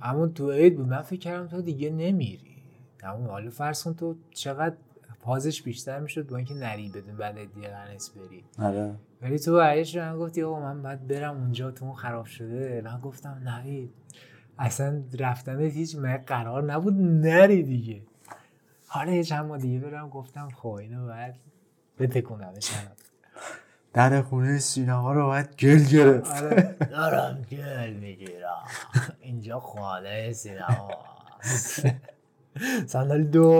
همون 0.00 0.32
تو 0.34 0.50
عید 0.50 0.76
بود 0.76 0.88
من 0.88 1.02
فکر 1.02 1.20
کردم 1.20 1.46
تو 1.46 1.62
دیگه 1.62 1.90
نمیری. 1.90 2.56
همون 3.02 3.26
حالا 3.26 3.50
فرض 3.50 3.84
کن 3.84 3.94
تو 3.94 4.16
چقدر 4.30 4.76
پازش 5.20 5.62
بیشتر 5.62 6.00
می‌شد 6.00 6.28
با 6.28 6.36
اینکه 6.36 6.54
نری 6.54 6.88
بدون 6.88 7.16
بعد 7.16 7.54
دیگه 7.54 7.68
قرار 7.68 7.90
نیست 7.90 8.14
بری. 8.14 8.44
آره. 8.58 8.94
ولی 9.22 9.38
تو 9.38 9.52
برگشت 9.56 9.96
من 9.96 10.18
گفتی 10.18 10.42
آقا 10.42 10.60
من 10.60 10.82
باید 10.82 11.06
برم 11.06 11.36
اونجا 11.36 11.70
تو 11.70 11.84
اون 11.84 11.94
خراب 11.94 12.26
شده. 12.26 12.82
من 12.84 13.00
گفتم 13.00 13.42
نوید 13.44 13.90
اصلا 14.58 15.02
رفتن 15.18 15.60
هیچ 15.60 15.96
من 15.96 16.16
قرار 16.16 16.72
نبود 16.72 16.94
نری 17.00 17.62
دیگه. 17.62 18.02
حالا 18.86 19.12
یه 19.12 19.22
چند 19.22 19.44
ماه 19.44 19.58
دیگه 19.58 19.78
برم 19.78 20.08
گفتم 20.08 20.48
خب 20.48 20.68
اینو 20.68 21.06
باید 21.06 21.34
بتکونم 21.98 22.60
شنم 22.60 22.92
در 23.92 24.22
خونه 24.22 24.58
سینما 24.58 25.12
رو 25.12 25.26
باید 25.26 25.56
گل 25.56 25.84
گرفت. 25.84 26.42
آره. 26.42 26.76
دارم 26.90 27.42
گل 27.50 27.92
می‌گیرم. 27.92 28.62
اینجا 29.20 29.60
خانه 29.60 30.32
سینما 30.32 30.90
صندلی 32.86 33.24
دو 33.24 33.50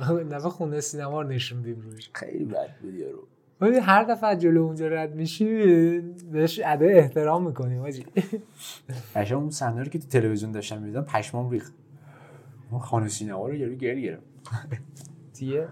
ما 0.00 0.20
نفع 0.22 0.48
خونه 0.48 0.80
سینما 0.80 1.22
رو 1.22 1.28
نشوندیم 1.28 1.80
روش. 1.80 2.10
خیلی 2.12 2.44
بد 2.44 2.76
بود 2.82 2.94
یارو 2.94 3.26
ولی 3.60 3.78
هر 3.78 4.04
دفعه 4.04 4.30
از 4.30 4.38
جلو 4.38 4.62
اونجا 4.62 4.88
رد 4.88 5.14
میشی 5.14 5.44
بهش 6.32 6.60
ادای 6.64 6.98
احترام 6.98 7.46
می‌کنیم 7.46 7.82
آجی 7.82 8.06
قشنگ 9.14 9.38
اون 9.38 9.50
صحنه 9.50 9.82
رو 9.82 9.88
که 9.88 9.98
تو 9.98 10.08
تلویزیون 10.08 10.52
داشتم 10.52 10.78
می‌دیدم 10.78 11.02
پشمام 11.02 11.50
ریخت. 11.50 11.74
اون 12.70 12.80
خانه 12.80 13.08
سینما 13.08 13.48
رو 13.48 13.54
یارو 13.54 13.74
گل 13.74 14.00
گرفت. 14.00 14.26
دیگه 15.34 15.68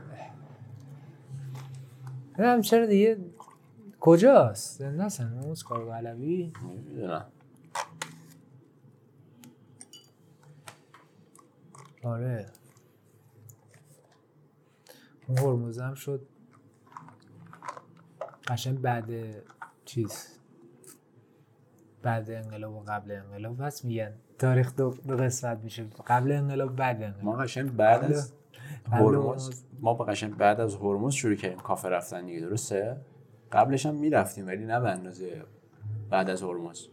نمی‌دونم 2.39 2.61
چرا 2.61 2.87
دیگه 2.87 3.19
کجاست؟ 4.01 4.79
زنده 4.79 5.05
است 5.05 5.21
هنوز 5.21 5.63
کارگاه 5.63 5.97
علوی؟ 5.97 6.53
نمی‌دونم. 6.63 7.27
آره. 12.03 12.47
اون 15.29 15.39
هرمز 15.39 15.79
هم 15.79 15.95
شد. 15.95 16.27
قشنگ 18.47 18.81
بعد 18.81 19.11
چیز 19.85 20.39
بعد 22.03 22.31
انقلاب 22.31 22.75
و 22.75 22.81
قبل 22.81 23.11
انقلاب. 23.11 23.63
بس 23.63 23.85
میگن 23.85 24.15
تاریخ 24.39 24.77
دو, 24.77 24.95
دو 25.09 25.17
قسمت 25.17 25.59
میشه. 25.65 25.85
قبل 26.07 26.33
انقلاب 26.33 26.77
بعد 26.77 27.03
انقلاب. 27.03 27.25
ما 27.25 27.33
قشنگ 27.37 27.77
بعد 27.77 28.03
قبل- 28.05 28.15
از 28.15 28.33
هرمز. 28.91 29.63
ما 29.81 29.95
با 29.95 30.05
قشنگ 30.05 30.37
بعد 30.37 30.61
از 30.61 30.75
هرمز 30.75 31.13
شروع 31.13 31.35
کردیم 31.35 31.59
کافه 31.59 31.89
رفتن 31.89 32.27
دیگه 32.27 32.41
درسته؟ 32.41 32.97
قبلش 33.53 33.87
هم 33.87 33.95
می‌رفتیم 33.95 34.47
ولی 34.47 34.65
نه 34.67 34.81
به 34.81 34.91
اندازه 34.91 35.43
بعد 36.11 36.31
از 36.31 36.43
هرمز. 36.43 36.87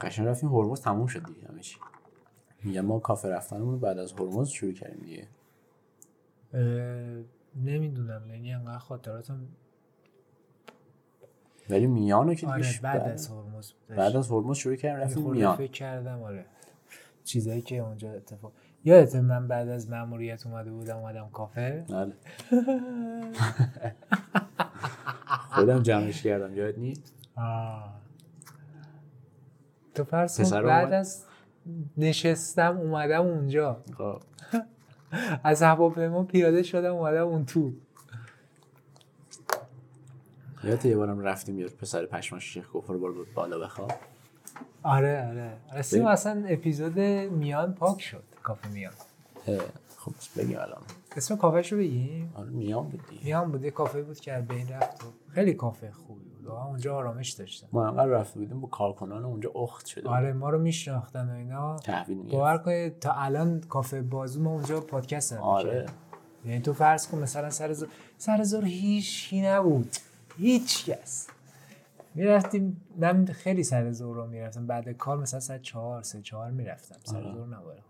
قشنگ 0.00 0.26
رفتیم 0.28 0.48
هرمز 0.54 0.80
تموم 0.80 1.06
شد 1.06 1.24
دیگه 1.26 1.48
همه 1.48 1.60
چی. 1.60 1.76
میگم 2.64 2.80
ما 2.80 2.98
کافه 2.98 3.28
رفتنمون 3.28 3.78
بعد 3.80 3.98
از 3.98 4.12
هرمز 4.12 4.48
شروع 4.48 4.72
کردیم 4.72 5.00
دیگه. 5.04 5.28
اه، 6.54 7.24
نمی‌دونم 7.64 8.22
یعنی 8.30 8.52
انقدر 8.54 8.78
خاطراتم 8.78 9.40
ولی 11.70 11.86
میانو 11.86 12.34
که 12.34 12.46
آره 12.46 12.64
بعد 12.82 13.02
بعد, 13.02 13.12
از 13.12 13.28
هرمز. 13.28 13.72
بعد 13.88 14.16
از 14.16 14.30
هرمز 14.30 14.56
شروع 14.56 14.74
رفتیم 14.74 15.22
خورده 15.22 15.40
میان. 15.40 15.56
فکر 15.56 15.72
کردم 15.72 16.22
آره. 16.22 16.44
چیزایی 17.24 17.62
که 17.62 17.78
اونجا 17.78 18.12
اتفاق 18.12 18.52
یادت 18.84 19.16
من 19.16 19.48
بعد 19.48 19.68
از 19.68 19.90
مأموریت 19.90 20.46
اومده 20.46 20.70
بودم 20.70 20.96
اومدم 20.96 21.28
کافه 21.32 21.84
بله. 21.88 22.12
خودم 25.54 25.82
جمعش 25.82 26.22
کردم 26.22 26.54
یاد 26.54 26.78
نیست. 26.78 27.12
تو 29.94 30.04
پسر 30.04 30.62
بعد؟ 30.62 30.92
از 30.92 31.24
نشستم 31.96 32.78
اومدم 32.78 33.22
اونجا. 33.22 33.82
خب. 33.98 34.20
از 35.44 35.62
هواپیما 35.62 36.24
پیاده 36.24 36.62
شدم 36.62 36.94
اومدم 36.94 37.26
اون 37.26 37.44
تو. 37.44 37.72
یادت 40.68 40.84
یه 40.84 40.96
بارم 40.96 41.20
رفتیم 41.20 41.58
یه 41.58 41.66
پسر 41.68 42.06
پشماش 42.06 42.44
شیخ 42.54 42.66
گفت 42.74 42.88
برو 42.88 42.98
بالا- 42.98 43.26
بالا 43.34 43.58
بخواب. 43.58 43.92
آره 44.82 45.26
آره. 45.28 45.52
رسیم 45.76 45.98
ببین. 45.98 46.12
اصلا 46.12 46.44
اپیزود 46.48 46.98
میان 47.30 47.74
پاک 47.74 48.00
شد 48.02 48.22
کافه 48.42 48.68
میان. 48.68 48.92
خب 49.98 50.12
بگیم 50.36 50.58
الان. 50.58 50.82
اسم 51.16 51.36
کافهش 51.36 51.72
رو 51.72 51.78
بگیم؟ 51.78 52.32
آره 52.34 52.50
میان 52.50 52.84
بود 52.88 53.00
میان 53.24 53.52
بود 53.52 53.64
یه 53.64 53.70
کافه 53.70 54.02
بود 54.02 54.20
که 54.20 54.44
بین 54.48 54.68
رفت 54.68 55.04
و 55.04 55.06
خیلی 55.34 55.54
کافه 55.54 55.90
خوبی 55.92 56.24
بود. 56.24 56.46
واقعا 56.46 56.64
اونجا 56.64 56.96
آرامش 56.96 57.30
داشتم 57.30 57.66
ما 57.72 57.86
انقدر 57.88 58.06
رفته 58.06 58.38
بودیم 58.40 58.60
با 58.60 58.68
کارکنان 58.68 59.24
اونجا 59.24 59.50
اخت 59.54 59.86
شده 59.86 60.00
بود. 60.02 60.10
آره 60.10 60.32
ما 60.32 60.50
رو 60.50 60.58
میشناختن 60.58 61.30
و 61.30 61.34
اینا. 61.34 61.76
تحویل 61.76 62.18
باور 62.22 62.58
کنید 62.58 62.98
تا 62.98 63.12
الان 63.12 63.60
کافه 63.60 64.02
بازو 64.02 64.42
ما 64.42 64.50
اونجا 64.50 64.80
پادکست 64.80 65.32
آره. 65.32 65.86
یعنی 66.44 66.60
تو 66.60 66.72
فرض 66.72 67.08
کن 67.08 67.18
مثلا 67.18 67.50
سر 67.50 67.72
زور 67.72 67.88
سر 68.18 68.42
زور 68.42 68.64
هیچ 68.64 69.34
نبود. 69.34 69.96
هیچ 70.36 70.90
کس 70.90 71.28
می‌رفتیم 72.14 72.80
من 72.96 73.26
خیلی 73.26 73.62
سر 73.64 73.92
زور 73.92 74.16
رو 74.16 74.26
می‌رفتم. 74.26 74.66
بعد 74.66 74.88
کار 74.88 75.18
مثلا 75.18 75.40
ساعت 75.40 75.62
چهار 75.62 76.02
سه 76.02 76.22
چهار 76.22 76.50
می‌رفتم. 76.50 76.96
سر. 77.04 77.32
زور 77.32 77.46
نباره 77.46 77.82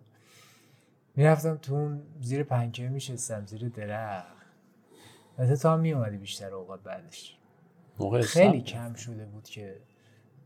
می‌رفتم 1.16 1.56
تو 1.56 1.74
اون 1.74 2.02
زیر 2.20 2.42
پنکه 2.42 2.88
میشستم 2.88 3.46
زیر 3.46 3.68
درخت. 3.68 4.26
البته 5.38 5.56
تو 5.56 5.68
هم 5.68 5.80
میومدی 5.80 6.16
بیشتر 6.16 6.54
اوقات 6.54 6.82
بعدش. 6.82 7.38
خیلی 8.22 8.60
کم 8.60 8.94
شده 8.94 9.24
بود 9.24 9.44
که 9.44 9.76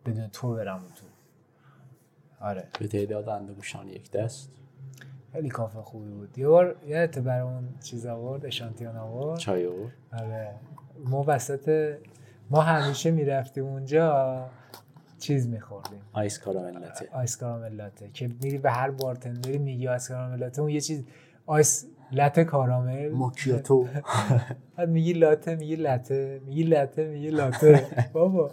بدون 0.07 0.29
تو 0.29 0.55
برم 0.55 0.79
تو. 0.79 1.07
آره. 2.41 2.69
به 2.79 2.89
تعداد 2.89 3.29
اندگوشان 3.29 3.89
یک 3.89 4.11
دست؟ 4.11 4.53
خیلی 5.33 5.49
کافه 5.49 5.83
خوبی 5.83 6.11
بود. 6.11 6.39
یه 6.39 6.49
بار 6.49 6.77
یادت 6.87 7.19
برای 7.19 7.41
اون 7.41 7.69
چیز 7.85 8.07
آورد 8.07 8.47
اشانتیون 8.47 8.97
آورد. 8.97 9.39
چای 9.39 9.67
آورد؟ 9.67 9.93
آره. 10.13 10.55
ما 11.05 11.25
وسط 11.27 11.95
ما 12.51 12.61
همیشه 12.61 13.11
می‌رفتیم 13.11 13.65
اونجا 13.65 14.45
چیز 15.19 15.49
میخوردیم. 15.49 16.01
آیس 16.13 16.39
کارامل 16.39 16.79
لته 16.79 17.09
آیس 17.13 17.37
کارامل 17.37 17.73
لاته 17.75 18.09
که 18.15 18.31
میری 18.43 18.59
به 18.59 18.71
هر 18.71 18.91
بارتندری 18.91 19.59
میگی 19.59 19.89
آیس 19.89 20.09
کارامل 20.09 20.39
لاته 20.39 20.61
اون 20.63 20.71
یه 20.71 20.81
چیز 20.81 21.05
ice 21.47 21.87
لته 22.13 22.45
کارامل. 22.45 23.09
ماکیاتو. 23.13 23.87
بعد 24.77 24.89
میگی 24.89 25.13
لاته 25.13 25.55
میگی 25.57 25.77
لته 25.77 26.41
میگی 26.47 26.63
لته 26.63 27.09
میگی 27.09 27.31
لاته 27.31 27.87
بابا. 28.13 28.51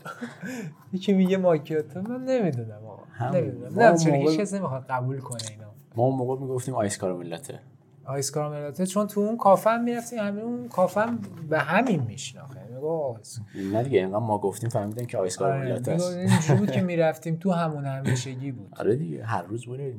یکی 0.93 1.13
میگه 1.13 1.37
ماکیاتو 1.37 2.01
من 2.01 2.25
نمی‌دونم 2.25 2.85
آقا. 2.85 3.03
همون. 3.11 3.37
نمی‌دونم. 3.37 3.79
نه 3.79 3.97
چرا 3.97 4.13
هیچ 4.13 4.39
کس 4.39 4.53
نمی‌خواد 4.53 4.85
قبول 4.89 5.19
کنه 5.19 5.41
اینا 5.51 5.65
ما 5.95 6.03
اون 6.03 6.15
موقع 6.15 6.41
می‌گفتیم 6.41 6.75
ice 6.75 6.97
کارامل 6.97 7.25
لته 7.27 7.59
ice 8.05 8.31
کارامل 8.31 8.61
لاته 8.61 8.85
چون 8.85 9.07
تو 9.07 9.21
اون 9.21 9.37
کافه 9.37 9.69
هم 9.69 9.83
می‌رفتیم 9.83 10.19
همین 10.19 10.43
اون 10.43 10.67
کافه 10.67 11.01
هم 11.01 11.19
به 11.49 11.59
همین 11.59 12.01
میشناخته 12.01 12.59
ice 12.85 13.39
نه 13.71 13.83
دیگه 13.83 13.99
اینقدر 13.99 14.17
ما 14.19 14.37
گفتیم 14.37 14.69
فهمیدن 14.69 15.05
که 15.05 15.17
ice 15.17 15.41
آره، 15.41 15.75
میگه 15.75 15.91
است. 15.91 16.51
بود 16.51 16.71
که 16.71 16.81
می‌رفتیم 16.91 17.35
تو 17.35 17.51
همون 17.51 17.85
همیشگی 17.85 18.51
بود. 18.51 18.73
آره 18.79 18.95
دیگه 18.95 19.23
هر 19.23 19.41
روز 19.43 19.61
دیگه. 19.69 19.95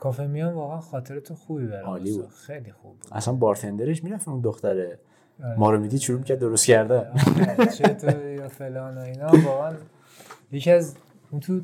کافه 0.00 0.26
میان 0.26 0.54
واقعا 0.54 0.80
خاطرت 0.80 1.32
خوبی 1.32 1.66
برام 1.66 1.86
عالی 1.86 2.12
بود. 2.12 2.28
خیلی 2.28 2.72
خوب 2.72 2.92
بود. 2.92 3.08
اصلا 3.12 3.34
بارتندرش 3.34 4.04
می‌رفت 4.04 4.28
اون 4.28 4.40
دختره 4.40 4.98
آره. 5.44 5.58
ما 5.58 5.70
رو 5.70 5.80
میدی 5.80 5.98
شروع 5.98 6.22
کرد 6.22 6.38
درست 6.38 6.66
کرده 6.66 6.94
آره، 6.98 7.66
چطور 7.66 8.30
یا 8.30 8.48
فلان 8.48 8.98
و 8.98 9.00
اینا 9.00 9.30
واقعا 9.44 9.72
یکی 10.52 10.70
از 10.70 10.94
اون 11.30 11.40
تو 11.40 11.60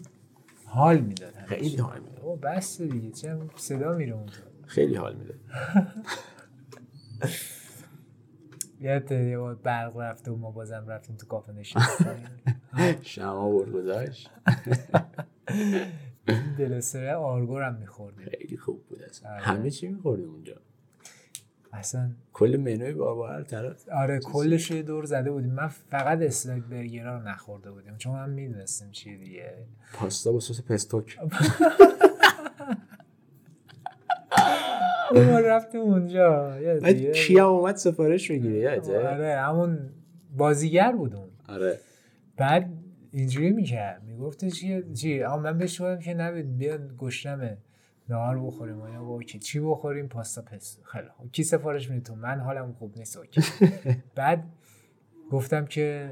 حال 0.66 0.98
می‌داد 0.98 1.32
خیلی 1.46 1.76
حال 1.76 2.00
می‌داد. 2.00 2.40
بس 2.40 2.82
دیگه 2.82 3.10
چه 3.10 3.36
صدا 3.56 3.92
میره 3.92 4.12
اون 4.12 4.26
تو 4.26 4.40
خیلی 4.66 4.94
حال 4.94 5.16
میده. 5.16 5.34
یادت 8.80 9.12
یه 9.12 9.38
بار 9.38 9.54
برق 9.54 9.96
رفته 9.96 10.30
و 10.30 10.36
ما 10.36 10.50
بازم 10.50 10.84
رفتیم 10.88 11.16
تو 11.16 11.26
کافه 11.26 11.52
نشستیم. 11.52 12.06
شما 13.02 13.50
برد 13.50 13.72
گذاشت 13.72 14.30
دلستره 16.58 17.14
آرگور 17.14 17.62
هم 17.62 17.74
میخوردیم. 17.74 18.26
خیلی 18.38 18.56
خوب 18.56 18.86
بود 18.88 19.02
اصلا. 19.02 19.30
آره. 19.30 19.40
همه 19.40 19.70
چی 19.70 19.88
میخوردیم 19.88 20.30
اونجا. 20.30 20.54
اصلا 21.72 22.10
کل 22.32 22.56
منوی 22.56 22.92
بابا 22.94 23.28
هر 23.28 23.42
طرف. 23.42 23.88
آره 23.88 24.18
کلش 24.18 24.70
یه 24.70 24.82
دور 24.82 25.04
زده 25.04 25.30
بودیم. 25.30 25.52
من 25.52 25.68
فقط 25.68 26.22
اسلاک 26.22 26.62
برگرها 26.62 27.16
رو 27.16 27.28
نخورده 27.28 27.70
بودیم. 27.70 27.96
چون 27.96 28.12
من 28.12 28.30
می‌دونستیم 28.30 28.90
چیه 28.90 29.16
دیگه. 29.16 29.54
پاستا 29.92 30.32
با 30.32 30.40
سس 30.40 30.60
پستوک 30.62 31.18
ما 35.24 35.38
رفتیم 35.38 35.80
اونجا. 35.80 36.58
بعد 36.82 37.12
کیا 37.12 37.48
اومد 37.48 37.76
سفارش 37.76 38.30
بگیره 38.30 38.58
یادته 38.58 39.08
آره 39.08 39.36
همون 39.40 39.78
بازیگر 40.36 40.92
بود 40.92 41.14
اون. 41.14 41.28
آره. 41.48 41.78
بعد 42.36 42.70
اینجوری 43.10 43.50
می‌کرد. 43.50 44.02
میگفتش 44.04 44.60
که 44.60 44.84
چی؟ 44.94 45.22
آقا 45.22 45.38
من 45.38 45.58
بهش 45.58 45.80
گفتم 45.80 45.98
که 45.98 46.14
نوید 46.14 46.58
بیا 46.58 46.78
گشنمه 46.98 47.58
نهار 48.08 48.38
بخوریم. 48.46 48.76
گفت 48.80 48.90
okay. 49.00 49.38
چی 49.38 49.60
بخوریم؟ 49.60 50.08
پاستا 50.08 50.42
پستو 50.42 50.82
خیلی 50.82 51.06
کی 51.32 51.42
سفارش 51.42 51.90
میده 51.90 52.02
تو؟ 52.02 52.14
من 52.14 52.40
حالم 52.40 52.72
خوب 52.72 52.98
نیست. 52.98 53.16
okay. 53.16 53.40
بعد 54.14 54.44
گفتم 55.30 55.64
که 55.66 56.10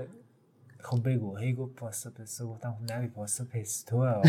خب 0.85 1.09
بگو 1.09 1.37
هی 1.37 1.53
گفت 1.53 1.75
پاستا 1.75 2.11
پستو 2.11 2.49
گفتم 2.49 2.77
خب 2.79 2.93
نوید 2.93 3.07
پاستا 3.07 3.45
پستو 3.45 4.23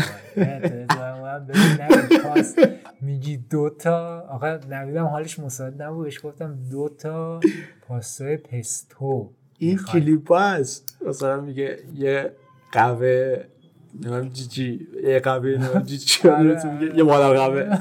پاس 2.24 2.56
میگی 3.00 3.36
دوتا 3.36 4.20
آقا 4.20 4.58
نویدم 4.70 5.04
حالش 5.04 5.38
مساعد 5.38 5.82
نبود 5.82 6.04
بهش 6.04 6.20
گفتم 6.26 6.58
دوتا 6.70 7.40
پاستا 7.88 8.36
پستو 8.36 9.30
این. 9.58 9.78
کلیپ 9.78 10.32
هست 10.32 10.98
مثلا 11.06 11.40
میگه 11.40 11.78
یه 11.94 12.32
قهوه 12.72 13.44
نمیم 14.02 14.32
چی 14.32 14.46
چی 14.46 14.88
یه 15.04 15.20
قهوه 15.20 15.48
نمیم 15.48 16.58
تو 16.58 16.70
میگه 16.70 16.96
یه 16.96 17.02
مادر 17.02 17.32
قهوه 17.32 17.78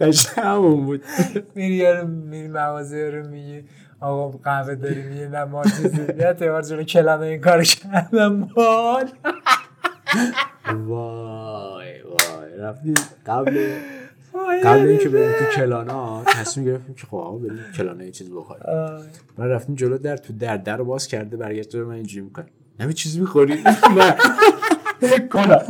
قشنگ 0.00 0.44
همون 0.44 0.84
بود 0.84 1.04
میری 1.54 1.74
یارو 1.74 2.08
میری 2.08 2.48
مغازه 2.48 3.10
رو 3.10 3.28
میگی 3.28 3.64
آقا 4.04 4.38
قهوه 4.38 4.74
داری 4.74 5.02
میگه 5.02 5.28
نه 5.28 5.44
ما 5.44 5.62
چیزی. 5.64 6.02
یه 6.18 6.32
تیوار 6.38 6.62
جلو 6.62 6.82
کلمه 6.82 7.26
این 7.26 7.40
کار 7.40 7.62
کردم. 7.62 8.40
باد 8.40 9.12
وای 10.86 12.02
وای. 12.02 12.56
رفتیم 12.58 12.94
قبل 13.26 13.74
قبل 14.64 14.88
اینکه 14.88 15.08
بریم 15.08 15.32
تو 15.32 15.44
کلانا 15.44 16.24
تصمیم 16.24 16.66
گرفتیم 16.66 16.94
که 16.94 17.06
خب 17.06 17.16
آقا 17.16 17.38
بریم 17.38 17.58
کلانا 17.76 18.04
یه 18.04 18.10
چیز 18.10 18.30
بخوریم. 18.30 18.64
من 19.38 19.46
رفتیم 19.46 19.74
جلو 19.74 19.98
در 19.98 20.16
تو 20.16 20.32
در 20.32 20.56
در 20.56 20.76
رو 20.76 20.84
باز 20.84 21.06
کرده 21.06 21.36
برگشت 21.36 21.74
رو 21.74 21.88
من 21.88 21.94
اینجوری 21.94 22.24
می‌کنم 22.24 22.46
نمی 22.80 22.94
چیز 22.94 23.18
می‌خوری؟ 23.18 23.64
فکر 25.00 25.28
کنم. 25.28 25.62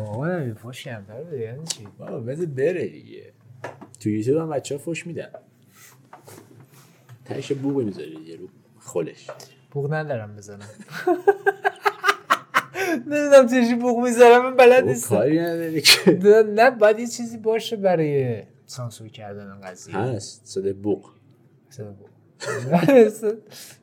آقا 0.00 0.26
نمی 0.26 0.54
فاش 0.54 0.84
کمتر 0.84 1.22
بده 1.22 1.40
یعنی 1.40 1.66
چی؟ 1.66 1.88
بابا 1.98 2.20
بده 2.20 2.46
بره 2.46 2.86
دیگه. 2.86 3.32
تو 4.00 4.10
یوتیوب 4.10 4.38
هم 4.38 4.50
بچه 4.50 4.74
ها 4.74 4.92
فش 4.92 5.06
میدن. 5.06 5.28
تهش 7.28 7.52
بوقی 7.52 7.84
می‌ذاری 7.84 8.20
یه 8.26 8.36
رو 8.36 8.48
خولش. 8.78 9.26
بوق 9.70 9.92
ندارم 9.92 10.36
بزنم. 10.36 10.68
نمی‌دونم 13.06 13.48
چشی 13.48 13.74
بوق 13.74 14.04
می‌ذارم 14.04 14.42
من 14.42 14.56
بلد 14.56 14.84
نیستم. 14.84 15.08
کاری 15.08 15.40
نداری 15.40 15.82
که. 15.82 16.18
نه 16.54 16.70
باید 16.70 16.98
یه 16.98 17.06
چیزی 17.06 17.36
باشه 17.36 17.76
برای 17.76 18.42
سانسور 18.66 19.08
کردن 19.08 19.60
قضیه. 19.60 19.96
هست 19.96 20.40
صدای 20.44 20.72
بوق 20.72 21.10
مثلا 21.68 21.92
بوق. 21.92 22.08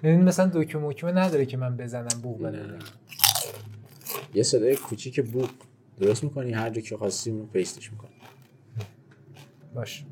یعنی 0.03 0.17
مثلا 0.17 0.51
دکمه 0.53 0.87
مکمه 0.87 1.11
نداره 1.11 1.45
که 1.45 1.57
من 1.57 1.77
بزنم 1.77 2.21
بوق 2.23 2.41
بدم 2.41 2.79
یه 4.33 4.43
صدای 4.43 4.75
کوچیک 4.75 5.21
بوق 5.21 5.49
درست 5.99 6.23
می‌کنی؟ 6.23 6.51
هر 6.51 6.69
جا 6.69 6.81
که 6.81 6.97
خواستی 6.97 7.31
اونو 7.31 7.45
پیستش 7.45 7.91
می‌کنی. 7.91 8.11
باش. 9.75 10.05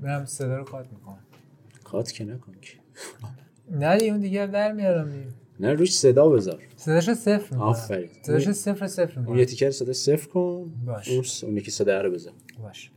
برم 0.00 0.26
صدا 0.26 0.56
رو 0.56 0.64
کات 0.64 0.86
می‌کنم. 0.92 1.25
کات 1.86 2.12
که 2.12 2.24
نکن 2.24 2.52
که. 2.62 2.78
نه 3.70 3.98
دیگه 3.98 4.10
اون 4.12 4.20
دیگر 4.20 4.46
در 4.46 4.72
میارم 4.72 5.10
دیگه. 5.10 5.26
نه 5.60 5.72
روش 5.72 5.96
صدا 5.96 6.28
بذار. 6.28 6.62
صداشو 6.76 7.14
صفر 7.14 7.42
می‌کنم 7.54 7.60
آفرین. 7.60 8.10
صداشو 8.22 8.52
صفر 8.52 8.86
صفر 8.86 9.20
اون 9.20 9.38
یه 9.38 9.44
تیکر 9.44 9.70
صدا 9.70 9.92
صفر 9.92 10.28
کن. 10.28 10.72
باش. 10.86 11.08
اون 11.08 11.22
س- 11.22 11.44
اون 11.44 11.56
یکی 11.56 11.70
صدا 11.70 12.00
رو 12.00 12.10
بذار. 12.10 12.32
باش. 12.62 12.90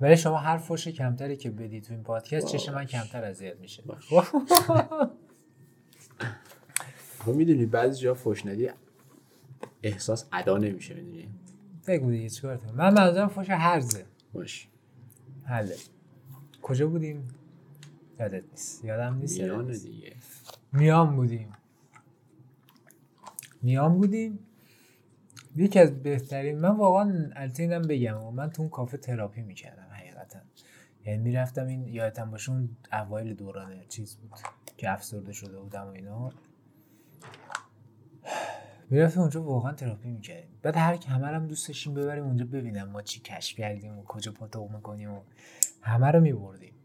ولی 0.00 0.16
شما 0.16 0.36
هر 0.36 0.58
فوش 0.58 0.88
کمتری 0.88 1.36
که 1.36 1.50
بدید 1.50 1.84
تو 1.84 1.94
این 1.94 2.02
پادکست 2.02 2.46
چش 2.46 2.68
من. 2.68 2.84
کمتر 2.84 3.24
اذیت 3.24 3.60
میشه. 3.60 3.82
خب 7.18 7.34
می‌دونی 7.38 7.66
بعضی 7.66 8.00
جا 8.00 8.14
فوش 8.14 8.46
ندی 8.46 8.68
احساس 9.82 10.26
ادا 10.32 10.58
نمیشه 10.58 10.94
می‌دونی؟ 10.94 11.28
بگو 11.86 12.10
دیگه 12.10 12.28
چیکار 12.28 12.60
من 12.76 12.94
منظورم 12.94 13.28
فوش 13.28 13.50
هرزه 13.50 14.04
باش. 14.32 14.68
حله. 15.44 15.74
کجا 16.62 16.86
بودیم؟ 16.86 17.28
یادت 18.20 18.44
نیست. 18.50 18.84
یادم 18.84 19.18
نیست. 19.18 19.40
نیست. 19.40 19.86
دیگه. 19.86 20.16
میام 20.72 21.16
بودیم. 21.16 21.52
میام 23.62 23.98
بودیم. 23.98 24.38
یکی 25.56 25.78
از 25.78 26.02
بهترین 26.02 26.58
من 26.58 26.76
واقعا 26.76 27.30
البته 27.36 27.62
اینم 27.62 27.82
بگم 27.82 28.22
و 28.22 28.30
من 28.30 28.50
تو 28.50 28.62
اون 28.62 28.70
کافه 28.70 28.96
تراپی 28.96 29.42
می‌کردم 29.42 29.86
حقیقتا. 29.90 30.38
یعنی 31.04 31.22
می‌رفتم 31.22 31.66
این 31.66 31.88
یادتم 31.88 32.30
باشه 32.30 32.52
اون 32.52 32.68
اوایل 32.92 33.34
دوران 33.34 33.86
چیز 33.88 34.16
بود 34.16 34.30
که 34.76 34.90
افسرده 34.90 35.32
شده 35.32 35.60
بودم 35.60 35.86
و 35.86 35.90
اینا. 35.90 36.32
می‌رفتیم 38.90 39.22
اونجا 39.22 39.42
واقعا 39.42 39.72
تراپی 39.72 40.08
می‌کردیم. 40.08 40.58
بعد 40.62 40.76
هر 40.76 40.96
کی 40.96 41.08
همه 41.08 41.26
هم 41.26 41.46
دوست 41.46 41.68
داشتیم 41.68 41.94
ببریم 41.94 42.24
اونجا 42.24 42.44
ببینم 42.44 42.88
ما 42.88 43.02
چی 43.02 43.20
کشف 43.20 43.56
کردیم 43.56 43.98
و 43.98 44.02
کجا 44.02 44.32
پاتوق 44.32 44.70
می‌کنیم 44.70 45.12
و 45.12 45.20
همه 45.82 46.06
رو 46.06 46.20
میبردیم. 46.20 46.75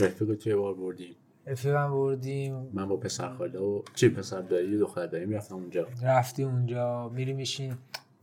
رفیق 0.00 0.34
توی 0.34 0.54
بار 0.54 0.74
بردیم. 0.74 1.14
رفیقم 1.46 1.90
بردیم. 1.90 2.70
من 2.72 2.88
با 2.88 2.96
پسر 2.96 3.34
خاله 3.34 3.58
و 3.58 3.82
چی 3.94 4.08
پسر 4.08 4.40
دایی 4.40 4.76
و 4.76 4.80
دختر 4.80 5.06
دایی 5.06 5.26
می‌رفتم 5.26 5.54
اونجا. 5.54 5.86
رفتی 6.02 6.42
اونجا 6.42 7.08
میری 7.08 7.32
میشین. 7.32 7.74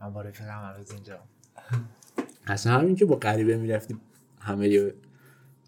من 0.02 0.14
با 0.14 0.22
رفیقم 0.22 0.74
هنوز 0.74 0.92
اینجا. 0.92 1.20
اصلا 2.48 2.74
همین 2.74 2.96
که 2.96 3.06
با 3.06 3.16
غریبه 3.16 3.58
می‌رفتی 3.58 3.98
همه 4.40 4.70
یه 4.70 4.94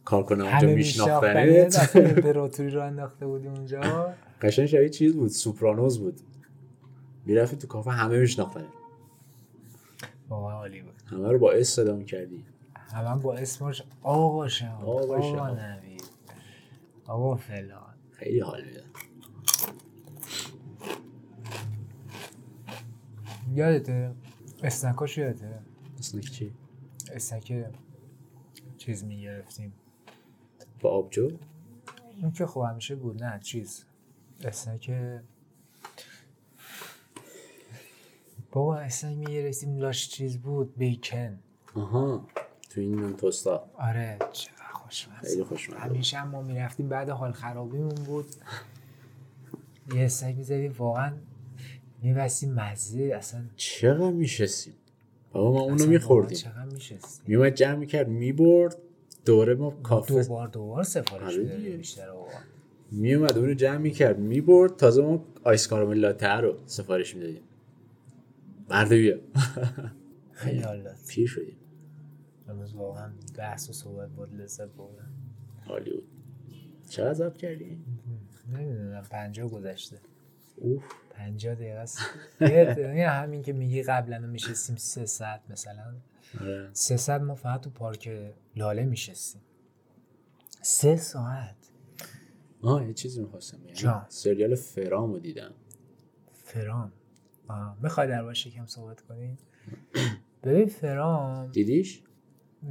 کارکنه 0.05 0.43
اونجا 0.43 0.57
همه 0.57 0.75
میشناختنت 0.75 1.95
امپراتوری 1.95 2.69
رو 2.69 2.81
انداخته 2.81 3.27
بودیم 3.27 3.53
اونجا. 3.53 4.13
قشنگ 4.41 4.65
شبیه 4.65 4.89
چیز 4.89 5.15
بود 5.15 5.29
سوپرانوز 5.29 5.99
بود. 5.99 6.19
می‌رفتی 7.25 7.57
تو 7.57 7.67
کافه 7.67 7.91
همه 7.91 8.19
میشناختنت 8.19 8.65
واقعا 10.29 10.57
عالی 10.57 10.81
بود. 10.81 10.93
همه 11.05 11.31
رو 11.31 11.39
با 11.39 11.51
اسم 11.51 11.67
صدا 11.67 11.95
می‌کردی. 11.95 12.45
همه 12.93 13.21
با 13.21 13.33
اسمش 13.33 13.83
آقا 14.03 14.47
شما 14.47 14.77
آقا 14.77 15.19
آقا 17.07 17.35
فلان. 17.35 17.93
خیلی 18.11 18.39
حال 18.39 18.65
میده 18.65 18.83
یادته؟ 23.53 24.15
اسنکاش 24.63 25.17
یادته؟ 25.17 25.59
اصلا 25.99 26.21
چی؟ 26.21 26.53
اسنک 27.13 27.65
چیز 28.77 29.03
می‌گرفتیم. 29.03 29.73
با 30.79 30.89
آبجو؟ 30.89 31.29
اون 32.21 32.31
که 32.31 32.45
خب 32.45 32.61
همیشه 32.61 32.95
بود 32.95 33.23
نه 33.23 33.39
چیز. 33.39 33.85
اسنک 34.43 34.91
بابا 38.51 38.77
اسنک 38.77 39.17
می‌گرفتیم 39.17 39.77
لاش 39.77 40.09
چیز 40.09 40.37
بود 40.37 40.75
بیکن. 40.75 41.39
آها 41.75 42.27
تو 42.69 42.81
این 42.81 42.95
نون 42.95 43.15
توستا 43.15 43.69
آره 43.75 44.19
خوشمزه. 44.87 45.29
خیلی 45.29 45.43
خوشمزه. 45.43 45.79
همیشه 45.79 46.17
هم 46.17 46.27
ما 46.27 46.41
می‌رفتیم 46.41 46.89
بعد 46.89 47.09
حال 47.09 47.31
خرابیمون 47.31 47.95
بود. 47.95 48.25
یه 49.95 50.01
اسنک 50.01 50.35
می‌زدیم 50.35 50.75
واقعا 50.77 51.13
میبستیم 52.01 52.53
مزه 52.53 53.11
اصلا 53.15 53.41
چقدر 53.55 54.11
میشستیم؟ 54.11 54.73
بابا 55.31 55.51
ما 55.51 55.61
اونو 55.61 55.85
میخوردیم. 55.85 56.37
چقدر 56.37 56.73
میشستیم. 56.73 57.23
میومد 57.27 57.53
جمع 57.53 57.75
می‌کرد 57.75 58.07
می‌برد 58.07 58.77
دوره 59.25 59.55
ما 59.55 59.71
کافه 59.71 60.23
دوبار 60.23 60.47
دوبار 60.47 60.83
سفارش 60.83 61.23
آره 61.23 61.37
می‌دادیم. 61.37 61.77
بیشتر 61.77 62.07
میومد 62.91 63.37
اونو 63.37 63.53
جمع 63.53 63.77
می‌کرد 63.77 64.19
می‌برد 64.19 64.75
تازه 64.75 65.01
ما 65.01 65.25
آیس 65.43 65.67
کارامل 65.67 65.97
لاته 65.97 66.27
رو 66.27 66.57
سفارش 66.65 67.15
می‌دادیم. 67.15 67.41
برده 68.69 68.97
بیا. 68.97 69.17
خیلی 70.31 70.63
پیر 71.07 71.27
شدیم. 71.27 71.55
امروز 72.49 72.73
واقعا 72.73 73.13
بحث 73.37 73.69
و 73.69 73.73
صحبت 73.73 74.09
بود 74.09 74.33
لذت 74.35 74.67
بردم 74.69 75.11
عالی 75.67 75.91
بود 75.91 76.07
چقدر 76.89 77.13
ضبط 77.13 77.37
کردی؟ 77.37 77.83
نمی‌دونم 78.47 79.01
پنجاه 79.09 79.49
گذشته. 79.49 79.99
اوف. 80.55 80.83
پنجاه 81.09 81.55
دقیقه 81.55 81.79
است. 81.79 81.99
یه- 82.41 82.75
یعنی 82.79 83.01
همین 83.01 83.41
که 83.41 83.53
میگی 83.53 83.83
قبلا 83.83 84.19
میشستیم 84.19 84.75
سه 84.75 85.05
ساعت 85.05 85.41
مثلا. 85.49 85.95
آره. 86.41 86.69
سه 86.73 86.97
ساعت 86.97 87.21
ما 87.21 87.35
فقط 87.35 87.61
تو 87.61 87.69
پارک 87.69 88.33
لاله 88.55 88.85
میشستیم. 88.85 89.41
سه 90.61 90.95
ساعت. 90.95 91.55
آه 92.61 92.87
یه 92.87 92.93
چیزی 92.93 93.21
می‌خواستم. 93.21 93.57
بگم. 93.57 94.05
سریال 94.09 94.55
فرام 94.55 95.11
رو 95.13 95.19
دیدم. 95.19 95.51
فرام. 96.33 96.91
می‌خوای 97.81 98.07
در 98.07 98.23
باشه 98.23 98.49
یکم 98.49 98.65
صحبت 98.65 99.01
کنی؟ 99.01 99.37
ببین 100.43 100.65
فرام. 100.67 101.51
دیدیش؟ 101.51 102.03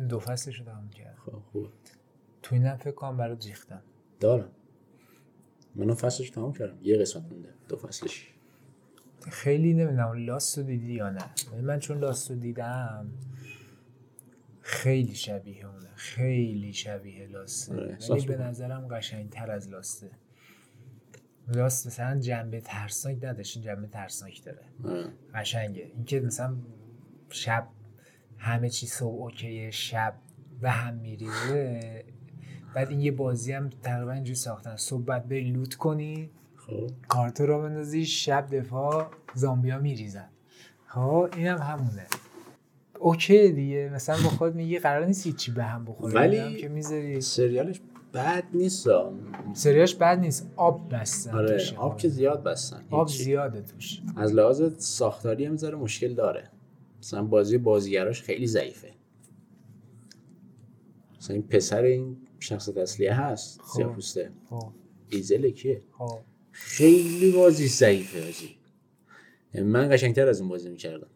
دو 0.08 0.18
فصلش 0.18 0.58
رو 0.58 0.64
تموم 0.64 0.88
کرد 0.90 1.16
خب 1.16 1.42
خوب. 1.52 1.68
تو 2.42 2.54
اینم 2.54 2.76
فکر 2.76 2.90
کنم 2.90 3.16
برات 3.16 3.46
ریختم. 3.46 3.82
دارم. 4.20 4.50
منم 5.74 5.94
فصلش 5.94 6.30
تمام 6.30 6.52
کردم. 6.52 6.78
یه 6.82 6.96
قسمت 6.96 7.32
مونده. 7.32 7.48
دو 7.68 7.76
فصلش. 7.76 8.32
خیلی 9.30 9.74
نمی‌دونم 9.74 10.12
لاست 10.26 10.58
رو 10.58 10.64
دیدی 10.64 10.92
یا 10.92 11.10
نه. 11.10 11.30
من 11.62 11.78
چون 11.78 11.98
لاست 11.98 12.30
رو 12.30 12.36
دیدم 12.36 13.10
خیلی 14.60 15.14
شبیه 15.14 15.66
اونه. 15.66 15.90
خیلی 15.94 16.72
شبیه 16.72 17.26
لاسته 17.26 17.74
آره، 17.74 17.98
ولی 18.10 18.26
به. 18.26 18.36
نظرم 18.36 18.88
قشنگتر 18.88 19.50
از 19.50 19.68
لاسته 19.68 20.10
لاست 21.48 21.86
مثلا 21.86 22.20
جنبه 22.20 22.60
ترسناک 22.60 23.16
نداشت. 23.24 23.56
این 23.56 23.66
جنبه 23.66 23.86
ترسناک 23.86 24.44
داره. 24.44 24.62
آره. 24.84 25.12
قشنگه. 25.34 25.92
اینکه 25.94 26.20
مثلا 26.20 26.56
شب 27.30 27.68
همه 28.38 28.70
چی 28.70 28.86
صبح 28.86 29.22
اوکیه 29.22 29.70
شب 29.70 30.14
و 30.62 30.70
هم 30.70 30.94
میریزه 30.94 32.04
بعد 32.74 32.90
این 32.90 33.00
یه 33.00 33.12
بازی 33.12 33.52
هم 33.52 33.70
تقریبا 33.82 34.12
اینجوری 34.12 34.34
ساختن. 34.34 34.76
صبح 34.76 35.02
باید 35.02 35.28
بری 35.28 35.50
لوت 35.50 35.74
کنی 35.74 36.30
خب. 36.56 36.90
کارتو 37.08 37.46
رو 37.46 37.62
بندازی 37.62 38.06
شب 38.06 38.46
دفاع 38.56 39.06
زامبیا 39.34 39.78
میریزن. 39.78 40.28
خب 40.86 41.28
اینم 41.36 41.58
همونه. 41.58 42.06
اوکی 42.98 43.52
دیگه. 43.52 43.90
مثلا 43.94 44.16
با 44.24 44.28
خود 44.30 44.54
میگی 44.54 44.78
قرار 44.78 45.04
نیست 45.06 45.26
هیچی 45.26 45.50
به 45.52 45.64
هم 45.64 45.84
بخوره. 45.84 46.14
ولی- 46.14 46.56
که 46.56 46.68
می‌ذاری. 46.68 47.20
سریالش 47.20 47.80
بد 48.14 48.44
نیست. 48.54 48.88
آه. 48.88 49.12
سریاش 49.54 49.94
بد 49.94 50.18
نیست. 50.18 50.50
آب 50.56 50.94
بستن 50.94 51.34
آره. 51.34 51.62
آب 51.76 51.96
که 51.96 52.08
زیاد 52.08 52.42
بستن. 52.42 52.84
آب. 52.90 53.08
زیاده 53.08 53.62
توش. 53.62 54.00
از 54.16 54.32
لحاظ 54.34 54.62
ساختاری 54.78 55.44
هم 55.44 55.56
ذره 55.56 55.76
مشکل 55.76 56.14
داره. 56.14 56.50
مثلا 57.06 57.22
بازی 57.22 57.58
بازیگراش 57.58 58.22
خیلی 58.22 58.46
ضعیفه. 58.46 58.94
مثلا 61.18 61.34
این 61.34 61.46
پسر 61.46 61.82
این 61.82 62.16
شخصیت 62.40 62.76
اصلیه 62.76 63.14
هست 63.14 63.60
خب. 63.60 63.76
سیاپوسته. 63.76 64.32
خب. 64.50 64.72
ایزل 65.10 65.50
کیه؟ 65.50 65.82
خب. 65.98 66.18
خیلی 66.50 67.32
بازی 67.32 67.68
ضعیفه 67.68 68.20
بازی 68.20 68.56
یعنی 69.54 69.66
من 69.66 69.88
قشنگتر 69.92 70.28
از 70.28 70.40
اون 70.40 70.48
بازی 70.48 70.68
می‌کردم. 70.68 71.08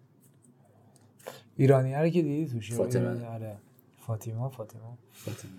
ایرانی 1.56 1.94
رو 1.94 2.08
که 2.08 2.22
دیدی 2.22 2.52
توش 2.52 2.72
فاطمه. 2.72 3.26
آره. 3.26 3.56
فاطیما 3.98 4.48
فاطیما 4.48 4.98
فاطمه. 5.12 5.50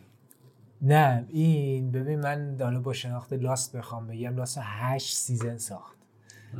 نه 0.81 1.25
این 1.29 1.91
ببین 1.91 2.19
من 2.19 2.57
حالا 2.59 2.79
با 2.79 2.93
شناخت 2.93 3.33
لاست 3.33 3.75
بخوام 3.75 4.07
بگم 4.07 4.35
لاست 4.35 4.57
هشت 4.61 5.15
season 5.15 5.57
ساخت. 5.57 6.00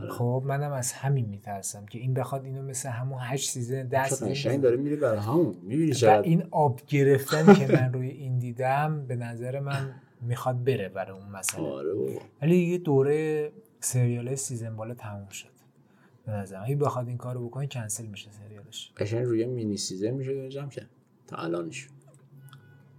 خب 0.09 0.43
منم 0.45 0.71
از 0.71 0.91
همین 0.91 1.25
میترسم 1.25 1.85
که 1.85 1.99
این 1.99 2.13
بخواد 2.13 2.45
اینو 2.45 2.61
مثل 2.61 2.89
همون 2.89 3.19
هشت 3.21 3.49
season 3.49 4.05
season 4.05 4.29
قشنگ 4.29 4.61
داره 4.61 4.77
میره 4.77 4.95
برای 4.95 5.19
همون. 5.19 5.55
می‌بینی 5.63 5.93
و 6.03 6.21
این 6.23 6.43
آب 6.51 6.81
گرفتن 6.87 7.53
که 7.53 7.67
من 7.67 7.93
روی 7.93 8.07
این 8.07 8.39
دیدم 8.39 9.05
به 9.07 9.15
نظر 9.15 9.59
من 9.59 9.95
می‌خواد 10.21 10.63
بره 10.63 10.89
برای 10.89 11.19
اون 11.19 11.29
مسئله. 11.29 11.67
آره 11.67 11.89
ولی 12.41 12.57
یه 12.57 12.77
دوره 12.77 13.51
سریال 13.79 14.35
season 14.35 14.75
بالا 14.75 14.93
تموم 14.93 15.29
شد. 15.29 15.51
به 16.25 16.31
نظرم. 16.31 16.63
اگه 16.65 16.75
بخواد 16.75 17.07
این 17.07 17.17
کارو 17.17 17.47
بکنه 17.47 17.67
کنسل 17.67 18.05
میشه 18.05 18.29
سریالش. 18.31 18.91
قشنگ 18.97 19.25
روی 19.25 19.45
مینی 19.45 19.77
سیزن 19.77 20.11
میشه 20.11 20.49
جمع 20.49 20.69
کرد 20.69 20.89
تا 21.27 21.37
الانش. 21.37 21.87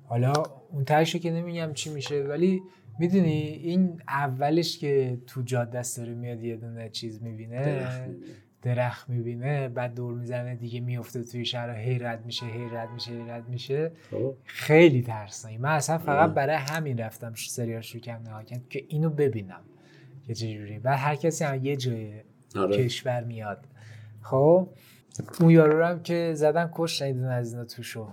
حالا 0.05 0.33
اون 0.71 0.85
تهشو 0.85 1.19
که 1.19 1.31
نمیگم 1.31 1.73
چی 1.75 1.91
میشه 1.91 2.23
ولی 2.23 2.63
می‌دونی 2.99 3.61
این 3.63 4.03
اولش 4.09 4.79
که 4.79 5.19
تو 5.27 5.43
جاده 5.43 5.79
است 5.79 5.97
داره 5.99 6.15
میاد 6.15 6.43
یه 6.43 6.57
دونه 6.57 6.89
چیز 6.89 7.23
می‌بینه 7.23 8.09
درخت 8.63 9.09
می‌بینه. 9.09 9.69
بعد 9.69 9.95
دور 9.95 10.15
می‌زنه 10.15 10.55
دیگه 10.55 10.81
میفته 10.81 11.25
توی 11.25 11.45
شهر 11.45 11.71
هی 11.71 11.99
رد 11.99 12.27
میشه 12.27 12.47
هی 12.47 12.69
رد 12.73 12.91
میشه 12.91 13.13
هی 13.13 13.23
رد 13.29 13.49
میشه. 13.49 13.93
خب. 14.11 14.35
خیلی 14.45 15.03
ترسناکی 15.03 15.59
من 15.59 15.69
اصلا 15.69 15.99
فقط 15.99 16.29
آه. 16.29 16.35
برای 16.35 16.57
همین 16.57 16.99
رفتم 16.99 17.35
سریال 17.35 17.81
شروع 17.81 18.19
نگاه 18.21 18.45
کردم 18.45 18.65
که 18.71 18.85
اینو 18.89 19.11
ببینم 19.11 19.61
که 20.27 20.35
چجوری 20.35 20.79
بعد 20.79 20.99
هر 20.99 21.15
کسی 21.15 21.45
هم 21.45 21.65
یه 21.65 21.77
جای 21.77 22.13
آره. 22.57 22.77
کشور 22.85 23.25
میاد. 23.25 23.65
خب؟ 24.21 24.69
اون 25.41 25.51
یارو 25.51 25.79
رو 25.79 25.85
هم 25.85 26.03
که 26.03 26.33
زدن 26.35 26.71
کشتن 26.73 27.13
دونه 27.13 27.33
از 27.33 27.53
اینا 27.53 27.65
توشو. 27.65 28.11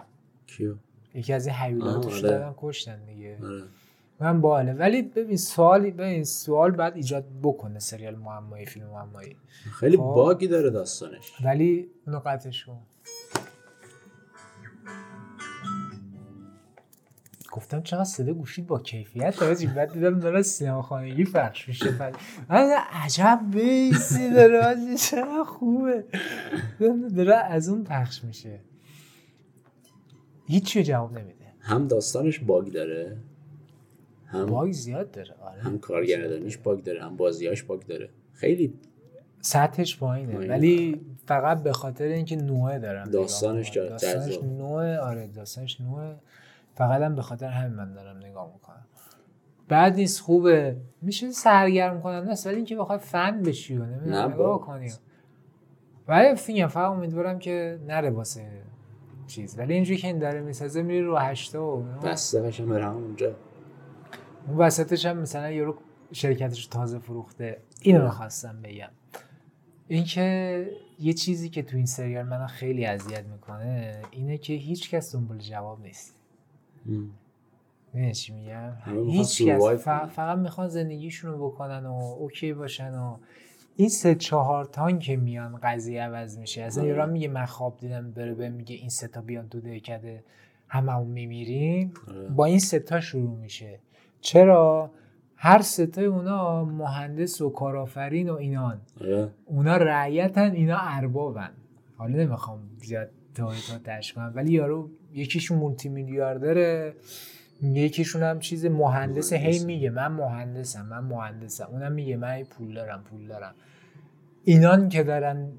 کیو؟ 0.48 0.76
یکی 1.14 1.34
از 1.34 1.48
این 1.48 1.56
حیولا 1.56 1.96
آه، 1.96 2.02
توش 2.02 2.14
آره. 2.14 2.22
زدن 2.22 2.54
کشتن 2.58 3.06
دیگه. 3.06 3.38
آره. 3.44 3.64
من 4.20 4.42
باله 4.42 4.74
ولی 4.74 5.02
ببین 5.02 5.38
سوالی 5.38 5.92
ببین 5.92 6.24
سوال 6.24 6.72
بعد 6.72 6.96
ایجاد 6.96 7.26
بکنه 7.44 7.80
سریال 7.80 8.16
معمایی 8.16 8.66
فیلم 8.66 8.88
معمایی. 8.88 9.36
خیلی 9.80 9.98
خب. 9.98 10.04
باگی 10.04 10.48
داره 10.48 10.70
داستانش. 10.70 11.34
ولی 11.44 11.90
کن 12.66 12.82
گفتم 17.52 17.82
چقدر 17.82 18.04
صدا 18.04 18.34
گوشید 18.34 18.68
با 18.68 18.80
کیفیت 18.80 19.40
داره 19.40 19.68
بعد 19.68 19.94
دیدم 19.94 20.20
داره 20.20 20.42
سینما 20.42 20.82
خانگی 20.82 21.24
پخش 21.24 21.68
میشه. 21.68 21.92
بعد 21.92 22.16
من 22.50 22.70
عجب 22.92 23.40
بیسی 23.52 24.30
داره 24.30 24.96
چقدر 24.96 25.44
خوبه. 25.44 26.06
داره 27.16 27.36
از 27.36 27.70
اون 27.70 27.84
پخش 27.84 28.24
میشه. 28.24 28.60
هیچی 30.48 30.84
جواب 30.84 31.18
نمیده. 31.20 31.54
هم 31.60 31.88
داستانش 31.88 32.40
باگ 32.40 32.68
داره. 32.68 33.18
هم 34.30 34.46
باگ 34.46 34.72
زیاد 34.72 35.12
داره 35.12 35.34
آره 35.42 35.62
هم 35.62 35.80
کارگردانیش 35.80 36.58
باگ 36.58 36.84
داره 36.84 37.04
هم 37.04 37.16
بازیاش 37.18 37.64
باگ 37.64 37.82
داره 37.82 38.10
خیلی 38.34 38.74
سطحش 39.42 39.98
پایینه. 40.00 40.48
ولی 40.48 41.02
فقط 41.26 41.64
به 41.64 41.72
خاطر 41.74 42.06
اینکه 42.06 42.36
نوعه 42.36 42.80
دارم 42.80 43.10
داستانش. 43.10 43.72
جا- 43.72 43.90
داستانش. 43.90 44.40
نوعه 44.44 44.98
آره 45.00 45.28
داستانش 45.28 45.82
نوعه 45.82 46.16
فقط 46.76 47.02
هم 47.02 47.16
به 47.16 47.22
خاطر 47.22 47.48
همین 47.48 47.76
من 47.78 47.94
دارم 47.94 48.18
نگاه 48.18 48.52
می‌کنم 48.54 48.86
بعد 49.68 49.96
نیست 49.96 50.22
خوبه 50.22 50.76
میشه 51.02 51.32
سرگرم 51.32 52.02
کننده 52.02 52.32
است 52.32 52.48
ولی 52.48 52.56
اینکه 52.56 52.76
بخوای 52.76 52.98
فن 53.00 53.42
بشی 53.42 53.78
و. 53.78 53.86
نگاه 54.06 54.62
کنی 54.62 54.92
ولی 56.08 56.36
فیلم 56.36 56.68
فقط 56.68 56.92
امیدوارم 56.92 57.40
که 57.40 57.80
نره 57.88 58.10
واسه 58.10 58.46
چیز 59.28 59.60
ولی 59.60 59.74
اینجوری 59.74 59.98
که 59.98 60.08
این 60.08 60.20
داره 60.20 60.42
می‌سازه 60.42 60.82
میری 60.82 61.02
رو 61.02 61.18
هشتا 61.18 61.66
و. 61.78 61.84
بسته 62.04 62.42
قشنگ 62.42 62.68
بره 62.68 62.92
اونجا 62.92 63.36
اون 64.50 64.58
وسطش 64.58 65.06
هم 65.06 65.18
مثلا 65.18 65.52
یورو 65.52 65.76
شرکتش 66.12 66.64
رو 66.64 66.70
تازه 66.70 67.00
فروخته. 67.00 67.58
اینو 67.82 68.04
می‌خواستم 68.04 68.62
بگم. 68.64 68.90
اینکه 69.88 70.70
یه 71.00 71.14
چیزی 71.14 71.50
که 71.50 71.64
تو 71.64 71.78
این 71.78 71.86
سریال 71.86 72.26
منو 72.26 72.48
خیلی 72.48 72.86
اذیت 72.86 73.26
می‌کنه 73.26 74.02
اینه 74.12 74.38
که 74.38 74.54
هیچ 74.54 74.90
کس 74.90 75.16
دنبال 75.16 75.38
جواب 75.38 75.82
نیست. 75.82 76.16
می‌دونی 77.94 78.14
چی 78.14 78.34
میگم؟ 78.34 78.74
هیچ 79.10 79.42
کس. 79.42 79.64
فقط 80.16 80.38
می‌خوان 80.38 80.68
زندگیشون 80.68 81.32
رو 81.32 81.50
بکنن 81.50 81.86
و 81.86 82.16
اوکی 82.20 82.54
باشن 82.54 82.94
و 82.94 83.18
این 83.76 83.90
سه 83.90 84.16
چهار 84.16 84.66
تان 84.66 85.00
که 85.00 85.18
میان 85.18 85.60
قضیه 85.64 86.04
عوض 86.04 86.38
میشه. 86.38 86.62
اصلا. 86.62 86.86
یارو 86.86 87.12
میگه 87.12 87.28
من 87.28 87.46
خواب 87.46 87.78
دیدم 87.78 88.12
بره 88.12 88.34
به 88.34 88.50
میگه 88.50 88.76
این 88.76 88.90
سه 88.90 89.08
تا 89.08 89.22
بیان 89.22 89.48
دو 89.48 89.60
دهکده 89.60 90.24
هممون 90.68 91.08
میمیریم. 91.08 91.94
آره. 92.08 92.28
با 92.28 92.46
این 92.46 92.60
ستا 92.60 93.00
شروع 93.00 93.38
میشه. 93.38 93.80
چرا؟ 94.22 94.92
هر 95.36 95.62
ستا 95.62 96.02
اونا 96.02 96.66
مهندس 96.66 97.42
و 97.42 97.50
کارآفرین 97.50 98.30
و 98.30 98.34
اینان. 98.36 98.82
آره. 99.02 99.30
اونا 99.46 99.78
رعیتن 99.78 100.52
اینا 100.52 100.78
اربابن. 100.82 101.50
حالا 101.98 102.18
نمی‌خوام 102.18 102.60
زیاد 102.84 103.10
تایتا 103.36 103.78
تش 103.84 104.14
کنم 104.14 104.32
ولی 104.36 104.52
یارو 104.52 104.90
یکیشون 105.14 105.58
مولتی 105.58 105.90
میلیاردره 105.90 106.94
یکیشون 107.64 108.24
هم 108.24 108.40
چیز 108.40 108.66
مهندس 108.66 109.34
هی. 109.34 109.66
میگه 109.66 109.90
من 109.90 110.08
مهندسم 110.08 110.86
من 110.86 111.00
مهندسم. 111.00 111.68
اونم 111.72 111.92
میگه 111.92 112.18
من 112.18 112.44
پول 112.44 112.74
دارم 112.74 113.04
پول 113.04 113.28
دارم. 113.28 113.56
اینان 114.44 114.90
که 114.90 115.04
دارن 115.04 115.52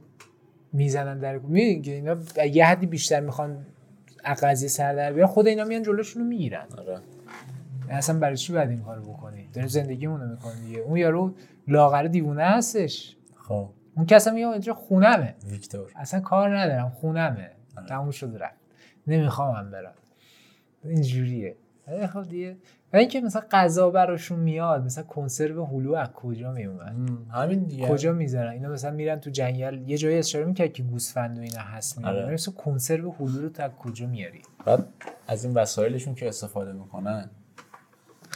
می‌زنن 0.72 1.18
در 1.18 1.38
میگه 1.38 1.92
اینا 1.92 2.16
یه 2.52 2.66
حدی 2.66 2.86
بیشتر 2.86 3.20
می‌خوان 3.20 3.66
قضیه 4.24 4.68
سر 4.68 4.94
در 4.94 5.12
بیارن 5.12 5.30
خود 5.30 5.46
اینا 5.46 5.64
میان 5.64 5.82
جلوشون 5.82 6.22
رو 6.22 6.28
می‌گیرن. 6.28 6.66
آره. 6.78 6.98
اصلا 7.90 8.18
برای 8.18 8.36
چی 8.36 8.52
باید 8.52 8.70
این 8.70 8.82
کارو 8.82 9.02
بکنی؟ 9.02 9.48
داری 9.52 9.68
زندگیمونو 9.68 10.26
می‌کنی 10.26 10.60
دیگه. 10.66 10.78
اون 10.78 10.96
یارو 10.96 11.34
لاغر 11.68 12.02
دیوونه 12.02 12.44
هستش. 12.44 13.16
خب. 13.36 13.68
اون 13.96 14.06
کسا 14.06 14.30
میگه 14.30 14.48
اینجا 14.48 14.74
خونمه. 14.74 15.34
ویکتور. 15.50 15.92
اصلا 15.96 16.20
کار 16.20 16.58
ندارم 16.58 16.90
خونمه. 16.90 17.50
آره. 17.76 17.86
تموم 17.86 18.10
شد 18.10 18.36
رفت. 18.40 18.60
نمی‌خوام 19.06 19.54
هم 19.54 19.70
برم. 19.70 19.92
اینجوریه. 20.84 21.56
ولی 21.88 22.06
خب 22.06 22.28
دیگه. 22.28 22.56
و 22.92 22.96
اینکه 22.96 23.20
مثلا 23.20 23.42
غذا 23.50 23.90
براشون 23.90 24.38
میاد 24.38 24.84
مثلا 24.84 25.04
کنسرو 25.04 25.66
هلو 25.66 25.94
از 25.94 26.08
کجا 26.08 26.52
میومد؟ 26.52 26.96
همین 27.30 27.64
دیگه. 27.64 27.88
کجا 27.88 28.12
می‌ذارن؟ 28.12 28.52
اینا 28.52 28.68
مثلا 28.68 28.90
میرن 28.90 29.20
تو 29.20 29.30
جنگل 29.30 29.88
یه 29.88 29.98
جایی 29.98 30.18
اشاره 30.18 30.44
می‌کرد 30.44 30.72
که 30.72 30.82
گوسفند 30.82 31.38
و 31.38 31.40
اینا 31.40 31.60
هست 31.60 31.98
میاد 31.98 32.16
آره. 32.16 32.32
مثلا 32.32 32.54
کنسرو 32.54 33.12
هلو 33.12 33.40
رو 33.40 33.48
تو 33.48 33.62
از 33.62 33.70
کجا 33.70 34.06
میاری؟ 34.06 34.42
بعد 34.64 34.86
از 35.28 35.44
این 35.44 35.54
وسایلشون 35.54 36.14
که 36.14 36.28
استفاده 36.28 36.72
می‌کنن. 36.72 37.30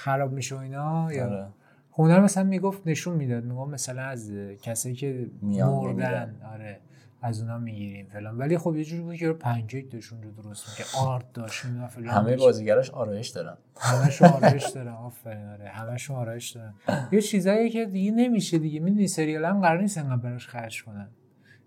خراب 0.04 0.32
میشه 0.32 0.54
و 0.54 0.58
اینا 0.58 1.12
یا 1.12 1.26
آره. 1.26 1.48
هنر 1.92 2.20
مثلا 2.20 2.44
می‌گفت 2.44 2.82
نشون 2.86 3.16
می‌داد 3.16 3.44
می‌گفت 3.44 3.72
مثلا 3.72 4.02
از 4.02 4.32
کسایی 4.62 4.94
که 4.94 5.30
مردن. 5.42 6.40
آره 6.52 6.80
از 7.22 7.40
اونا 7.40 7.58
می‌گیریم 7.58 8.06
فلان. 8.06 8.38
ولی 8.38 8.58
خب 8.58 8.76
یه 8.76 8.84
جوری 8.84 9.02
بود 9.02 9.16
که 9.16 9.32
پنکیک 9.32 9.92
داشون 9.92 10.22
رو 10.22 10.30
درست 10.30 10.68
می‌کرد 10.68 11.06
آرت 11.06 11.32
داشت 11.32 11.66
اینا 11.66 11.86
فلان 11.86 12.08
همه. 12.08 12.36
بازیگراش 12.36 12.90
آرایش 12.90 13.28
دارن. 13.28 13.56
همشون 13.76 14.28
آرایش 14.28 14.66
دارن 14.66 14.92
آفرین 14.92 15.46
آره 15.46 15.68
همشون 15.68 16.16
آرایش 16.16 16.50
دارن. 16.50 16.74
یه 17.12 17.20
چیزایی 17.20 17.70
که 17.70 17.84
دیگه 17.84 18.10
نمیشه 18.10 18.58
دیگه 18.58 18.80
می‌دونی 18.80 19.08
سریال 19.08 19.44
هم 19.44 19.60
قرار 19.60 19.80
نیست 19.80 19.98
انقدر 19.98 20.16
براش 20.16 20.48
خرج 20.48 20.84
کنن. 20.84 21.08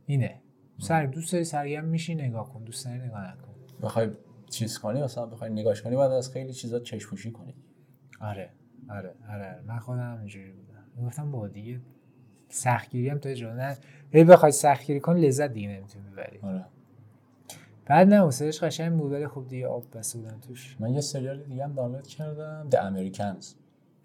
اینه. 0.06 0.42
سر 0.80 1.06
دوست 1.06 1.32
داری 1.32 1.44
سرگرم 1.44 1.86
میشی 1.86 2.16
نگاه 2.16 2.54
کن. 2.54 2.64
دوست 2.64 2.86
داری 2.86 3.00
نگاه 3.00 3.32
نکن. 3.32 3.54
بخوای 3.82 4.10
چیز 4.50 4.80
کنی 4.80 5.04
مثلا 5.04 5.26
بخوای 5.26 5.50
نگاش 5.50 5.82
کنی 5.82 5.96
بعد 5.96 6.12
از 6.12 6.32
خیلی 6.32 6.54
چیزا 6.54 6.80
چشم 6.80 7.10
پوشی 7.10 7.32
کنی. 7.32 7.56
آره 8.20 8.49
آره 8.89 9.13
آره 9.30 9.61
من 9.68 9.80
خودم 9.80 10.13
همینجوری 10.15 10.51
بودم. 10.51 11.07
گفتم 11.07 11.32
با 11.32 11.47
دیگه 11.47 11.80
سختگیری 12.49 13.09
هم 13.09 13.18
تا 13.20 13.34
جا 13.34 13.53
نه. 13.53 13.78
هی 14.11 14.24
بخوای 14.24 14.51
سختگیری 14.51 14.99
کن 14.99 15.15
لذت 15.18 15.53
دیگه 15.53 15.68
نمی‌تونی 15.68 16.09
ببری. 16.09 16.39
آره. 16.41 16.65
بعد 17.86 18.07
نه 18.07 18.28
حسابش 18.28 18.63
قشنگ 18.63 18.99
بود 18.99 19.11
ولی 19.11 19.28
خب 19.28 19.47
دیگه 19.47 19.68
آب 19.68 19.97
بسته 19.97 20.20
بودن 20.20 20.39
توش. 20.39 20.78
من 20.80 20.93
یه 20.93 21.01
سریال 21.01 21.43
دیگه 21.43 21.63
هم 21.63 21.74
دانلود 21.74 22.07
کردم 22.07 22.68
The 22.72 22.76
Americans. 22.76 23.45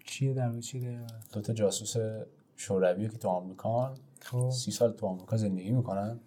چیه 0.05 0.33
در 0.33 0.47
واقع؟ 0.47 0.59
چیه 0.59 0.81
داره؟ 0.81 1.05
دو 1.33 1.41
تا 1.41 1.53
جاسوس 1.53 2.23
شوروی 2.55 3.09
که 3.09 3.17
تو 3.17 3.27
آمریکان 3.29 3.97
خب. 4.21 4.49
سی 4.49 4.71
سال 4.71 4.91
تو 4.91 5.05
آمریکا 5.07 5.37
زندگی 5.37 5.71
می‌کنن 5.71 6.19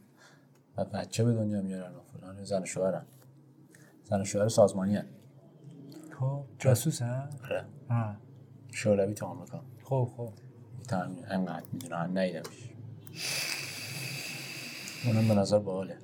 و 0.77 0.85
بچه 0.85 1.25
به 1.25 1.33
دنیا 1.33 1.63
میارن 1.63 1.95
و 1.95 2.01
فلان. 2.01 2.45
زن 2.45 2.63
و 2.63 2.67
شوهرن. 2.67 3.07
زن 4.05 4.21
و 4.21 4.25
شوهر 4.25 4.49
سازمانی 4.49 4.97
هن. 4.97 5.07
خب 6.21 6.45
جاسوس 6.59 7.03
ها؟ 7.03 7.29
آره 7.45 7.65
ها. 7.91 8.15
شوروی 8.73 9.15
تو 9.15 9.27
آمریکا. 9.27 9.63
خب 9.85 10.11
خب. 10.17 10.33
تامین 10.89 11.25
انقدر 11.31 11.67
می‌دونم 11.73 12.19
نیدمش. 12.19 12.71
اونم 15.07 15.29
به 15.29 15.35
نظر 15.35 15.59
باحاله. 15.59 15.97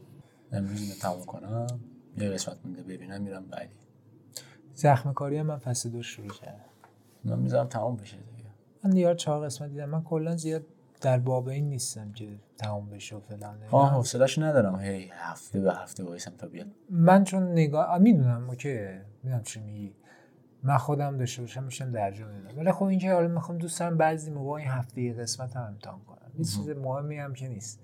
امروز 0.52 0.82
اینو 0.82 0.94
تموم 0.94 1.24
کنم 1.24 1.66
یه 2.18 2.30
قسمت 2.30 2.56
مونده 2.64 2.82
ببینم 2.82 3.22
میرم 3.22 3.44
بعدی. 3.44 3.74
زخم 4.74 5.12
کاری 5.12 5.38
هم 5.38 5.46
من 5.46 5.56
فصل 5.56 5.90
دو 5.90 6.02
شروع 6.02 6.28
کردم. 6.28 6.64
من 7.24 7.38
می‌ذارم 7.38 7.66
تموم 7.66 7.96
بشه 7.96 8.16
دیگه. 8.16 8.50
من 8.84 8.90
دیگه 8.90 9.14
چهار 9.14 9.46
قسمت 9.46 9.70
دیدم. 9.70 9.84
من 9.88 10.02
کلا 10.02 10.36
زیاد 10.36 10.62
در 11.00 11.18
باب 11.18 11.48
این 11.48 11.68
نیستم 11.68 12.12
که 12.12 12.28
تموم 12.58 12.90
بشه 12.90 13.16
و 13.16 13.20
فلان. 13.20 13.58
آه 13.70 13.90
حوصله‌اش 13.90 14.38
ندارم. 14.38 14.80
هی 14.80 15.10
هفته 15.14 15.60
به 15.60 15.74
هفته 15.74 16.04
وایسم 16.04 16.32
تا 16.38 16.46
بیاد. 16.48 16.66
من 16.90 17.24
چون 17.24 17.52
نگاه 17.52 17.98
می‌دونم 17.98 18.50
اوکی. 18.50 18.88
می‌دونم 19.22 19.42
چی 19.42 19.60
میگی. 19.60 19.94
من 20.62 20.76
خودم 20.76 21.16
داشته 21.16 21.42
باشم 21.42 21.64
میشم 21.64 21.90
درجا 21.90 22.26
می‌دونم 22.26 22.58
ولی 22.58 22.72
خب 22.72 22.84
اینکه 22.84 23.12
حالا 23.12 23.28
می‌خوام 23.28 23.58
دوست 23.58 23.80
دارم 23.80 23.96
بعضی 23.96 24.30
موقع 24.30 24.50
این 24.50 24.68
هفته 24.68 25.02
یه 25.02 25.12
قسمت 25.12 25.56
هم 25.56 25.62
امتحان 25.62 26.00
کنم. 26.00 26.30
این 26.34 26.44
چیز 26.44 26.68
مهمی 26.68 27.18
هم 27.18 27.34
که 27.34 27.48
نیست. 27.48 27.80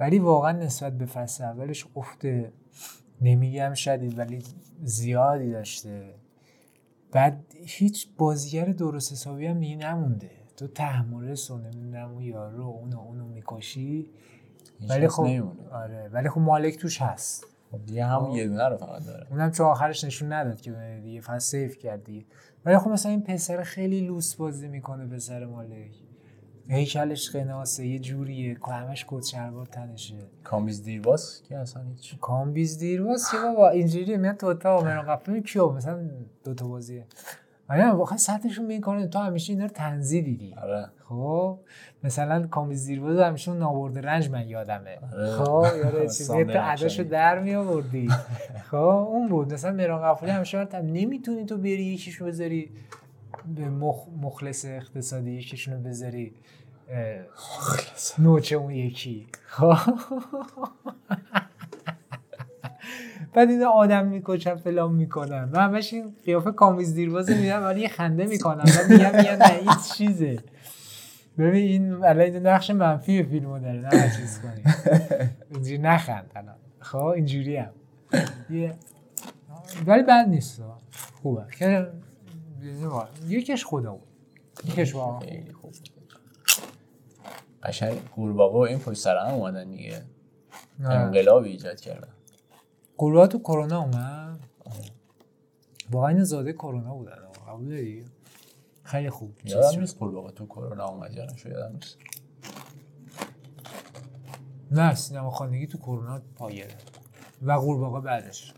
ولی 0.00 0.18
واقعا 0.18 0.52
نسبت 0.52 0.98
به 0.98 1.06
فصل 1.06 1.44
اولش 1.44 1.86
افت 1.96 2.26
نمیگم 3.20 3.74
شدید 3.74 4.18
ولی 4.18 4.42
زیادی 4.82 5.50
داشته. 5.50 6.14
بعد 7.12 7.44
هیچ 7.66 8.08
بازیگر 8.18 8.64
درست 8.64 9.12
حسابی 9.12 9.46
هم 9.46 9.60
دیگه 9.60 9.76
نمونده. 9.76 10.30
تو 10.56 10.66
تحملس 10.66 11.50
و 11.50 11.58
نمی‌دونم 11.58 12.10
اون 12.10 12.22
یارو 12.22 12.64
اونو 12.64 13.00
اونو 13.00 13.28
می‌کشی. 13.28 14.10
ولی 14.88 15.08
خب. 15.08 15.22
آره. 15.72 16.08
ولی 16.12 16.28
خب 16.28 16.40
مالک 16.40 16.76
توش 16.76 17.02
هست. 17.02 17.46
خب 17.72 17.86
دیگه 17.86 18.04
همون 18.04 18.30
یه 18.30 18.48
دونه 18.48 18.68
رو 18.68 18.76
فقط 18.76 19.06
داره. 19.06 19.26
اونم 19.30 19.50
چون 19.50 19.66
آخرش 19.66 20.04
نشون 20.04 20.32
نداد 20.32 20.60
که 20.60 20.72
بره 20.72 21.00
دیگه 21.00 21.20
فقط 21.20 21.40
سیف 21.40 21.78
کرد 21.78 22.04
دیگه. 22.04 22.24
ولی 22.64 22.78
خب 22.78 22.90
مثلا 22.90 23.12
این 23.12 23.22
پسر 23.22 23.62
خیلی 23.62 24.00
لوس 24.00 24.34
بازی 24.34 24.68
می‌کنه 24.68 25.06
پسر 25.06 25.44
مالک. 25.44 25.94
هیکلش 26.68 27.30
قناسه 27.30 27.86
یه 27.86 27.98
جوریه. 27.98 28.54
که 28.54 28.72
همش 28.72 29.04
کت 29.08 29.24
شلوار 29.24 29.66
تنشه. 29.66 30.14
کامیز 30.44 30.82
دیرباز 30.82 31.42
که 31.42 31.58
اصلا 31.58 31.82
هیچ؟ 31.82 32.18
کامبیز 32.20 32.78
دیرواز 32.78 33.30
که 33.30 33.36
بابا 33.44 33.70
اینجوری 33.70 34.16
میاد 34.16 34.36
تو 34.36 34.54
تا 34.54 34.80
مرا 34.80 35.02
قفل. 35.02 35.40
کیو؟ 35.40 35.72
مثلا 35.72 36.08
دو 36.44 36.54
تا 36.54 36.68
بازیه. 36.68 37.06
ولی 37.68 37.82
واقعا 37.82 38.16
سطحشون 38.18 38.64
می‌کنه 38.66 39.06
تو 39.06 39.18
همیشه 39.18 39.52
اینا 39.52 39.64
رو 39.64 39.70
تنزی 39.70 40.22
دیدی 40.22 40.54
آره. 40.62 40.88
خب 41.08 41.58
مثلا 42.04 42.46
کامبیز 42.46 42.86
دیرواز 42.86 43.18
همیشه 43.18 43.50
اون 43.50 43.60
نابرده 43.60 44.00
رنج 44.00 44.30
من 44.30 44.48
یادمه. 44.48 44.98
آره. 45.12 45.32
خب 45.32 45.66
یاد 45.84 46.06
چیزی 46.16 46.44
تو 46.44 46.60
اداشو 46.62 46.84
رخشانی. 46.86 47.08
در 47.08 47.38
می 47.38 47.54
آوردی 47.54 48.08
خب 48.70 48.76
اون 48.76 49.28
بود. 49.28 49.52
مثلا 49.52 49.72
مهران 49.72 50.02
قفوری 50.02 50.32
همیشه 50.32 50.58
برات 50.58 50.74
نمی‌تونی 50.74 51.44
تو 51.44 51.56
بری 51.58 51.84
یکیشو 51.84 52.24
بذاری 52.24 52.70
به 53.56 53.68
مخ... 53.68 54.06
مخلص 54.22 54.64
اقتصادی 54.64 55.30
یکیشونو 55.30 55.82
بذاری 55.82 56.34
اه، 56.90 57.20
نوچه 58.18 58.56
اون 58.56 58.70
یکی. 58.72 59.26
خب. 59.46 59.76
بعد 63.34 63.50
اینا 63.50 63.70
آدم 63.70 64.06
می‌کشن 64.06 64.54
فلان 64.54 64.92
می‌کنن. 64.92 65.50
و 65.52 65.58
همش 65.58 65.92
این 65.92 66.16
قیافه 66.24 66.52
کامیز 66.52 66.94
دیرواز 66.94 67.30
میدن 67.30 67.62
ولی 67.62 67.80
یه 67.80 67.88
خنده 67.88 68.26
می‌کنن 68.26 68.64
و 68.64 68.88
میگن 68.88 69.16
میگن 69.16 69.36
نه 69.36 69.58
این 69.58 69.70
چیزه. 69.96 70.38
ببین 71.38 71.54
این 71.54 72.04
الان 72.04 72.46
نقش 72.46 72.70
منفی 72.70 73.22
فیلمو 73.22 73.58
داره. 73.58 73.80
نه 73.80 74.12
چیز 74.16 74.40
کنی. 74.40 74.62
اینجوری 75.50 75.78
نخند 75.78 76.30
الان. 76.36 76.54
خب 76.80 77.04
اینجوری 77.04 77.56
هم. 77.56 77.70
ولی 79.86 80.02
بد 80.02 80.28
نیست. 80.28 80.62
خوبه. 81.22 81.46
یکیش 83.28 83.66
خدا 83.66 83.92
بود 83.92 84.08
یکیش 84.64 84.94
واقعا 84.94 85.20
خوب. 85.60 85.72
قشنگ. 87.62 87.98
قورباغه 88.16 88.58
و 88.58 88.60
این 88.60 88.78
پشت 88.78 88.98
سر 88.98 89.16
هم 89.16 89.34
اومدن 89.34 89.70
دیگه. 89.70 90.02
انقلابی 90.84 91.48
ایجاد 91.48 91.80
کردن. 91.80 92.08
گروه 93.02 93.26
تو 93.26 93.38
کرونا 93.38 93.80
اومد؟ 93.80 94.40
واقعا 95.90 96.08
این 96.10 96.24
زاده 96.24 96.52
کرونا 96.52 96.94
بودن. 96.94 97.16
قبول 97.48 97.68
داری؟ 97.68 98.04
خیلی 98.82 99.10
خوب. 99.10 99.34
یادم. 99.44 99.80
نیست 99.80 99.98
قورباغه 99.98 100.32
تو 100.32 100.46
کرونا 100.46 100.84
اومد 100.84 101.12
یا 101.12 101.26
یادم 101.44 101.74
نیست. 101.74 101.98
نه 104.70 104.94
سینما 104.94 105.30
خانگی 105.30 105.66
تو 105.66 105.78
کرونا 105.78 106.22
پایه. 106.36 106.68
و 107.42 107.52
قورباغه 107.52 108.00
بعدش. 108.00 108.54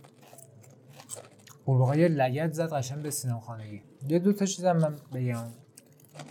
قورباغه 1.67 1.99
یه 1.99 2.09
لگت 2.09 2.53
زد 2.53 2.73
قشنگ 2.73 3.03
به 3.03 3.11
سینما 3.11 3.41
خانگی 3.41 3.83
یه 4.09 4.19
دو 4.19 4.33
تا 4.33 4.47
چیزم 4.47 4.77
من 4.77 4.97
بگم. 5.13 5.47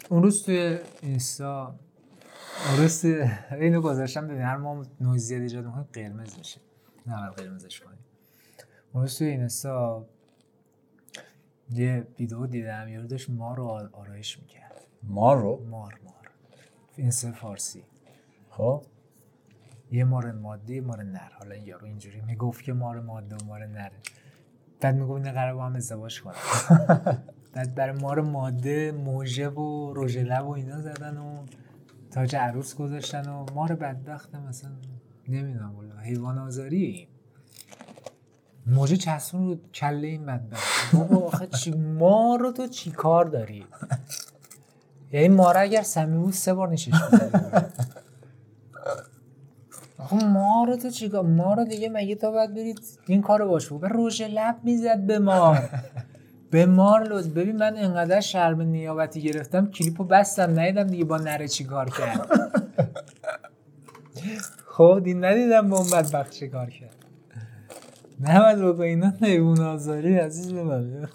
اون 0.09 0.23
روز 0.23 0.43
توی 0.43 0.79
اینستا 1.01 1.75
اون 2.69 2.77
روز 2.77 3.05
اینو 3.51 3.81
گذاشتم 3.81 4.27
ببین 4.27 4.41
هر 4.41 4.57
ما 4.57 4.83
نویز 5.01 5.27
زیاد 5.27 5.41
ایجاد 5.41 5.65
می‌کنیم 5.65 5.87
قرمز 5.93 6.37
میشه. 6.37 6.61
نه 7.05 7.15
باید 7.15 7.33
قرمزش 7.33 7.79
کنیم. 7.79 8.02
اون 8.93 9.03
روز 9.03 9.17
توی 9.17 9.27
اینستا 9.27 10.05
یه 11.71 12.07
ویدیو 12.19 12.47
دیدم 12.47 12.87
یارو 12.87 13.07
داشت 13.07 13.29
مار 13.29 13.57
رو 13.57 13.65
آرایش 13.93 14.39
می‌کرد. 14.39 14.81
ما 15.03 15.33
رو؟ 15.33 15.65
مار 15.69 15.99
مار. 16.03 16.29
اینستا 16.97 17.31
فارسی. 17.31 17.83
خب. 18.49 18.83
یه 19.91 20.03
مار 20.03 20.31
ماده 20.31 20.73
یه 20.73 20.81
مار 20.81 21.03
نر. 21.03 21.31
حالا 21.39 21.55
این 21.55 21.65
یارو 21.67 21.85
اینجوری 21.85 22.21
می‌گفت 22.21 22.63
که 22.63 22.73
مار 22.73 22.99
ماده 22.99 23.35
و 23.35 23.45
مار 23.45 23.65
نره. 23.65 23.91
بعد 24.81 24.95
می‌گفت 24.95 25.25
این 25.25 25.33
قرار 25.33 25.53
با 25.53 25.65
هم 25.65 25.75
ازدواج 25.75 26.21
کنن 26.21 26.33
بعد 27.53 27.75
برای 27.75 28.01
مار 28.01 28.21
ماده 28.21 28.91
موژه 28.91 29.49
و 29.49 29.93
رژ 29.95 30.17
لب 30.17 30.47
و 30.47 30.51
اینا 30.51 30.81
زدن 30.81 31.17
و 31.17 31.45
تاج 32.11 32.35
عروس 32.35 32.75
گذاشتن 32.75 33.29
و 33.29 33.45
مار 33.55 33.75
بدبخت 33.75 34.35
مثلا. 34.35 34.75
نمی‌دونم 35.27 35.75
والا 35.75 35.97
حیوان 35.97 36.37
آزاری. 36.37 37.07
موجه 38.67 38.97
چسبون 38.97 39.47
رو 39.47 39.57
کله 39.73 40.07
این 40.07 40.25
بدبخت 40.25 40.95
بابا 40.95 41.17
آخه 41.17 41.47
چی؟ 41.47 41.71
مار 41.71 42.39
رو 42.39 42.51
تو 42.51 42.67
چی 42.67 42.91
کار 42.91 43.25
داری؟ 43.25 43.65
یعنی 45.11 45.27
ماره 45.27 45.59
اگر 45.59 45.81
سمی 45.81 46.17
بود 46.17 46.33
سه 46.33 46.53
بار 46.53 46.67
می‌زدی. 46.67 46.91
آخه 49.97 50.25
ما 50.25 50.65
رو 50.67 50.75
تو 50.75 50.89
چیکار 50.89 51.23
ما 51.23 51.53
رو 51.53 51.65
دیگه 51.65 51.89
مگه 51.89 52.15
تا 52.15 52.31
باید 52.31 52.53
برید 52.53 52.79
این 53.07 53.21
کارو 53.21 53.47
باش 53.47 53.73
به 53.73 53.89
رژ 53.91 54.21
لب 54.21 54.55
می‌زد 54.63 54.99
به 54.99 55.19
مار. 55.19 55.69
به 56.51 56.65
مار 56.65 57.03
لوز 57.03 57.33
ببین 57.33 57.55
من 57.55 57.77
انقدر 57.77 58.19
شرم 58.19 58.61
نیابتی 58.61 59.21
گرفتم 59.21 59.71
کلیپو 59.71 60.03
بستم 60.03 60.59
ندیدم 60.59 60.87
دیگه 60.87 61.05
با 61.05 61.17
نره 61.17 61.47
چی 61.47 61.63
کار 61.63 61.89
کرد 61.89 62.51
خب 64.67 65.01
دین 65.03 65.25
ندیدم 65.25 65.69
با 65.69 65.77
اون 65.77 65.89
بدبخت 65.89 66.31
چی 66.31 66.47
کار 66.47 66.69
کرد. 66.69 67.02
نباید 68.21 68.77
به 68.77 68.83
اینا 68.83 69.13
حیوان 69.21 69.59
آزاری 69.61 70.17
عزیز 70.17 70.53
من. 70.53 71.09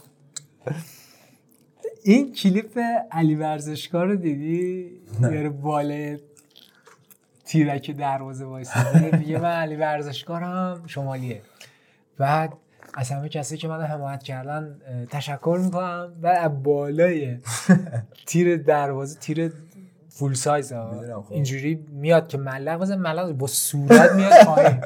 این 2.04 2.32
کلیپ 2.32 2.80
علی 3.10 3.34
ورزشکار 3.34 4.06
رو 4.06 4.16
دیدی؟ 4.16 4.90
یارو 5.20 5.50
باله 5.50 6.20
تیرک 7.44 7.90
دروازه 7.90 8.44
وایساده 8.44 9.16
میگه 9.16 9.38
من 9.38 9.50
علی 9.50 9.76
ورزشکارم 9.76 10.82
شمالیه. 10.86 11.42
بعد 12.18 12.52
از 12.94 13.10
همه 13.10 13.28
کسی 13.28 13.56
که 13.56 13.68
من 13.68 13.80
حمایت 13.82 14.22
کردن 14.22 14.80
تشکر 15.10 15.60
می‌کنم. 15.64 16.12
از 16.22 16.62
بالای 16.62 17.38
تیر 18.26 18.56
دروازه 18.56 19.18
تیر 19.18 19.52
فول 20.18 20.34
سایز 20.34 20.72
خب. 20.72 21.24
اینجوری 21.30 21.74
میاد 21.92 22.28
که 22.28 22.38
ملق 22.38 22.78
بزن 22.78 22.98
ملق 22.98 23.32
با 23.32 23.46
صورت 23.46 24.12
میاد 24.12 24.32
پایین. 24.46 24.80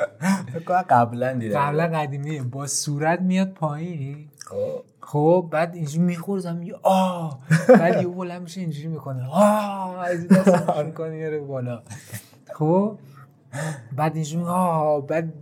قبلا 0.90 1.32
دیدم. 1.32 1.60
قبلا 1.60 1.86
قدیمیه. 1.86 2.42
با 2.42 2.66
صورت 2.66 3.20
میاد 3.20 3.48
پایین. 3.48 4.28
خب. 4.46 4.82
خب 5.00 5.48
بعد 5.50 5.74
اینجوری 5.74 6.04
میخورزم 6.04 6.56
میگه 6.56 6.74
آه! 6.82 7.40
بعد 7.68 8.02
یه 8.02 8.08
بلند 8.08 8.42
میشه 8.42 8.60
اینجوری 8.60 8.88
می‌کنه. 8.88 9.28
آه! 9.28 9.98
از 10.04 10.18
این 10.18 10.28
دست 10.28 10.78
می‌کنه 10.86 11.10
میاره 11.10 11.40
بالا. 11.40 11.82
خب 12.54 12.98
بعد 13.96 14.14
اینجوری 14.14 14.44
آه! 14.44 15.06
بعد 15.06 15.32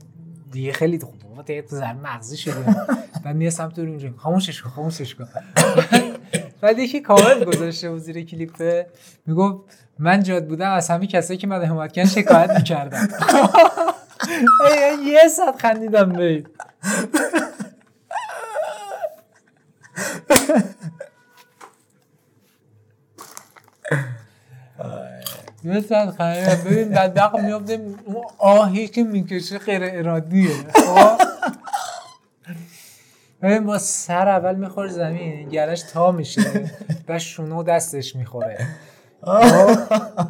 دیگه 0.52 0.72
خیلی 0.72 0.98
خوب 0.98 1.18
بابا 1.18 1.42
دیگه 1.42 1.62
تو 1.62 1.76
زن 1.76 1.96
مغزی 2.02 2.36
شده 2.36 2.76
بعد 3.24 3.36
میاد 3.36 3.52
سمت 3.52 3.78
رو 3.78 3.84
اینجوری 3.84 4.14
خاموشش 4.16 4.62
کن 4.62 4.70
خاموشش 4.70 5.14
کن. 5.14 5.26
بعد 6.60 6.78
یکی 6.78 7.00
کامنت 7.00 7.44
گذاشته 7.44 7.90
بود 7.90 7.98
زیر 7.98 8.24
کلیپه 8.24 8.86
می‌گفت 9.26 9.60
من 9.98 10.22
جاد 10.22 10.46
بودم 10.46 10.70
از 10.72 10.90
همه 10.90 11.06
کسایی 11.06 11.38
که 11.38 11.46
من 11.46 11.64
حمایت 11.64 11.92
کردن 11.92 12.08
شکایت 12.08 12.50
می‌کردم. 12.50 13.08
یه 15.06 15.28
ساعت 15.36 15.60
خندیدم 15.60 16.12
به 16.12 16.44
یه 25.64 25.80
ساعت 25.80 26.10
خندیدم. 26.10 26.70
ببین 26.70 26.88
بدبخت 26.88 27.34
میفته 27.34 27.80
اون 28.04 28.24
آهی 28.38 28.88
که 28.88 29.02
می‌کشه 29.02 29.58
غیر 29.58 29.82
ارادیه. 29.84 30.54
خب؟ 30.74 31.20
ببین 33.42 33.66
با 33.66 33.78
سر 33.78 34.28
اول 34.28 34.54
می‌خوره 34.54 34.88
زمین 34.88 35.48
گرش 35.48 35.82
تا 35.82 36.12
میشه 36.12 36.70
و 37.08 37.18
شونو 37.18 37.62
دستش 37.62 38.16
می‌خوره؟ 38.16 38.66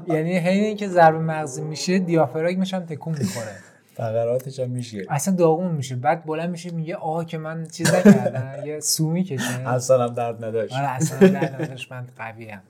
یعنی 0.06 0.36
حین 0.38 0.64
اینکه 0.64 0.88
ضربه 0.88 1.18
مغزی 1.18 1.62
میشه 1.62 1.98
دیافراگمش 1.98 2.74
هم 2.74 2.86
تکون 2.86 3.18
می‌خوره. 3.18 3.56
فقراتش 3.94 4.61
هم 4.61 4.70
میشه. 4.70 5.06
اصلا 5.08 5.34
داغون 5.34 5.72
میشه. 5.72 5.96
بعد 5.96 6.24
بلند 6.24 6.50
میشه 6.50 6.70
میگه 6.70 6.96
آه 6.96 7.26
که 7.26 7.38
من 7.38 7.66
چیز 7.66 7.94
نکردم 7.94 8.66
یه 8.66 8.80
سو 8.80 9.11
می‌کشه. 9.11 9.68
اصلا 9.68 10.04
هم 10.04 10.14
درد 10.14 10.44
نداشت. 10.44 10.74
آره 10.74 10.88
اصلا 10.88 11.28
در 11.28 11.54
نداشت. 11.54 11.92
من 11.92 12.06
قویم. 12.18 12.61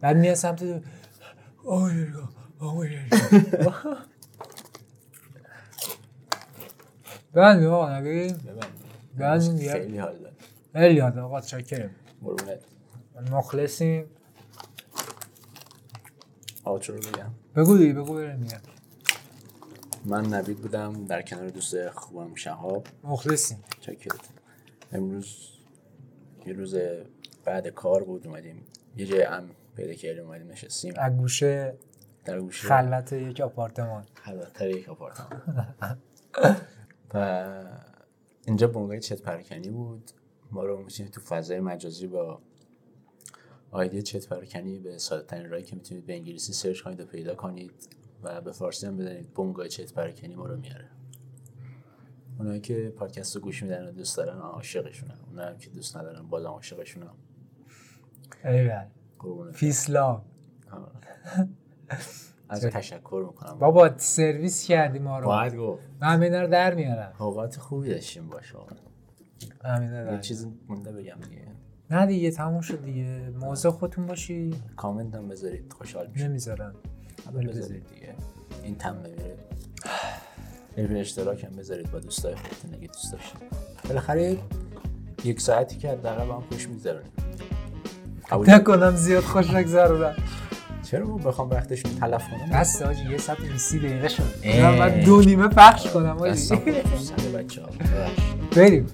بعد 0.00 0.16
میاد 0.16 0.34
سمت 0.34 0.62
آه 1.66 1.94
یه 1.94 2.08
نگاه، 2.08 2.28
آه 2.60 2.92
یه 2.92 2.98
میگه 9.18 9.72
خیلی 9.72 9.98
حال 9.98 10.18
داد 10.18 10.32
خیلی 10.72 10.94
یاد 10.94 11.18
آقا 11.18 11.40
چاکرم 11.40 11.90
قربونت. 12.22 12.60
مخلصیم. 13.30 14.06
آچو 16.64 16.92
رو 16.92 16.98
بگم 16.98 17.30
بگو 17.56 17.78
دیگه 17.78 17.92
بگو 17.92 18.14
بریم 18.14 18.36
میگم 18.36 18.58
من 20.04 20.26
نوید 20.26 20.58
بودم 20.58 21.04
در 21.04 21.22
کنار 21.22 21.48
دوست 21.48 21.90
خوبم 21.90 22.34
شهاب. 22.34 22.86
مخلصیم. 23.04 23.64
چکرت 23.80 24.20
امروز 24.92 25.50
یه 26.46 26.52
روز 26.52 26.76
بعد 27.44 27.68
کار 27.68 28.04
بود 28.04 28.26
اومدیم. 28.26 28.66
یه 28.96 29.06
جای 29.06 29.22
ام 29.24 29.50
پیدا 29.76 29.94
کردیم 29.94 30.24
اومدیم 30.24 30.50
نشستیم. 30.50 30.94
از 30.96 31.16
گوشه 31.16 31.74
در 32.24 32.40
گوشه. 32.40 32.68
خلوت 32.68 33.12
یک 33.12 33.40
آپارتمان. 33.40 34.04
خلوتتر 34.14 34.70
یک 34.70 34.88
آپارتمان. 34.88 35.42
و 37.14 37.54
اینجا 38.46 38.66
بنگاه 38.66 38.98
چت 38.98 39.22
پرکنی 39.22 39.70
بود. 39.70 40.10
ما 40.50 40.64
رو 40.64 40.82
می‌تونید 40.82 41.12
تو 41.12 41.20
فضای 41.20 41.60
مجازی 41.60 42.06
با 42.06 42.40
آیدی 43.70 44.02
چت 44.02 44.28
پرکنی 44.28 44.78
به 44.78 44.98
ساده 44.98 45.26
ترین 45.26 45.50
راهی 45.50 45.62
که 45.62 45.76
می‌تونید 45.76 46.06
به 46.06 46.14
انگلیسی 46.14 46.52
سرچ 46.52 46.80
کنید 46.80 47.00
و 47.00 47.06
پیدا 47.06 47.34
کنید 47.34 47.72
و 48.22 48.40
به 48.40 48.52
فارسی 48.52 48.86
هم 48.86 48.96
بزنید 48.96 49.34
بنگاه 49.34 49.68
چت 49.68 49.92
پرکنی 49.92 50.34
ما 50.34 50.46
رو 50.46 50.56
میاره. 50.56 50.90
اونایی 52.38 52.60
که 52.60 52.92
پادکست 52.96 53.36
رو 53.36 53.42
گوش 53.42 53.62
میدن 53.62 53.88
و 53.88 53.92
دوست 53.92 54.16
دارن 54.16 54.38
عاشقشونم 54.38 55.18
اونایی 55.30 55.58
که 55.58 55.70
دوست 55.70 55.96
ندارن 55.96 56.22
بازم 56.22 56.48
عاشقشونم 56.48 57.14
ایول. 58.44 58.86
قربونت 59.18 59.56
فیسلا 59.56 60.22
از 62.48 62.66
تشکر 62.66 63.24
می‌کنم. 63.26 63.58
بابا 63.58 63.90
سرویس 63.96 64.66
کردی 64.66 64.98
ما 64.98 65.18
رو. 65.18 65.26
باید 65.26 65.56
گفت. 65.56 65.82
من 66.00 66.08
همینا 66.08 66.40
رو 66.40 66.48
در 66.48 66.74
میارم. 66.74 67.12
اوقات 67.18 67.56
خوبی 67.56 67.88
داشتیم 67.88 68.28
باشه 68.28 68.58
همینا 69.64 70.12
یه 70.12 70.20
چیز 70.20 70.46
مونده 70.68 70.92
بگم 70.92 71.16
دیگه. 71.30 71.42
نه 71.90 72.06
دیگه 72.06 72.30
تموم 72.30 72.60
شد 72.60 72.82
دیگه. 72.82 73.32
موضوع 73.40 73.72
خودتون 73.72 74.06
باشی. 74.06 74.54
کامنت 74.76 75.14
هم 75.14 75.28
بذارید. 75.28 75.72
خوشحال 75.72 76.06
میشم. 76.06 76.24
نمی‌ذارن 76.24 76.74
همه 77.26 77.46
بذارید. 77.46 77.86
دیگه. 77.94 78.14
این 78.62 78.74
تم 78.74 79.02
بمیره 79.02 79.36
یه 80.76 81.00
اشتراک 81.00 81.44
هم 81.44 81.56
بذارید 81.56 81.90
با 81.90 81.98
دوستای 81.98 82.34
خودتون. 82.34 82.74
اگه 82.74 82.86
دوست 82.86 83.12
داشتید. 83.12 83.42
بالاخره 83.88 84.36
یک 85.24 85.40
ساعتی 85.40 85.76
که 85.76 85.90
حداقل 85.90 86.26
با 86.26 86.34
هم 86.34 86.40
خوش 86.40 86.68
میگذرونیم. 86.68 87.12
قبول 88.30 88.50
نکنم 88.50 88.96
زیاد 88.96 89.22
خوش 89.22 89.50
نگذرونم 89.50 90.16
چرا 90.94 91.06
ما 91.06 91.16
بخوام 91.16 91.50
وقتشون 91.50 91.90
تلف 92.00 92.22
کنم؟ 92.28 92.60
بس 92.60 92.82
آجی 92.82 93.10
یه 93.10 93.18
ساعت 93.18 93.40
و 93.40 93.42
20 93.42 93.76
دقیقه 93.76 94.08
شد. 94.08 94.22
من 94.62 94.76
باید 94.78 95.04
دو 95.04 95.20
نیمه 95.20 95.48
پخش 95.48 95.86
کنم 95.86 96.18
آجی. 96.18 96.56
بریم. 98.56 98.86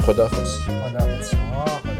خدا 0.00 0.28
خوش 0.28 0.48
خدا 0.48 1.22
شما. 1.22 1.91